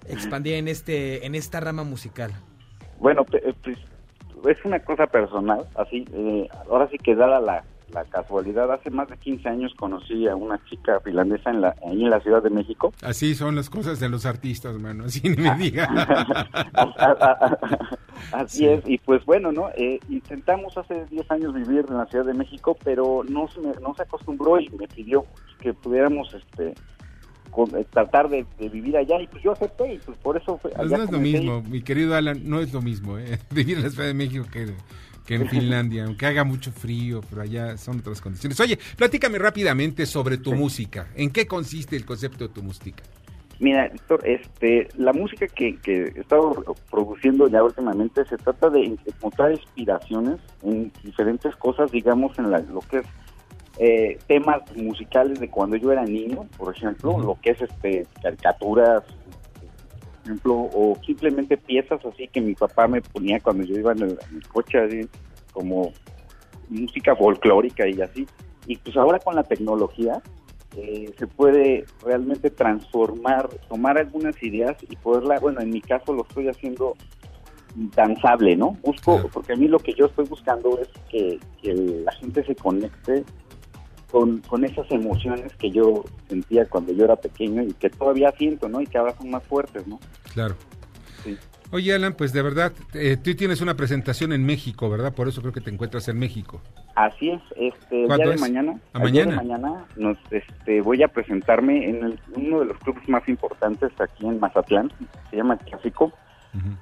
expandir 0.08 0.54
en 0.54 0.68
este 0.68 1.26
en 1.26 1.36
esta 1.36 1.60
rama 1.60 1.84
musical? 1.84 2.32
Bueno, 3.00 3.26
pues 3.26 3.44
es 4.48 4.64
una 4.66 4.80
cosa 4.80 5.08
personal, 5.08 5.66
así, 5.76 6.06
eh, 6.14 6.48
ahora 6.70 6.88
sí 6.90 6.98
que 6.98 7.16
dada 7.16 7.40
la, 7.40 7.64
la 7.92 8.04
casualidad, 8.06 8.72
hace 8.72 8.90
más 8.90 9.08
de 9.08 9.18
15 9.18 9.48
años 9.48 9.74
conocí 9.76 10.28
a 10.28 10.36
una 10.36 10.64
chica 10.66 11.00
finlandesa 11.02 11.50
en 11.50 11.62
la, 11.62 11.76
ahí 11.86 12.04
en 12.04 12.10
la 12.10 12.20
Ciudad 12.20 12.44
de 12.44 12.50
México. 12.50 12.94
Así 13.02 13.36
son 13.36 13.56
las 13.56 13.70
cosas 13.70 14.00
de 14.00 14.10
los 14.10 14.26
artistas, 14.26 14.76
mano, 14.78 15.06
así 15.06 15.22
ni 15.30 15.38
me 15.38 15.56
diga. 15.58 15.88
así 18.32 18.58
sí. 18.58 18.68
es, 18.68 18.88
y 18.88 18.98
pues 18.98 19.24
bueno, 19.26 19.52
¿no? 19.52 19.70
Eh, 19.76 20.00
intentamos 20.10 20.78
hace 20.78 21.06
10 21.06 21.32
años 21.32 21.54
vivir 21.54 21.86
en 21.88 21.98
la 21.98 22.06
Ciudad 22.08 22.26
de 22.26 22.34
México, 22.34 22.78
pero 22.84 23.24
no 23.28 23.48
se, 23.48 23.62
no 23.62 23.94
se 23.96 24.04
acostumbró 24.04 24.60
y 24.60 24.70
me 24.70 24.88
pidió 24.88 25.26
que 25.60 25.74
pudiéramos 25.74 26.34
este 26.34 26.74
con, 27.56 27.74
eh, 27.76 27.86
tratar 27.90 28.30
de, 28.30 28.46
de, 28.60 28.70
vivir 28.70 28.98
allá 28.98 29.22
y 29.22 29.28
pues 29.28 29.42
yo 29.42 29.54
acepté 29.54 29.94
y 29.94 29.98
pues 30.00 30.18
por 30.18 30.36
eso 30.36 30.58
fue 30.58 30.72
pues 30.72 30.92
no 30.92 31.04
es 31.04 31.12
lo 31.12 31.20
mismo, 31.20 31.62
mi 31.62 31.82
querido 31.82 32.16
Alan, 32.16 32.42
no 32.44 32.60
es 32.60 32.74
lo 32.74 32.82
mismo 32.82 33.18
eh, 33.18 33.40
vivir 33.52 33.78
en 33.78 33.84
la 33.84 33.90
Ciudad 33.90 34.08
de 34.08 34.14
México 34.14 34.46
que 34.52 34.74
que 35.26 35.36
en 35.36 35.50
Finlandia, 35.50 36.06
aunque 36.06 36.28
haga 36.28 36.44
mucho 36.44 36.72
frío, 36.72 37.22
pero 37.30 37.42
allá 37.42 37.78
son 37.78 38.00
otras 38.00 38.22
condiciones. 38.22 38.60
Oye, 38.60 38.78
platícame 38.96 39.40
rápidamente 39.40 40.06
sobre 40.06 40.38
tu 40.38 40.52
sí. 40.52 40.56
música. 40.56 41.08
¿En 41.16 41.32
qué 41.32 41.48
consiste 41.48 41.96
el 41.96 42.06
concepto 42.06 42.48
de 42.48 42.54
tu 42.54 42.62
música? 42.62 43.04
Mira, 43.60 43.88
Víctor, 43.88 44.22
este, 44.28 44.90
la 44.98 45.14
música 45.14 45.48
que, 45.48 45.78
que 45.78 46.12
he 46.16 46.20
estado 46.20 46.76
produciendo 46.92 47.48
ya 47.48 47.64
últimamente 47.64 48.26
se 48.26 48.38
trata 48.38 48.70
de 48.70 48.98
encontrar 49.08 49.54
inspiraciones 49.54 50.40
en 50.62 50.92
diferentes 51.04 51.56
cosas, 51.56 51.90
digamos, 51.90 52.38
en 52.38 52.52
la, 52.52 52.60
lo 52.60 52.82
que 52.82 52.98
es 52.98 53.06
eh, 53.78 54.18
temas 54.28 54.62
musicales 54.76 55.40
de 55.40 55.50
cuando 55.50 55.76
yo 55.76 55.92
era 55.92 56.04
niño, 56.04 56.48
por 56.58 56.76
ejemplo, 56.76 57.12
uh 57.12 57.18
-huh. 57.18 57.26
lo 57.26 57.38
que 57.42 57.52
es 57.52 57.62
este 57.62 58.08
caricaturas, 58.22 59.04
ejemplo, 60.24 60.54
o 60.56 60.98
simplemente 61.06 61.58
piezas 61.58 62.04
así 62.06 62.28
que 62.28 62.42
mi 62.42 62.56
papá 62.56 62.88
me 62.88 63.02
ponía 63.02 63.40
cuando 63.40 63.64
yo 63.64 63.78
iba 63.78 63.92
en 63.92 64.02
el, 64.02 64.12
en 64.12 64.38
el 64.38 64.48
coche, 64.48 64.80
así 64.80 65.02
como 65.52 65.92
música 66.70 67.16
folclórica 67.16 67.88
y 67.88 68.02
así. 68.02 68.28
Y 68.66 68.78
pues 68.78 68.98
ahora 68.98 69.20
con 69.20 69.36
la 69.36 69.44
tecnología 69.44 70.22
eh, 70.76 71.14
se 71.18 71.28
puede 71.28 71.86
realmente 72.04 72.50
transformar, 72.50 73.50
tomar 73.70 73.98
algunas 73.98 74.42
ideas 74.42 74.76
y 74.90 74.96
poderla, 74.96 75.40
bueno, 75.40 75.62
en 75.62 75.70
mi 75.70 75.82
caso 75.82 76.14
lo 76.14 76.24
estoy 76.24 76.48
haciendo 76.48 76.96
danzable, 77.76 78.56
¿no? 78.56 78.78
Busco, 78.84 79.30
porque 79.32 79.54
a 79.54 79.56
mí 79.56 79.68
lo 79.68 79.80
que 79.80 79.94
yo 79.94 80.06
estoy 80.06 80.26
buscando 80.26 80.80
es 80.80 80.90
que, 81.10 81.40
que 81.62 81.74
la 81.74 82.12
gente 82.14 82.44
se 82.46 82.56
conecte 82.56 83.24
con, 84.16 84.38
con, 84.48 84.64
esas 84.64 84.90
emociones 84.92 85.54
que 85.58 85.70
yo 85.72 86.06
sentía 86.30 86.66
cuando 86.68 86.94
yo 86.94 87.04
era 87.04 87.18
pequeño 87.18 87.64
y 87.64 87.74
que 87.74 87.90
todavía 87.90 88.32
siento, 88.38 88.70
¿no? 88.70 88.80
Y 88.80 88.88
que 88.88 88.98
ahora 88.98 89.14
son 89.18 89.30
más 89.30 89.44
fuertes, 89.44 89.86
¿no? 89.88 90.00
Claro. 90.34 90.56
Sí. 91.22 91.38
Oye, 91.72 91.94
Alan, 91.94 92.14
pues 92.14 92.32
de 92.32 92.42
verdad, 92.42 92.72
eh, 92.94 93.18
tú 93.22 93.36
tienes 93.36 93.60
una 93.60 93.76
presentación 93.76 94.32
en 94.32 94.46
México, 94.46 94.90
¿verdad? 94.90 95.14
Por 95.14 95.28
eso 95.28 95.42
creo 95.42 95.52
que 95.52 95.60
te 95.60 95.70
encuentras 95.70 96.08
en 96.08 96.18
México. 96.18 96.62
Así 96.96 97.30
es, 97.32 97.42
este, 97.58 98.04
el 98.06 98.08
día 98.16 98.30
de 98.30 98.38
mañana, 98.38 98.80
¿A 98.94 99.04
el 99.04 99.12
día 99.12 99.26
de 99.26 99.36
mañana? 99.36 99.58
mañana 99.68 99.86
nos, 99.98 100.18
este, 100.32 100.80
voy 100.80 101.04
a 101.04 101.10
presentarme 101.10 101.90
en 101.90 102.06
el- 102.06 102.20
uno 102.38 102.62
de 102.62 102.68
los 102.68 102.78
clubes 102.78 103.10
más 103.10 103.28
importantes 103.28 103.92
aquí 104.00 104.26
en 104.26 104.40
Mazatlán, 104.40 104.94
se 105.30 105.36
llama 105.36 105.58
Clásico, 105.58 106.14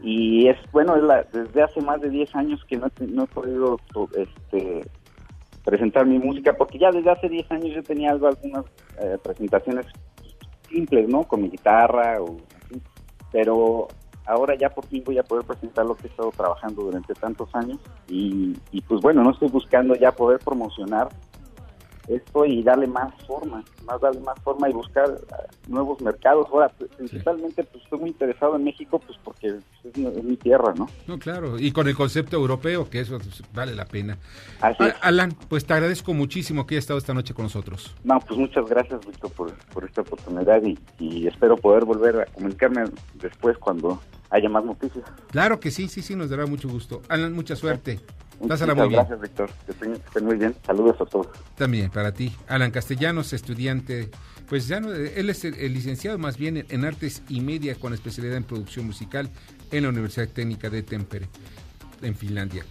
y 0.03 0.47
es, 0.49 0.57
bueno, 0.71 0.95
es 0.95 1.01
la- 1.01 1.23
desde 1.33 1.63
hace 1.63 1.81
más 1.81 1.99
de 1.99 2.11
10 2.11 2.35
años 2.35 2.63
que 2.65 2.77
no, 2.77 2.85
he- 2.99 3.07
no 3.07 3.23
he 3.23 3.27
podido 3.27 3.79
este, 4.15 4.85
presentar 5.63 6.05
mi 6.05 6.19
música, 6.19 6.53
porque 6.53 6.77
ya 6.77 6.91
desde 6.91 7.11
hace 7.11 7.29
10 7.29 7.51
años 7.51 7.75
yo 7.75 7.83
tenía 7.83 8.11
algo, 8.11 8.27
algunas 8.27 8.65
eh, 8.99 9.17
presentaciones 9.23 9.85
simples, 10.69 11.07
¿no? 11.07 11.23
Con 11.23 11.41
mi 11.41 11.49
guitarra 11.49 12.21
o 12.21 12.37
así, 12.65 12.81
pero 13.31 13.87
ahora 14.25 14.55
ya 14.55 14.69
por 14.69 14.85
fin 14.87 15.03
voy 15.05 15.17
a 15.17 15.23
poder 15.23 15.45
presentar 15.45 15.85
lo 15.85 15.95
que 15.95 16.07
he 16.07 16.09
estado 16.09 16.31
trabajando 16.31 16.83
durante 16.83 17.13
tantos 17.13 17.53
años 17.53 17.79
y, 18.07 18.55
y 18.71 18.81
pues 18.81 19.01
bueno, 19.01 19.23
no 19.23 19.31
estoy 19.31 19.49
buscando 19.49 19.95
ya 19.95 20.11
poder 20.11 20.39
promocionar 20.39 21.09
esto 22.07 22.45
y 22.45 22.61
darle 22.63 22.87
más 22.87 23.13
forma, 23.25 23.63
más 23.85 24.01
darle 24.01 24.19
más 24.21 24.39
forma 24.43 24.69
y 24.69 24.73
buscar 24.73 25.05
ah, 25.31 25.37
nuevos 25.67 26.01
mercados. 26.01 26.47
Ahora, 26.51 26.69
pues, 26.77 26.89
principalmente 26.97 27.63
pues 27.63 27.83
estoy 27.83 27.99
muy 27.99 28.09
interesado 28.09 28.55
en 28.55 28.63
México 28.65 28.99
pues 28.99 29.17
porque 29.23 29.47
es, 29.47 29.97
mi- 29.97 30.07
es 30.07 30.23
mi 30.23 30.35
tierra, 30.37 30.73
¿no? 30.77 30.87
No, 31.07 31.17
claro, 31.19 31.57
y 31.57 31.71
con 31.71 31.87
el 31.87 31.95
concepto 31.95 32.35
europeo, 32.35 32.89
que 32.89 32.99
eso 32.99 33.17
pues, 33.19 33.41
vale 33.53 33.73
la 33.75 33.85
pena. 33.85 34.17
Así 34.61 34.83
es. 34.83 34.93
A- 34.95 34.97
Alan, 35.07 35.33
pues 35.47 35.65
te 35.65 35.73
agradezco 35.73 36.13
muchísimo 36.13 36.65
que 36.67 36.75
hayas 36.75 36.83
estado 36.83 36.97
esta 36.99 37.13
noche 37.13 37.33
con 37.33 37.43
nosotros. 37.43 37.95
No, 38.03 38.19
pues 38.19 38.39
muchas 38.39 38.65
gracias, 38.67 39.05
Víctor, 39.05 39.31
por, 39.31 39.53
por 39.73 39.85
esta 39.85 40.01
oportunidad 40.01 40.61
y, 40.63 40.77
y 40.99 41.27
espero 41.27 41.55
poder 41.57 41.85
volver 41.85 42.21
a 42.21 42.25
comunicarme 42.25 42.83
después 43.15 43.57
cuando 43.57 44.01
haya 44.29 44.49
más 44.49 44.65
noticias. 44.65 45.05
Claro 45.31 45.59
que 45.59 45.69
sí, 45.71 45.87
sí, 45.87 46.01
sí, 46.01 46.15
nos 46.15 46.29
dará 46.31 46.45
mucho 46.47 46.67
gusto. 46.67 47.01
Alan, 47.07 47.33
mucha 47.33 47.55
suerte. 47.55 47.99
Pásala 48.47 48.75
muy 48.75 48.89
bien. 48.89 48.99
gracias, 48.99 49.21
Víctor. 49.21 49.49
Que 49.65 49.71
estén, 49.71 50.25
muy 50.25 50.35
bien. 50.35 50.55
Saludos 50.65 50.99
a 50.99 51.05
todos. 51.05 51.27
También 51.55 51.89
para 51.89 52.11
ti. 52.13 52.35
Alan 52.47 52.71
Castellanos, 52.71 53.33
estudiante, 53.33 54.09
pues 54.47 54.67
ya 54.67 54.79
no, 54.79 54.91
él 54.91 55.29
es 55.29 55.45
el, 55.45 55.55
el 55.55 55.73
licenciado 55.73 56.17
más 56.17 56.37
bien 56.37 56.57
en, 56.57 56.65
en 56.69 56.85
artes 56.85 57.23
y 57.29 57.41
media 57.41 57.75
con 57.75 57.93
especialidad 57.93 58.37
en 58.37 58.43
producción 58.43 58.85
musical 58.85 59.29
en 59.71 59.83
la 59.83 59.89
Universidad 59.89 60.27
Técnica 60.29 60.69
de 60.69 60.83
Tempere, 60.83 61.29
en 62.01 62.15
Finlandia. 62.15 62.65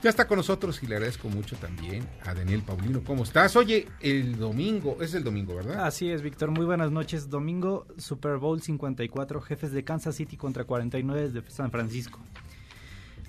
Ya 0.00 0.10
está 0.10 0.28
con 0.28 0.36
nosotros 0.36 0.80
y 0.84 0.86
le 0.86 0.94
agradezco 0.94 1.28
mucho 1.28 1.56
también 1.56 2.08
a 2.24 2.32
Daniel 2.32 2.62
Paulino. 2.62 3.02
¿Cómo 3.04 3.24
estás? 3.24 3.56
Oye, 3.56 3.88
el 4.00 4.38
domingo, 4.38 4.98
es 5.00 5.12
el 5.14 5.24
domingo, 5.24 5.56
¿verdad? 5.56 5.84
Así 5.84 6.08
es, 6.08 6.22
Víctor. 6.22 6.52
Muy 6.52 6.64
buenas 6.64 6.92
noches. 6.92 7.28
Domingo, 7.28 7.84
Super 7.96 8.36
Bowl 8.36 8.62
54, 8.62 9.40
jefes 9.40 9.72
de 9.72 9.82
Kansas 9.82 10.14
City 10.14 10.36
contra 10.36 10.62
49 10.62 11.30
de 11.30 11.50
San 11.50 11.72
Francisco. 11.72 12.20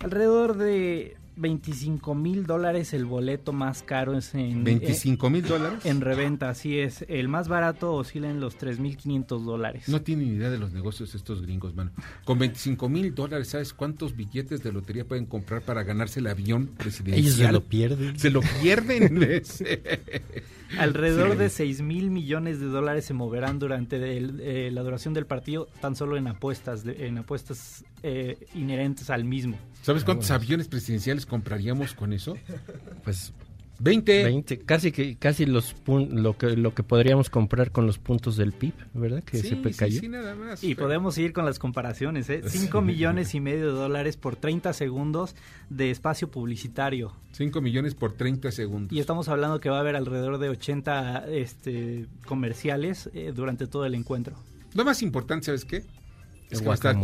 Alrededor 0.02 0.58
de 0.58 1.18
25 1.36 2.16
mil 2.16 2.46
dólares 2.46 2.94
el 2.94 3.06
boleto 3.06 3.54
más 3.54 3.84
caro 3.84 4.18
es 4.18 4.34
en... 4.36 4.64
25 4.64 5.30
mil 5.30 5.44
dólares. 5.44 5.86
En 5.86 6.02
reventa, 6.02 6.50
así 6.50 6.80
es. 6.80 7.06
El 7.08 7.28
más 7.28 7.48
barato 7.48 7.94
oscila 7.94 8.30
en 8.30 8.40
los 8.40 8.58
3.500 8.58 9.44
dólares. 9.44 9.90
No 9.90 10.02
tienen 10.02 10.30
ni 10.30 10.36
idea 10.36 10.50
de 10.50 10.58
los 10.58 10.72
negocios 10.72 11.16
estos 11.16 11.42
gringos, 11.42 11.76
mano. 11.76 11.92
Con 12.26 12.40
25 12.40 12.90
mil 12.90 13.16
dólares, 13.16 13.50
¿sabes 13.50 13.74
cuántos 13.74 14.16
billetes 14.16 14.64
de 14.64 14.72
lotería 14.72 15.06
pueden 15.06 15.26
comprar 15.26 15.62
para 15.62 15.84
ganarse 15.84 16.20
el 16.20 16.28
avión 16.28 16.68
presidencial? 16.68 17.20
Ellos 17.20 17.36
se 17.36 17.52
lo 17.52 17.64
pierden. 17.64 18.20
Se 18.20 18.30
lo 18.30 18.42
pierden. 18.62 19.20
Alrededor 20.78 21.32
Sí. 21.32 21.38
de 21.38 21.50
6 21.50 21.82
mil 21.82 22.12
millones 22.12 22.60
de 22.60 22.68
dólares 22.68 23.06
se 23.06 23.14
moverán 23.14 23.58
durante 23.60 24.18
el- 24.18 24.40
eh, 24.42 24.70
la 24.72 24.82
duración 24.84 25.14
del 25.14 25.26
partido, 25.26 25.68
tan 25.82 25.96
solo 25.96 26.16
en 26.18 26.28
apuestas, 26.28 26.84
de- 26.84 27.08
en 27.08 27.18
apuestas 27.18 27.84
eh, 28.04 28.38
inherentes 28.56 29.10
al 29.10 29.26
mismo. 29.26 29.58
¿Sabes 29.82 30.04
cuántos 30.04 30.32
aviones 30.32 30.68
presidenciales 30.68 31.26
compraríamos 31.26 31.94
con 31.94 32.14
eso? 32.14 32.38
Pues 33.04 33.34
20. 33.80 34.24
20, 34.26 34.60
casi 34.60 34.92
que 34.92 35.16
casi 35.18 35.46
los 35.46 35.76
pun- 35.86 36.10
lo 36.10 36.38
que 36.38 36.56
lo 36.58 36.74
que 36.74 36.84
podríamos 36.84 37.30
comprar 37.30 37.72
con 37.72 37.86
los 37.88 37.98
puntos 37.98 38.36
del 38.38 38.52
PIB, 38.52 38.74
¿verdad? 38.94 39.24
Que 39.24 39.38
se 39.38 39.56
pe- 39.56 39.72
cayó. 39.74 40.02
nada 40.10 40.36
más. 40.36 40.64
Y 40.64 40.76
podemos 40.76 41.18
ir 41.18 41.32
con 41.34 41.46
las 41.46 41.60
comparaciones, 41.60 42.30
¿eh? 42.30 42.42
5 42.46 42.82
millones 42.82 43.34
y 43.36 43.40
medio 43.40 43.68
de 43.68 43.72
dólares 43.80 44.18
por 44.18 44.36
30 44.36 44.74
segundos 44.74 45.36
de 45.70 45.92
espacio 45.92 46.30
publicitario. 46.30 47.14
5 47.32 47.62
millones 47.62 47.96
por 47.96 48.14
30 48.14 48.52
segundos. 48.52 48.92
Y 48.92 49.00
estamos 49.00 49.30
hablando 49.30 49.60
que 49.60 49.70
va 49.70 49.78
a 49.78 49.80
haber 49.82 49.96
alrededor 49.96 50.38
de 50.40 50.50
80 50.50 51.26
este, 51.30 52.06
comerciales 52.26 53.10
eh, 53.14 53.32
durante 53.36 53.68
todo 53.68 53.86
el 53.86 53.96
encuentro. 53.96 54.36
Lo 54.74 54.84
más 54.86 55.02
importante, 55.02 55.46
¿sabes 55.48 55.66
qué? 55.66 55.78
Es 55.78 55.86
El 56.52 56.60
que 56.60 56.66
va 56.66 56.72
a 56.72 56.76
estar. 56.76 56.96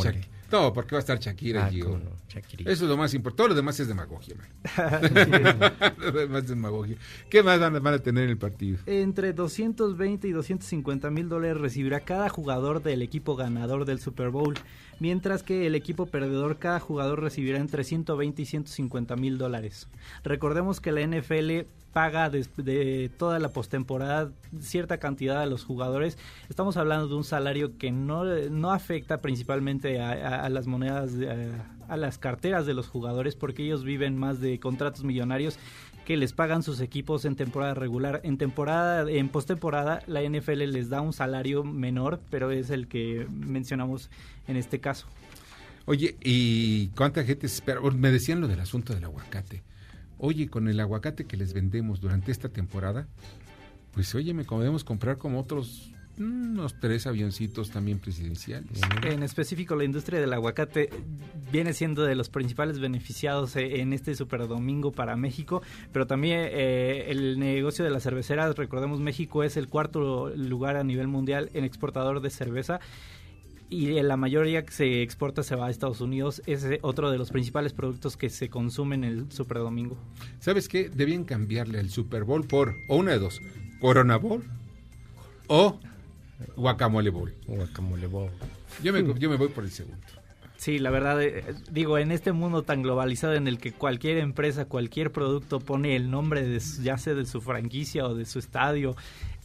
No, 0.52 0.74
porque 0.74 0.96
va 0.96 1.00
a 1.00 1.02
estar 1.02 1.20
Shakira 1.20 1.66
Ah, 1.66 1.72
no, 1.72 2.00
Shakira. 2.30 2.72
Eso 2.72 2.84
es 2.86 2.90
lo 2.90 2.98
más 2.98 3.14
importante. 3.14 3.38
Todo 3.38 3.48
lo 3.50 3.56
demás 3.56 3.80
es 3.80 3.88
demagogia, 3.88 4.36
man. 4.36 4.50
lo 5.98 6.12
demás 6.12 6.44
es 6.44 6.50
demagogia. 6.50 6.98
¿Qué 7.30 7.44
más 7.44 7.60
van 7.60 7.76
a, 7.76 7.80
van 7.80 7.94
a 7.96 8.00
tener 8.00 8.26
en 8.26 8.30
el 8.32 8.38
partido? 8.38 8.80
Entre 8.86 9.34
220 9.34 10.28
y 10.28 10.32
250 10.32 11.10
mil 11.10 11.30
dólares 11.30 11.58
recibirá 11.58 12.02
cada 12.02 12.30
jugador 12.30 12.84
del 12.84 13.02
equipo 13.02 13.36
ganador 13.36 13.86
del 13.86 14.00
Super 14.00 14.30
Bowl, 14.30 14.54
mientras 15.00 15.44
que 15.44 15.68
el 15.68 15.76
equipo 15.76 16.06
perdedor, 16.06 16.58
cada 16.58 16.80
jugador 16.80 17.22
recibirá 17.22 17.58
entre 17.60 17.84
120 17.84 18.42
y 18.42 18.46
150 18.46 19.16
mil 19.16 19.38
dólares. 19.38 19.88
Recordemos 20.24 20.80
que 20.82 20.92
la 20.92 21.02
NFL 21.06 21.68
paga 21.94 22.30
de, 22.30 22.46
de 22.58 23.10
toda 23.18 23.40
la 23.40 23.48
postemporada 23.50 24.30
cierta 24.60 24.98
cantidad 24.98 25.42
a 25.42 25.46
los 25.46 25.64
jugadores. 25.64 26.18
Estamos 26.50 26.76
hablando 26.76 27.08
de 27.08 27.16
un 27.16 27.24
salario 27.24 27.78
que 27.78 27.92
no, 27.92 28.26
no 28.26 28.72
afecta 28.74 29.20
principalmente 29.22 30.02
a, 30.02 30.50
las 30.50 30.68
monedas, 30.68 31.14
de- 31.18 31.54
a 31.88 31.96
las 31.98 32.18
carteras 32.18 32.66
de 32.66 32.74
los 32.74 32.88
jugadores, 32.90 33.36
porque 33.38 33.64
ellos 33.64 33.86
viven 33.86 34.18
más 34.18 34.42
de 34.42 34.60
contratos 34.60 35.06
millonarios 35.06 35.58
que 36.06 36.16
les 36.16 36.34
pagan 36.34 36.64
sus 36.64 36.80
equipos 36.80 37.26
en 37.26 37.36
temporada 37.36 37.74
regular. 37.74 38.22
En 38.24 38.38
temporada, 38.38 39.10
en 39.12 39.28
postemporada, 39.30 40.04
la 40.08 40.22
NFL 40.22 40.72
les 40.72 40.90
da 40.90 41.02
un 41.02 41.14
salario 41.14 41.64
menor, 41.64 42.22
pero 42.30 42.52
es 42.52 42.70
el 42.70 42.88
que 42.88 43.28
mencionamos 43.32 44.10
en 44.48 44.56
este 44.56 44.80
caso. 44.80 45.08
Podemos 45.86 46.16
¿y 46.22 46.88
cuánta 46.90 47.24
gente 47.24 47.48
espera? 47.48 47.82
Me 47.82 48.12
decían 48.12 48.40
lo 48.40 48.48
del 48.48 48.60
asunto 48.60 48.94
del 48.94 49.04
aguacate. 49.04 49.64
Oye, 50.18 50.48
con 50.48 50.68
el 50.68 50.80
aguacate 50.80 51.26
que 51.26 51.38
les 51.38 51.54
vendemos 51.54 52.00
durante 52.00 52.32
esta 52.32 52.50
temporada, 52.50 53.08
pues 53.92 54.14
oye, 54.16 54.34
me 54.34 54.44
podemos 54.44 54.84
comprar 54.84 55.18
como 55.18 55.40
otros 55.40 55.95
unos 56.18 56.80
tres 56.80 57.08
avioncitos 57.08 57.72
también 57.72 58.00
presidenciales. 58.00 58.82
En 59.04 59.24
específico, 59.24 59.76
la 59.76 59.84
industria 59.84 60.20
del 60.20 60.34
aguacate 60.34 60.90
viene 61.52 61.74
siendo 61.74 62.04
de 62.04 62.16
los 62.16 62.30
principales 62.30 62.80
beneficiados 62.80 63.56
eh, 63.56 63.82
en 63.82 63.94
este 63.94 64.16
Super 64.16 64.48
Domingo 64.48 64.92
para 64.92 65.16
México, 65.16 65.62
pero 65.92 66.08
también 66.08 66.40
eh, 66.52 67.06
el 67.10 67.40
negocio 67.40 67.84
de 67.84 67.92
las 67.92 68.04
cerveceras, 68.04 68.56
recordemos, 68.56 69.00
México 69.00 69.44
es 69.44 69.58
el 69.58 69.68
cuarto 69.68 70.30
lugar 70.36 70.78
a 70.78 70.84
nivel 70.84 71.08
mundial 71.08 71.50
en 71.54 71.64
exportador 71.64 72.22
de 72.22 72.30
cerveza 72.30 72.80
y 73.70 74.02
la 74.02 74.16
mayoría 74.16 74.64
que 74.64 74.72
se 74.72 75.02
exporta 75.02 75.44
se 75.44 75.56
va 75.56 75.68
a 75.68 75.70
Estados 75.70 76.02
Unidos. 76.02 76.42
Es 76.46 76.64
eh, 76.64 76.80
otro 76.82 77.12
de 77.12 77.18
los 77.18 77.32
principales 77.32 77.74
productos 77.74 78.16
que 78.16 78.30
se 78.30 78.50
consumen 78.50 79.04
en 79.04 79.12
el 79.12 79.32
Super 79.32 79.58
Domingo. 79.58 79.98
¿Sabes 80.40 80.70
qué? 80.70 80.90
Debían 80.90 81.24
cambiarle 81.24 81.80
el 81.80 81.90
Super 81.90 82.24
Bowl 82.24 82.46
por, 82.46 82.76
o 82.88 82.98
una 82.98 83.12
de 83.12 83.20
dos, 83.20 83.42
Corona 83.80 84.18
Bowl 84.18 84.44
o 85.48 85.80
Guacamole 86.56 87.10
Bowl. 87.10 87.34
Guacamole 87.48 88.08
Bowl. 88.08 88.30
Yo 88.84 88.92
me, 88.94 89.04
yo 89.20 89.30
me 89.30 89.36
voy 89.38 89.48
por 89.50 89.64
el 89.64 89.72
segundo. 89.72 89.98
Sí, 90.58 90.80
la 90.80 90.90
verdad, 90.90 91.22
eh, 91.22 91.44
digo, 91.70 91.98
en 91.98 92.12
este 92.12 92.32
mundo 92.32 92.64
tan 92.64 92.82
globalizado 92.82 93.34
en 93.34 93.48
el 93.48 93.58
que 93.58 93.74
cualquier 93.74 94.18
empresa, 94.18 94.66
cualquier 94.66 95.12
producto 95.12 95.60
pone 95.60 95.96
el 95.96 96.10
nombre 96.10 96.46
de 96.48 96.60
su- 96.62 96.82
ya 96.82 96.98
sea 96.98 97.14
de 97.14 97.26
su 97.26 97.42
franquicia 97.42 98.06
o 98.06 98.16
de 98.16 98.26
su 98.26 98.40
estadio, 98.40 98.96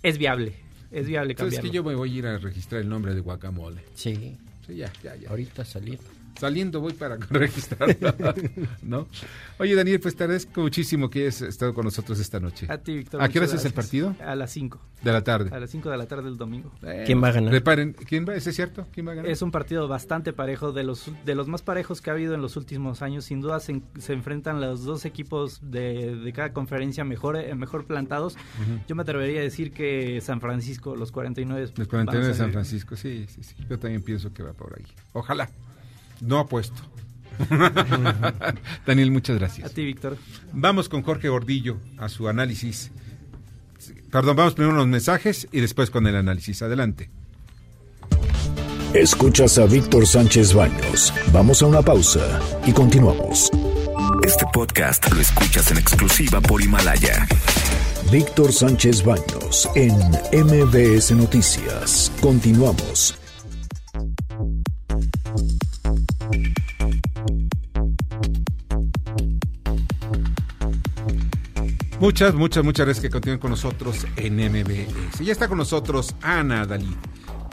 es 0.04 0.18
viable, 0.18 0.54
es 0.92 1.06
viable 1.08 1.34
¿Sabes 1.36 1.54
cambiarlo. 1.56 1.70
que 1.70 1.74
yo 1.76 1.82
me 1.84 1.94
voy 1.96 2.12
a 2.14 2.18
ir 2.18 2.26
a 2.26 2.38
registrar 2.38 2.80
el 2.80 2.88
nombre 2.88 3.14
de 3.14 3.20
Guacamole? 3.20 3.82
Sí. 3.94 4.36
Sí, 4.66 4.76
ya, 4.76 4.92
ya, 5.02 5.16
ya. 5.16 5.30
Ahorita 5.30 5.64
saliendo. 5.64 6.04
Saliendo 6.40 6.80
voy 6.80 6.94
para 6.94 7.16
registrarlo, 7.30 8.14
¿no? 8.82 9.06
Oye, 9.58 9.74
Daniel, 9.74 10.00
pues 10.00 10.16
te 10.16 10.24
agradezco 10.24 10.62
muchísimo 10.62 11.10
que 11.10 11.20
hayas 11.20 11.42
estado 11.42 11.74
con 11.74 11.84
nosotros 11.84 12.18
esta 12.18 12.40
noche. 12.40 12.66
A 12.70 12.78
ti, 12.78 12.96
Víctor. 12.96 13.22
¿A 13.22 13.28
qué 13.28 13.38
hora 13.38 13.46
es 13.46 13.64
el 13.64 13.74
partido? 13.74 14.16
A 14.24 14.34
las 14.34 14.50
5. 14.52 14.80
De 15.02 15.12
la 15.12 15.22
tarde. 15.22 15.54
A 15.54 15.60
las 15.60 15.68
5 15.70 15.90
de 15.90 15.98
la 15.98 16.06
tarde 16.06 16.24
del 16.24 16.38
domingo. 16.38 16.72
¿Quién 17.04 17.22
va 17.22 17.28
a 17.28 17.32
ganar? 17.32 17.50
Preparen. 17.50 17.92
¿Quién 17.92 18.26
va? 18.26 18.34
¿Ese 18.34 18.50
es 18.50 18.56
cierto? 18.56 18.86
¿Quién 18.90 19.06
va 19.06 19.12
a 19.12 19.14
ganar? 19.16 19.30
Es 19.30 19.42
un 19.42 19.50
partido 19.50 19.86
bastante 19.86 20.32
parejo, 20.32 20.72
de 20.72 20.82
los, 20.82 21.10
de 21.26 21.34
los 21.34 21.46
más 21.46 21.60
parejos 21.60 22.00
que 22.00 22.08
ha 22.08 22.14
habido 22.14 22.34
en 22.34 22.40
los 22.40 22.56
últimos 22.56 23.02
años. 23.02 23.26
Sin 23.26 23.42
duda 23.42 23.60
se, 23.60 23.82
se 23.98 24.14
enfrentan 24.14 24.62
los 24.62 24.84
dos 24.84 25.04
equipos 25.04 25.60
de, 25.62 26.16
de 26.16 26.32
cada 26.32 26.54
conferencia 26.54 27.04
mejor, 27.04 27.36
eh, 27.36 27.54
mejor 27.54 27.84
plantados. 27.84 28.36
Yo 28.88 28.94
me 28.94 29.02
atrevería 29.02 29.40
a 29.40 29.42
decir 29.42 29.72
que 29.72 30.20
San 30.22 30.40
Francisco, 30.40 30.96
los 30.96 31.12
49. 31.12 31.72
Los 31.76 31.88
49 31.88 32.28
de 32.28 32.34
San 32.34 32.52
Francisco, 32.52 32.96
sí, 32.96 33.26
sí, 33.28 33.42
sí. 33.42 33.56
Yo 33.68 33.78
también 33.78 34.02
pienso 34.02 34.32
que 34.32 34.42
va 34.42 34.54
por 34.54 34.74
ahí. 34.78 34.86
Ojalá. 35.12 35.50
No 36.20 36.38
apuesto. 36.38 36.82
Daniel, 38.86 39.10
muchas 39.10 39.38
gracias. 39.38 39.70
A 39.70 39.74
ti, 39.74 39.84
Víctor. 39.84 40.16
Vamos 40.52 40.88
con 40.88 41.02
Jorge 41.02 41.28
Gordillo 41.28 41.78
a 41.98 42.08
su 42.08 42.28
análisis. 42.28 42.90
Perdón, 44.10 44.36
vamos 44.36 44.54
primero 44.54 44.76
los 44.76 44.86
mensajes 44.86 45.48
y 45.52 45.60
después 45.60 45.90
con 45.90 46.06
el 46.06 46.16
análisis. 46.16 46.62
Adelante. 46.62 47.10
Escuchas 48.92 49.56
a 49.58 49.66
Víctor 49.66 50.06
Sánchez 50.06 50.52
Baños. 50.52 51.14
Vamos 51.32 51.62
a 51.62 51.66
una 51.66 51.80
pausa 51.80 52.40
y 52.66 52.72
continuamos. 52.72 53.50
Este 54.24 54.44
podcast 54.52 55.10
lo 55.12 55.20
escuchas 55.20 55.70
en 55.70 55.78
exclusiva 55.78 56.40
por 56.40 56.60
Himalaya. 56.60 57.26
Víctor 58.10 58.52
Sánchez 58.52 59.04
Baños 59.04 59.68
en 59.76 59.94
MBS 60.32 61.12
Noticias. 61.12 62.10
Continuamos. 62.20 63.19
Muchas, 72.00 72.34
muchas, 72.34 72.64
muchas 72.64 72.86
gracias 72.86 73.02
que 73.02 73.10
continúen 73.10 73.38
con 73.38 73.50
nosotros 73.50 74.06
en 74.16 74.36
MBS. 74.36 75.22
Ya 75.22 75.32
está 75.32 75.48
con 75.48 75.58
nosotros 75.58 76.16
Ana 76.22 76.64
Dalí, 76.64 76.96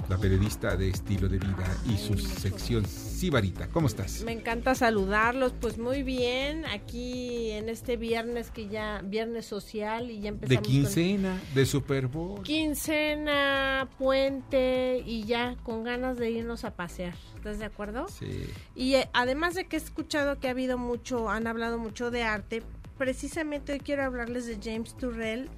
la 0.07 0.17
periodista 0.17 0.77
de 0.77 0.87
estilo 0.87 1.27
de 1.27 1.37
vida 1.37 1.67
y 1.85 1.97
su 1.97 2.17
sección 2.17 2.85
Sibarita. 2.85 3.67
¿Cómo 3.67 3.87
estás? 3.87 4.23
Me 4.23 4.31
encanta 4.31 4.73
saludarlos, 4.73 5.53
pues 5.59 5.77
muy 5.77 6.01
bien, 6.01 6.65
aquí 6.65 7.51
en 7.51 7.67
este 7.67 7.97
viernes 7.97 8.49
que 8.49 8.69
ya, 8.69 9.01
viernes 9.03 9.45
social 9.45 10.09
y 10.09 10.21
ya 10.21 10.29
empezamos. 10.29 10.63
De 10.63 10.69
quincena, 10.69 11.41
de 11.53 11.65
Super 11.65 12.07
Bowl. 12.07 12.41
Quincena, 12.43 13.89
puente 13.97 15.03
y 15.05 15.25
ya 15.25 15.57
con 15.63 15.83
ganas 15.83 16.17
de 16.17 16.31
irnos 16.31 16.63
a 16.63 16.73
pasear. 16.73 17.15
¿Estás 17.35 17.59
de 17.59 17.65
acuerdo? 17.65 18.07
Sí. 18.07 18.45
Y 18.75 18.95
eh, 18.95 19.09
además 19.11 19.55
de 19.55 19.67
que 19.67 19.75
he 19.75 19.79
escuchado 19.79 20.39
que 20.39 20.47
ha 20.47 20.51
habido 20.51 20.77
mucho, 20.77 21.29
han 21.29 21.47
hablado 21.47 21.77
mucho 21.79 22.11
de 22.11 22.23
arte, 22.23 22.63
precisamente 22.97 23.73
hoy 23.73 23.79
quiero 23.79 24.03
hablarles 24.03 24.45
de 24.45 24.57
James 24.61 24.95
Turrell 24.97 25.49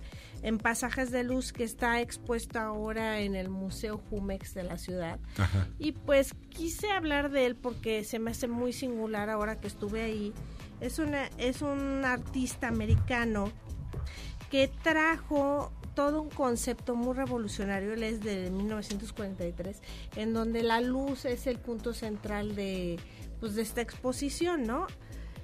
en 0.42 0.58
Pasajes 0.58 1.12
de 1.12 1.24
Luz 1.24 1.52
que 1.52 1.64
está 1.64 2.02
expuesto 2.02 2.60
ahora 2.60 3.20
en 3.20 3.36
el 3.36 3.50
Museo 3.50 4.02
Jumex 4.10 4.54
de 4.54 4.64
la 4.64 4.78
ciudad. 4.78 5.20
Ajá. 5.38 5.68
Y 5.78 5.94
pues 5.94 6.34
quise 6.50 6.92
hablar 6.92 7.30
de 7.32 7.46
él 7.46 7.56
porque 7.56 8.04
se 8.04 8.20
me 8.20 8.32
hace 8.32 8.48
muy 8.48 8.74
singular 8.74 9.30
ahora 9.30 9.60
que 9.60 9.68
estuve 9.68 10.02
ahí. 10.02 10.34
Es, 10.80 11.00
una, 11.00 11.28
es 11.38 11.62
un 11.62 12.06
artista 12.06 12.68
americano 12.68 13.52
que 14.50 14.72
trajo 14.82 15.72
todo 15.94 16.22
un 16.22 16.30
concepto 16.30 16.96
muy 16.96 17.14
revolucionario, 17.14 17.94
él 17.94 18.04
es 18.04 18.22
de 18.22 18.50
1943, 18.52 19.82
en 20.16 20.34
donde 20.34 20.64
la 20.64 20.80
luz 20.80 21.26
es 21.26 21.46
el 21.46 21.60
punto 21.60 21.94
central 21.94 22.56
de, 22.56 22.98
pues, 23.42 23.56
de 23.56 23.62
esta 23.62 23.82
exposición, 23.82 24.64
¿no? 24.64 24.88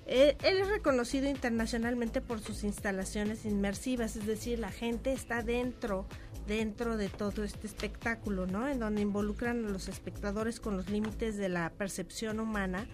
Eh, 0.08 0.38
él 0.44 0.58
es 0.58 0.68
reconocido 0.68 1.28
internacionalmente 1.28 2.22
por 2.22 2.40
sus 2.40 2.64
instalaciones 2.64 3.46
inmersivas, 3.46 4.16
es 4.16 4.28
decir, 4.28 4.60
la 4.60 4.72
gente 4.72 5.14
está 5.14 5.42
dentro 5.42 6.06
dentro 6.48 6.98
de 6.98 7.10
todo 7.10 7.44
este 7.44 7.68
espectáculo, 7.68 8.46
¿no? 8.46 8.68
En 8.68 8.80
donde 8.80 9.02
involucran 9.02 9.66
a 9.66 9.70
los 9.70 9.88
espectadores 9.88 10.60
con 10.60 10.78
los 10.78 10.90
límites 10.90 11.38
de 11.38 11.50
la 11.50 11.72
percepción 11.72 12.40
humana. 12.40 12.88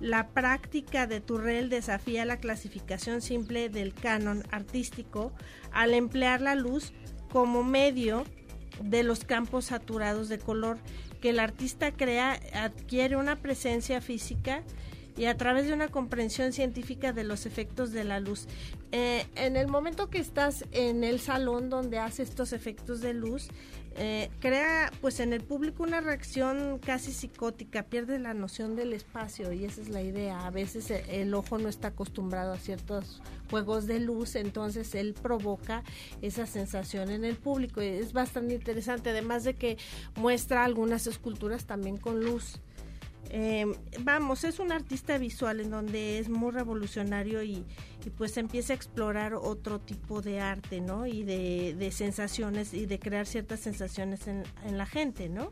La 0.00 0.28
práctica 0.28 1.06
de 1.06 1.20
Turrell 1.20 1.68
desafía 1.68 2.24
la 2.24 2.38
clasificación 2.38 3.20
simple 3.20 3.68
del 3.68 3.94
canon 3.94 4.44
artístico 4.50 5.32
al 5.72 5.92
emplear 5.92 6.40
la 6.40 6.54
luz 6.54 6.92
como 7.30 7.64
medio 7.64 8.24
de 8.82 9.02
los 9.02 9.24
campos 9.24 9.66
saturados 9.66 10.28
de 10.28 10.38
color 10.38 10.78
que 11.20 11.30
el 11.30 11.40
artista 11.40 11.90
crea 11.90 12.38
adquiere 12.54 13.16
una 13.16 13.36
presencia 13.36 14.00
física 14.00 14.62
y 15.18 15.26
a 15.26 15.36
través 15.36 15.66
de 15.66 15.72
una 15.74 15.88
comprensión 15.88 16.52
científica 16.52 17.12
de 17.12 17.24
los 17.24 17.44
efectos 17.44 17.90
de 17.90 18.04
la 18.04 18.20
luz. 18.20 18.46
Eh, 18.92 19.26
en 19.34 19.56
el 19.56 19.66
momento 19.66 20.08
que 20.08 20.18
estás 20.18 20.64
en 20.70 21.02
el 21.02 21.18
salón 21.18 21.68
donde 21.68 21.98
hace 21.98 22.22
estos 22.22 22.52
efectos 22.52 23.00
de 23.00 23.14
luz, 23.14 23.48
eh, 23.96 24.30
crea 24.38 24.92
pues 25.00 25.18
en 25.18 25.32
el 25.32 25.42
público 25.42 25.82
una 25.82 26.00
reacción 26.00 26.78
casi 26.78 27.12
psicótica, 27.12 27.82
pierde 27.82 28.20
la 28.20 28.32
noción 28.32 28.76
del 28.76 28.92
espacio 28.92 29.52
y 29.52 29.64
esa 29.64 29.80
es 29.80 29.88
la 29.88 30.02
idea. 30.02 30.46
A 30.46 30.50
veces 30.50 30.88
el, 30.92 31.10
el 31.10 31.34
ojo 31.34 31.58
no 31.58 31.68
está 31.68 31.88
acostumbrado 31.88 32.52
a 32.52 32.58
ciertos 32.58 33.20
juegos 33.50 33.88
de 33.88 33.98
luz, 33.98 34.36
entonces 34.36 34.94
él 34.94 35.14
provoca 35.20 35.82
esa 36.22 36.46
sensación 36.46 37.10
en 37.10 37.24
el 37.24 37.34
público. 37.34 37.80
Es 37.80 38.12
bastante 38.12 38.54
interesante, 38.54 39.10
además 39.10 39.42
de 39.42 39.54
que 39.54 39.78
muestra 40.14 40.64
algunas 40.64 41.08
esculturas 41.08 41.64
también 41.64 41.96
con 41.96 42.24
luz. 42.24 42.60
Eh, 43.30 43.66
vamos, 44.00 44.44
es 44.44 44.58
un 44.58 44.72
artista 44.72 45.18
visual 45.18 45.60
en 45.60 45.70
donde 45.70 46.18
es 46.18 46.28
muy 46.28 46.50
revolucionario 46.50 47.42
y, 47.42 47.64
y, 48.06 48.10
pues 48.16 48.36
empieza 48.38 48.72
a 48.72 48.76
explorar 48.76 49.34
otro 49.34 49.78
tipo 49.80 50.22
de 50.22 50.40
arte, 50.40 50.80
¿no? 50.80 51.06
Y 51.06 51.24
de, 51.24 51.74
de 51.78 51.90
sensaciones 51.90 52.72
y 52.74 52.86
de 52.86 52.98
crear 52.98 53.26
ciertas 53.26 53.60
sensaciones 53.60 54.26
en, 54.28 54.44
en 54.66 54.78
la 54.78 54.86
gente, 54.86 55.28
¿no? 55.28 55.50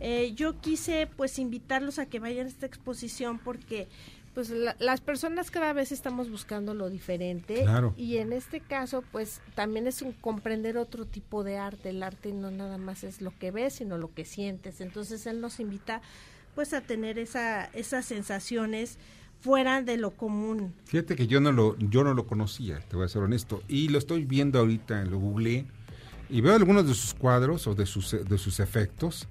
Eh, 0.00 0.32
yo 0.34 0.60
quise 0.60 1.08
pues 1.16 1.38
invitarlos 1.38 1.98
a 2.00 2.06
que 2.06 2.18
vayan 2.18 2.46
a 2.46 2.48
esta 2.48 2.66
exposición 2.66 3.38
porque 3.38 3.86
pues 4.34 4.50
la, 4.50 4.74
las 4.80 5.00
personas 5.00 5.50
cada 5.52 5.72
vez 5.74 5.92
estamos 5.92 6.28
buscando 6.30 6.74
lo 6.74 6.90
diferente 6.90 7.62
Claro. 7.62 7.94
y 7.96 8.16
en 8.16 8.32
este 8.32 8.58
caso 8.60 9.04
pues 9.12 9.40
también 9.54 9.86
es 9.86 10.02
un 10.02 10.12
comprender 10.12 10.76
otro 10.76 11.04
tipo 11.04 11.44
de 11.44 11.58
arte 11.58 11.90
el 11.90 12.02
arte 12.02 12.32
no 12.32 12.50
nada 12.50 12.78
más 12.78 13.04
es 13.04 13.20
lo 13.20 13.32
que 13.38 13.52
ves 13.52 13.74
sino 13.74 13.96
lo 13.96 14.12
que 14.12 14.24
sientes 14.24 14.80
entonces 14.80 15.24
él 15.26 15.40
nos 15.40 15.60
invita 15.60 16.00
pues 16.54 16.72
a 16.74 16.80
tener 16.80 17.18
esa, 17.18 17.64
esas 17.66 18.04
sensaciones 18.04 18.98
fuera 19.40 19.82
de 19.82 19.96
lo 19.96 20.12
común 20.12 20.72
Fíjate 20.84 21.16
que 21.16 21.26
yo 21.26 21.40
no 21.40 21.50
lo, 21.52 21.76
yo 21.78 22.04
no 22.04 22.14
lo 22.14 22.26
conocía, 22.26 22.78
te 22.80 22.96
voy 22.96 23.06
a 23.06 23.08
ser 23.08 23.22
honesto. 23.22 23.62
Y 23.68 23.88
lo 23.88 23.98
estoy 23.98 24.24
viendo 24.24 24.58
ahorita, 24.60 25.04
lo 25.04 25.18
googleé, 25.18 25.66
y 26.30 26.40
veo 26.40 26.54
algunos 26.54 26.86
de 26.86 26.94
sus 26.94 27.12
cuadros 27.14 27.66
o 27.66 27.74
de 27.74 27.86
sus, 27.86 28.12
de 28.12 28.38
sus 28.38 28.60
efectos. 28.60 29.28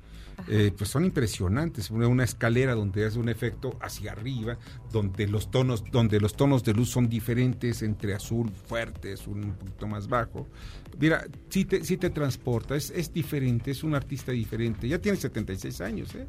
eh, 0.48 0.72
pues 0.76 0.90
son 0.90 1.06
impresionantes. 1.06 1.92
Una, 1.92 2.08
una 2.08 2.24
escalera 2.24 2.74
donde 2.74 3.06
hace 3.06 3.20
un 3.20 3.30
efecto 3.30 3.78
hacia 3.80 4.12
arriba, 4.12 4.58
donde 4.92 5.28
los 5.28 5.52
tonos, 5.52 5.84
donde 5.92 6.20
los 6.20 6.34
tonos 6.36 6.64
de 6.64 6.74
luz 6.74 6.90
son 6.90 7.08
diferentes, 7.10 7.84
entre 7.84 8.16
azul 8.16 8.52
fuerte, 8.52 9.14
azul 9.14 9.38
un 9.38 9.54
poquito 9.54 9.88
más 9.88 10.08
bajo. 10.08 10.48
Mira, 11.00 11.26
sí 11.50 11.66
te, 11.66 11.84
sí 11.84 11.98
te 11.98 12.10
transporta, 12.10 12.76
es, 12.76 12.90
es 12.92 13.14
diferente, 13.14 13.72
es 13.72 13.84
un 13.84 13.94
artista 13.96 14.32
diferente. 14.32 14.88
Ya 14.88 15.00
tiene 15.00 15.18
76 15.18 15.80
años, 15.82 16.16
¿eh? 16.16 16.28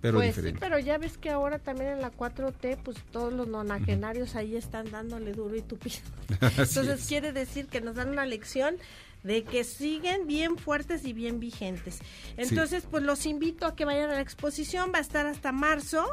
Pero 0.00 0.18
pues 0.18 0.28
diferente. 0.28 0.58
sí, 0.58 0.60
pero 0.60 0.78
ya 0.78 0.98
ves 0.98 1.18
que 1.18 1.30
ahora 1.30 1.58
también 1.58 1.90
en 1.90 2.02
la 2.02 2.12
4T, 2.12 2.78
pues 2.82 2.98
todos 3.10 3.32
los 3.32 3.48
nonagenarios 3.48 4.36
ahí 4.36 4.56
están 4.56 4.90
dándole 4.90 5.32
duro 5.32 5.56
y 5.56 5.62
tupido. 5.62 5.98
Entonces 6.40 7.00
es. 7.00 7.06
quiere 7.06 7.32
decir 7.32 7.66
que 7.66 7.80
nos 7.80 7.96
dan 7.96 8.10
una 8.10 8.26
lección 8.26 8.76
de 9.22 9.42
que 9.42 9.64
siguen 9.64 10.26
bien 10.26 10.56
fuertes 10.56 11.04
y 11.04 11.12
bien 11.12 11.40
vigentes. 11.40 11.98
Entonces, 12.36 12.84
pues 12.88 13.02
los 13.02 13.26
invito 13.26 13.66
a 13.66 13.74
que 13.74 13.84
vayan 13.84 14.10
a 14.10 14.14
la 14.14 14.20
exposición, 14.20 14.92
va 14.94 14.98
a 14.98 15.02
estar 15.02 15.26
hasta 15.26 15.50
marzo. 15.50 16.04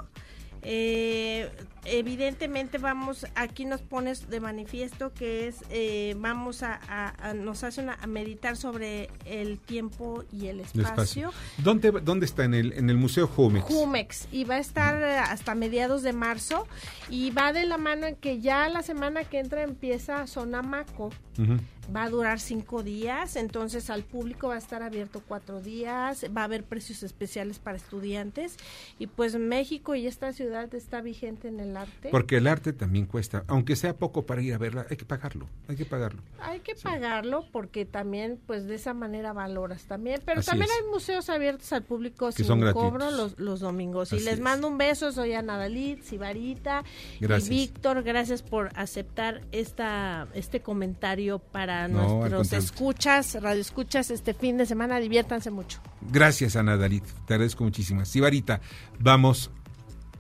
Eh, 0.66 1.50
evidentemente 1.86 2.78
vamos, 2.78 3.26
aquí 3.36 3.66
nos 3.66 3.82
pones 3.82 4.30
de 4.30 4.40
manifiesto 4.40 5.14
que 5.14 5.48
es, 5.48 5.58
eh, 5.70 6.16
vamos 6.18 6.64
a, 6.64 6.80
a- 6.88 7.30
a- 7.30 7.34
nos 7.34 7.64
hacen 7.64 7.90
a, 7.90 7.96
a 7.96 8.08
meditar 8.08 8.56
sobre 8.56 9.10
el 9.26 9.60
tiempo 9.60 10.24
y 10.32 10.48
el 10.48 10.60
El 10.60 10.62
espacio. 10.62 10.84
espacio. 11.30 11.34
¿Dónde, 11.58 11.92
¿Dónde 11.92 12.26
está? 12.26 12.46
En 12.46 12.54
el, 12.54 12.74
en 12.74 12.90
el 12.90 12.98
Museo 12.98 13.28
Jumex. 13.28 13.66
Jumex 13.66 14.28
y 14.32 14.46
va 14.46 14.56
a 14.56 14.60
estar 14.60 15.02
eh, 15.02 15.18
hasta 15.18 15.56
mediados 15.56 16.04
de 16.04 16.14
marzo 16.14 16.68
y 17.10 17.32
va 17.32 17.52
de 17.54 17.66
la 17.66 17.78
mano 17.78 18.08
en 18.08 18.16
que 18.16 18.40
ya 18.40 18.70
la 18.70 18.82
semana 18.82 19.24
que 19.26 19.40
entra 19.40 19.64
empieza 19.64 20.26
Sonamaco. 20.28 21.12
Ujú. 21.38 21.58
Va 21.94 22.04
a 22.04 22.10
durar 22.10 22.40
cinco 22.40 22.84
días, 22.84 23.36
entonces 23.36 23.90
al 23.90 24.04
público 24.04 24.48
va 24.50 24.56
a 24.56 24.58
estar 24.58 24.84
abierto 24.84 25.22
cuatro 25.28 25.62
días, 25.62 26.26
va 26.36 26.42
a 26.42 26.44
haber 26.46 26.64
precios 26.64 27.04
especiales 27.04 27.60
para 27.60 27.78
estudiantes 27.78 28.58
y 29.00 29.08
pues 29.08 29.36
México 29.36 29.96
y 29.96 30.08
esta 30.08 30.32
ciudad 30.34 30.74
está 30.74 31.02
vigente 31.02 31.48
en 31.48 31.60
el 31.60 31.76
arte. 31.76 32.10
Porque 32.10 32.38
el 32.38 32.48
arte 32.48 32.74
también 32.74 33.06
cuesta, 33.06 33.44
aunque 33.48 33.76
sea 33.76 33.98
poco 33.98 34.26
para 34.26 34.42
ir 34.42 34.54
a 34.54 34.58
verla, 34.58 34.86
hay 34.90 34.98
que 34.98 35.06
pagarlo, 35.06 35.48
hay 35.68 35.76
que 35.76 35.86
pagarlo. 35.86 36.22
Hay 36.40 36.60
que 36.62 36.76
pagarlo 36.76 37.46
porque 37.52 37.86
también 37.86 38.40
pues 38.46 38.66
de 38.66 38.76
esa 38.76 38.94
manera 38.94 39.34
valoras 39.34 39.84
también, 39.86 40.22
pero 40.26 40.40
Así 40.40 40.50
también 40.50 40.70
es. 40.72 40.78
hay 40.84 40.90
museos 40.92 41.30
abiertos 41.30 41.72
al 41.74 41.84
público 41.84 42.28
Que 42.28 42.34
sin 42.34 42.46
son 42.46 42.72
cobro 42.74 43.12
los, 43.12 43.40
los 43.40 43.60
domingos. 43.60 44.14
Y 44.14 44.18
Así 44.18 44.26
les 44.26 44.36
es. 44.36 44.40
mando 44.40 44.68
un 44.68 44.78
beso, 44.78 45.12
soy 45.12 45.34
Ana 45.34 45.58
Dalit, 45.58 46.02
Sibarita 46.04 46.84
Gracias. 47.20 47.48
y 47.50 47.54
Víctor, 47.54 48.04
gracias 48.04 48.42
por 48.42 48.70
aceptar 48.76 49.42
esta 49.52 50.28
este 50.34 50.62
comentario 50.62 51.40
para 51.40 51.73
No, 51.90 52.24
al 52.24 52.32
nuestros 52.32 52.54
escuchas, 52.54 53.42
radio 53.42 53.62
escuchas 53.62 54.12
este 54.12 54.34
fin 54.34 54.58
de 54.58 54.66
semana, 54.66 55.00
diviértanse 55.00 55.52
mucho. 55.52 55.80
Gracias, 56.02 56.56
Ana 56.56 56.78
Dalit, 56.78 57.06
te 57.26 57.34
agradezco 57.34 57.64
muchísimas. 57.64 58.10
Sibarita, 58.10 58.62
vamos 59.00 59.52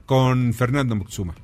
con 0.05 0.53
Fernando 0.53 0.95
Muxuma. 0.95 1.35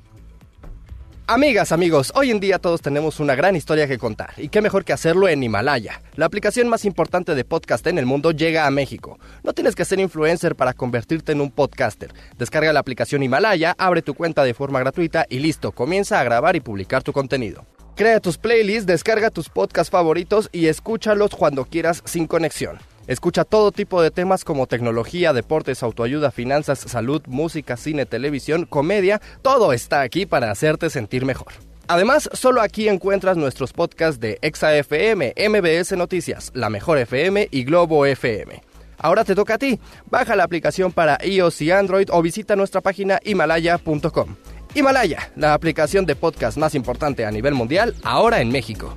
Amigas, 1.32 1.70
amigos, 1.70 2.10
hoy 2.16 2.32
en 2.32 2.40
día 2.40 2.58
todos 2.58 2.82
tenemos 2.82 3.20
una 3.20 3.36
gran 3.36 3.54
historia 3.54 3.86
que 3.86 3.98
contar, 3.98 4.32
y 4.36 4.48
qué 4.48 4.60
mejor 4.60 4.84
que 4.84 4.92
hacerlo 4.92 5.28
en 5.28 5.40
Himalaya. 5.40 6.02
La 6.16 6.26
aplicación 6.26 6.66
más 6.68 6.84
importante 6.84 7.36
de 7.36 7.44
podcast 7.44 7.86
en 7.86 7.98
el 7.98 8.06
mundo 8.06 8.32
llega 8.32 8.66
a 8.66 8.70
México. 8.72 9.16
No 9.44 9.52
tienes 9.52 9.76
que 9.76 9.84
ser 9.84 10.00
influencer 10.00 10.56
para 10.56 10.72
convertirte 10.72 11.30
en 11.30 11.40
un 11.40 11.52
podcaster. 11.52 12.12
Descarga 12.36 12.72
la 12.72 12.80
aplicación 12.80 13.22
Himalaya, 13.22 13.76
abre 13.78 14.02
tu 14.02 14.14
cuenta 14.14 14.42
de 14.42 14.54
forma 14.54 14.80
gratuita 14.80 15.24
y 15.28 15.38
listo, 15.38 15.70
comienza 15.70 16.18
a 16.18 16.24
grabar 16.24 16.56
y 16.56 16.60
publicar 16.60 17.04
tu 17.04 17.12
contenido. 17.12 17.64
Crea 18.00 18.18
tus 18.18 18.38
playlists, 18.38 18.86
descarga 18.86 19.28
tus 19.28 19.50
podcasts 19.50 19.90
favoritos 19.90 20.48
y 20.52 20.68
escúchalos 20.68 21.32
cuando 21.34 21.66
quieras 21.66 22.02
sin 22.06 22.26
conexión. 22.26 22.78
Escucha 23.06 23.44
todo 23.44 23.72
tipo 23.72 24.00
de 24.00 24.10
temas 24.10 24.42
como 24.42 24.66
tecnología, 24.66 25.34
deportes, 25.34 25.82
autoayuda, 25.82 26.30
finanzas, 26.30 26.78
salud, 26.78 27.20
música, 27.26 27.76
cine, 27.76 28.06
televisión, 28.06 28.64
comedia. 28.64 29.20
Todo 29.42 29.74
está 29.74 30.00
aquí 30.00 30.24
para 30.24 30.50
hacerte 30.50 30.88
sentir 30.88 31.26
mejor. 31.26 31.52
Además, 31.88 32.30
solo 32.32 32.62
aquí 32.62 32.88
encuentras 32.88 33.36
nuestros 33.36 33.74
podcasts 33.74 34.18
de 34.18 34.38
ExaFM, 34.40 35.34
MBS 35.36 35.92
Noticias, 35.94 36.52
La 36.54 36.70
Mejor 36.70 36.96
FM 36.96 37.48
y 37.50 37.64
Globo 37.64 38.06
FM. 38.06 38.62
Ahora 38.96 39.24
te 39.24 39.34
toca 39.34 39.56
a 39.56 39.58
ti. 39.58 39.78
Baja 40.06 40.36
la 40.36 40.44
aplicación 40.44 40.90
para 40.90 41.18
iOS 41.22 41.60
y 41.60 41.70
Android 41.70 42.08
o 42.10 42.22
visita 42.22 42.56
nuestra 42.56 42.80
página 42.80 43.18
himalaya.com. 43.22 44.36
Himalaya, 44.74 45.30
la 45.36 45.54
aplicación 45.54 46.06
de 46.06 46.16
podcast 46.16 46.56
más 46.56 46.74
importante 46.74 47.24
a 47.24 47.30
nivel 47.30 47.54
mundial, 47.54 47.94
ahora 48.02 48.40
en 48.40 48.50
México. 48.50 48.94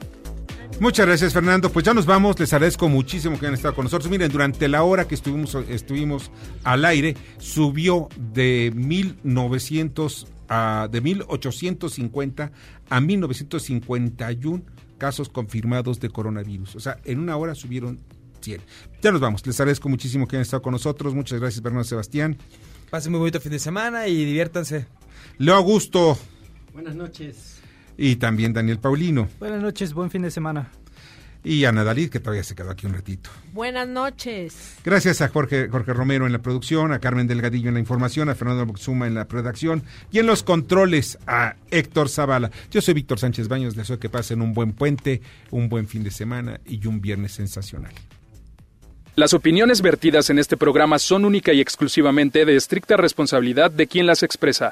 Muchas 0.80 1.06
gracias, 1.06 1.34
Fernando. 1.34 1.72
Pues 1.72 1.86
ya 1.86 1.94
nos 1.94 2.06
vamos. 2.06 2.40
Les 2.40 2.52
agradezco 2.52 2.90
muchísimo 2.90 3.40
que 3.40 3.46
hayan 3.46 3.54
estado 3.54 3.76
con 3.76 3.86
nosotros. 3.86 4.10
Miren, 4.10 4.32
durante 4.32 4.68
la 4.68 4.84
hora 4.84 5.08
que 5.08 5.16
estuvimos, 5.16 5.56
estuvimos 5.70 6.32
al 6.64 6.84
aire, 6.86 7.16
subió 7.38 8.10
de 8.18 8.72
1900 8.76 10.28
a, 10.50 10.88
de 10.92 11.02
1850 11.02 12.52
a 12.90 13.02
1951 13.02 14.64
casos 14.98 15.30
confirmados 15.30 16.00
de 16.00 16.10
coronavirus. 16.10 16.76
O 16.76 16.80
sea, 16.80 16.98
en 17.06 17.20
una 17.20 17.38
hora 17.38 17.56
subieron 17.56 18.00
100. 18.42 18.62
Ya 19.02 19.12
nos 19.12 19.22
vamos. 19.22 19.46
Les 19.46 19.60
agradezco 19.60 19.90
muchísimo 19.90 20.28
que 20.28 20.36
hayan 20.36 20.44
estado 20.44 20.62
con 20.62 20.74
nosotros. 20.74 21.14
Muchas 21.14 21.40
gracias, 21.40 21.62
Bernardo 21.62 21.86
Sebastián. 21.86 22.38
Pasen 22.90 23.12
muy 23.12 23.20
bonito 23.20 23.40
fin 23.40 23.52
de 23.52 23.60
semana 23.60 24.08
y 24.08 24.26
diviértanse. 24.26 24.88
Leo 25.38 25.56
Augusto. 25.56 26.18
Buenas 26.74 26.96
noches. 26.96 27.62
Y 27.98 28.16
también 28.16 28.54
Daniel 28.54 28.80
Paulino. 28.80 29.30
Buenas 29.40 29.62
noches, 29.62 29.94
buen 29.94 30.10
fin 30.10 30.24
de 30.24 30.32
semana. 30.32 30.72
Y 31.46 31.66
Ana 31.66 31.84
Dalí, 31.84 32.08
que 32.08 32.20
todavía 32.22 32.44
se 32.44 32.56
quedó 32.56 32.72
aquí 32.72 32.88
un 32.88 32.94
ratito. 32.94 33.30
Buenas 33.52 33.88
noches. 33.88 34.78
Gracias 34.86 35.22
a 35.22 35.28
Jorge, 35.28 35.68
Jorge 35.68 35.94
Romero 35.94 36.26
en 36.26 36.32
la 36.32 36.42
producción, 36.42 36.94
a 36.94 37.00
Carmen 37.00 37.28
Delgadillo 37.28 37.68
en 37.68 37.74
la 37.74 37.82
información, 37.82 38.30
a 38.30 38.36
Fernando 38.36 38.66
Boxuma 38.66 39.08
en 39.08 39.14
la 39.14 39.26
redacción 39.26 39.84
y 40.12 40.20
en 40.20 40.26
los 40.26 40.42
controles 40.42 41.18
a 41.28 41.56
Héctor 41.70 42.08
Zavala. 42.08 42.50
Yo 42.72 42.82
soy 42.82 42.94
Víctor 42.94 43.20
Sánchez 43.20 43.50
Baños, 43.50 43.76
deseo 43.76 44.00
que 44.00 44.10
pasen 44.10 44.42
un 44.42 44.54
buen 44.54 44.72
puente, 44.72 45.22
un 45.52 45.68
buen 45.68 45.88
fin 45.88 46.04
de 46.04 46.12
semana 46.12 46.62
y 46.66 46.88
un 46.88 47.02
viernes 47.02 47.34
sensacional. 47.34 47.94
Las 49.16 49.34
opiniones 49.34 49.82
vertidas 49.82 50.30
en 50.30 50.40
este 50.40 50.56
programa 50.56 50.98
son 50.98 51.26
única 51.26 51.52
y 51.52 51.60
exclusivamente 51.60 52.46
de 52.46 52.56
estricta 52.56 52.96
responsabilidad 52.96 53.70
de 53.70 53.86
quien 53.86 54.08
las 54.08 54.24
expresa. 54.24 54.72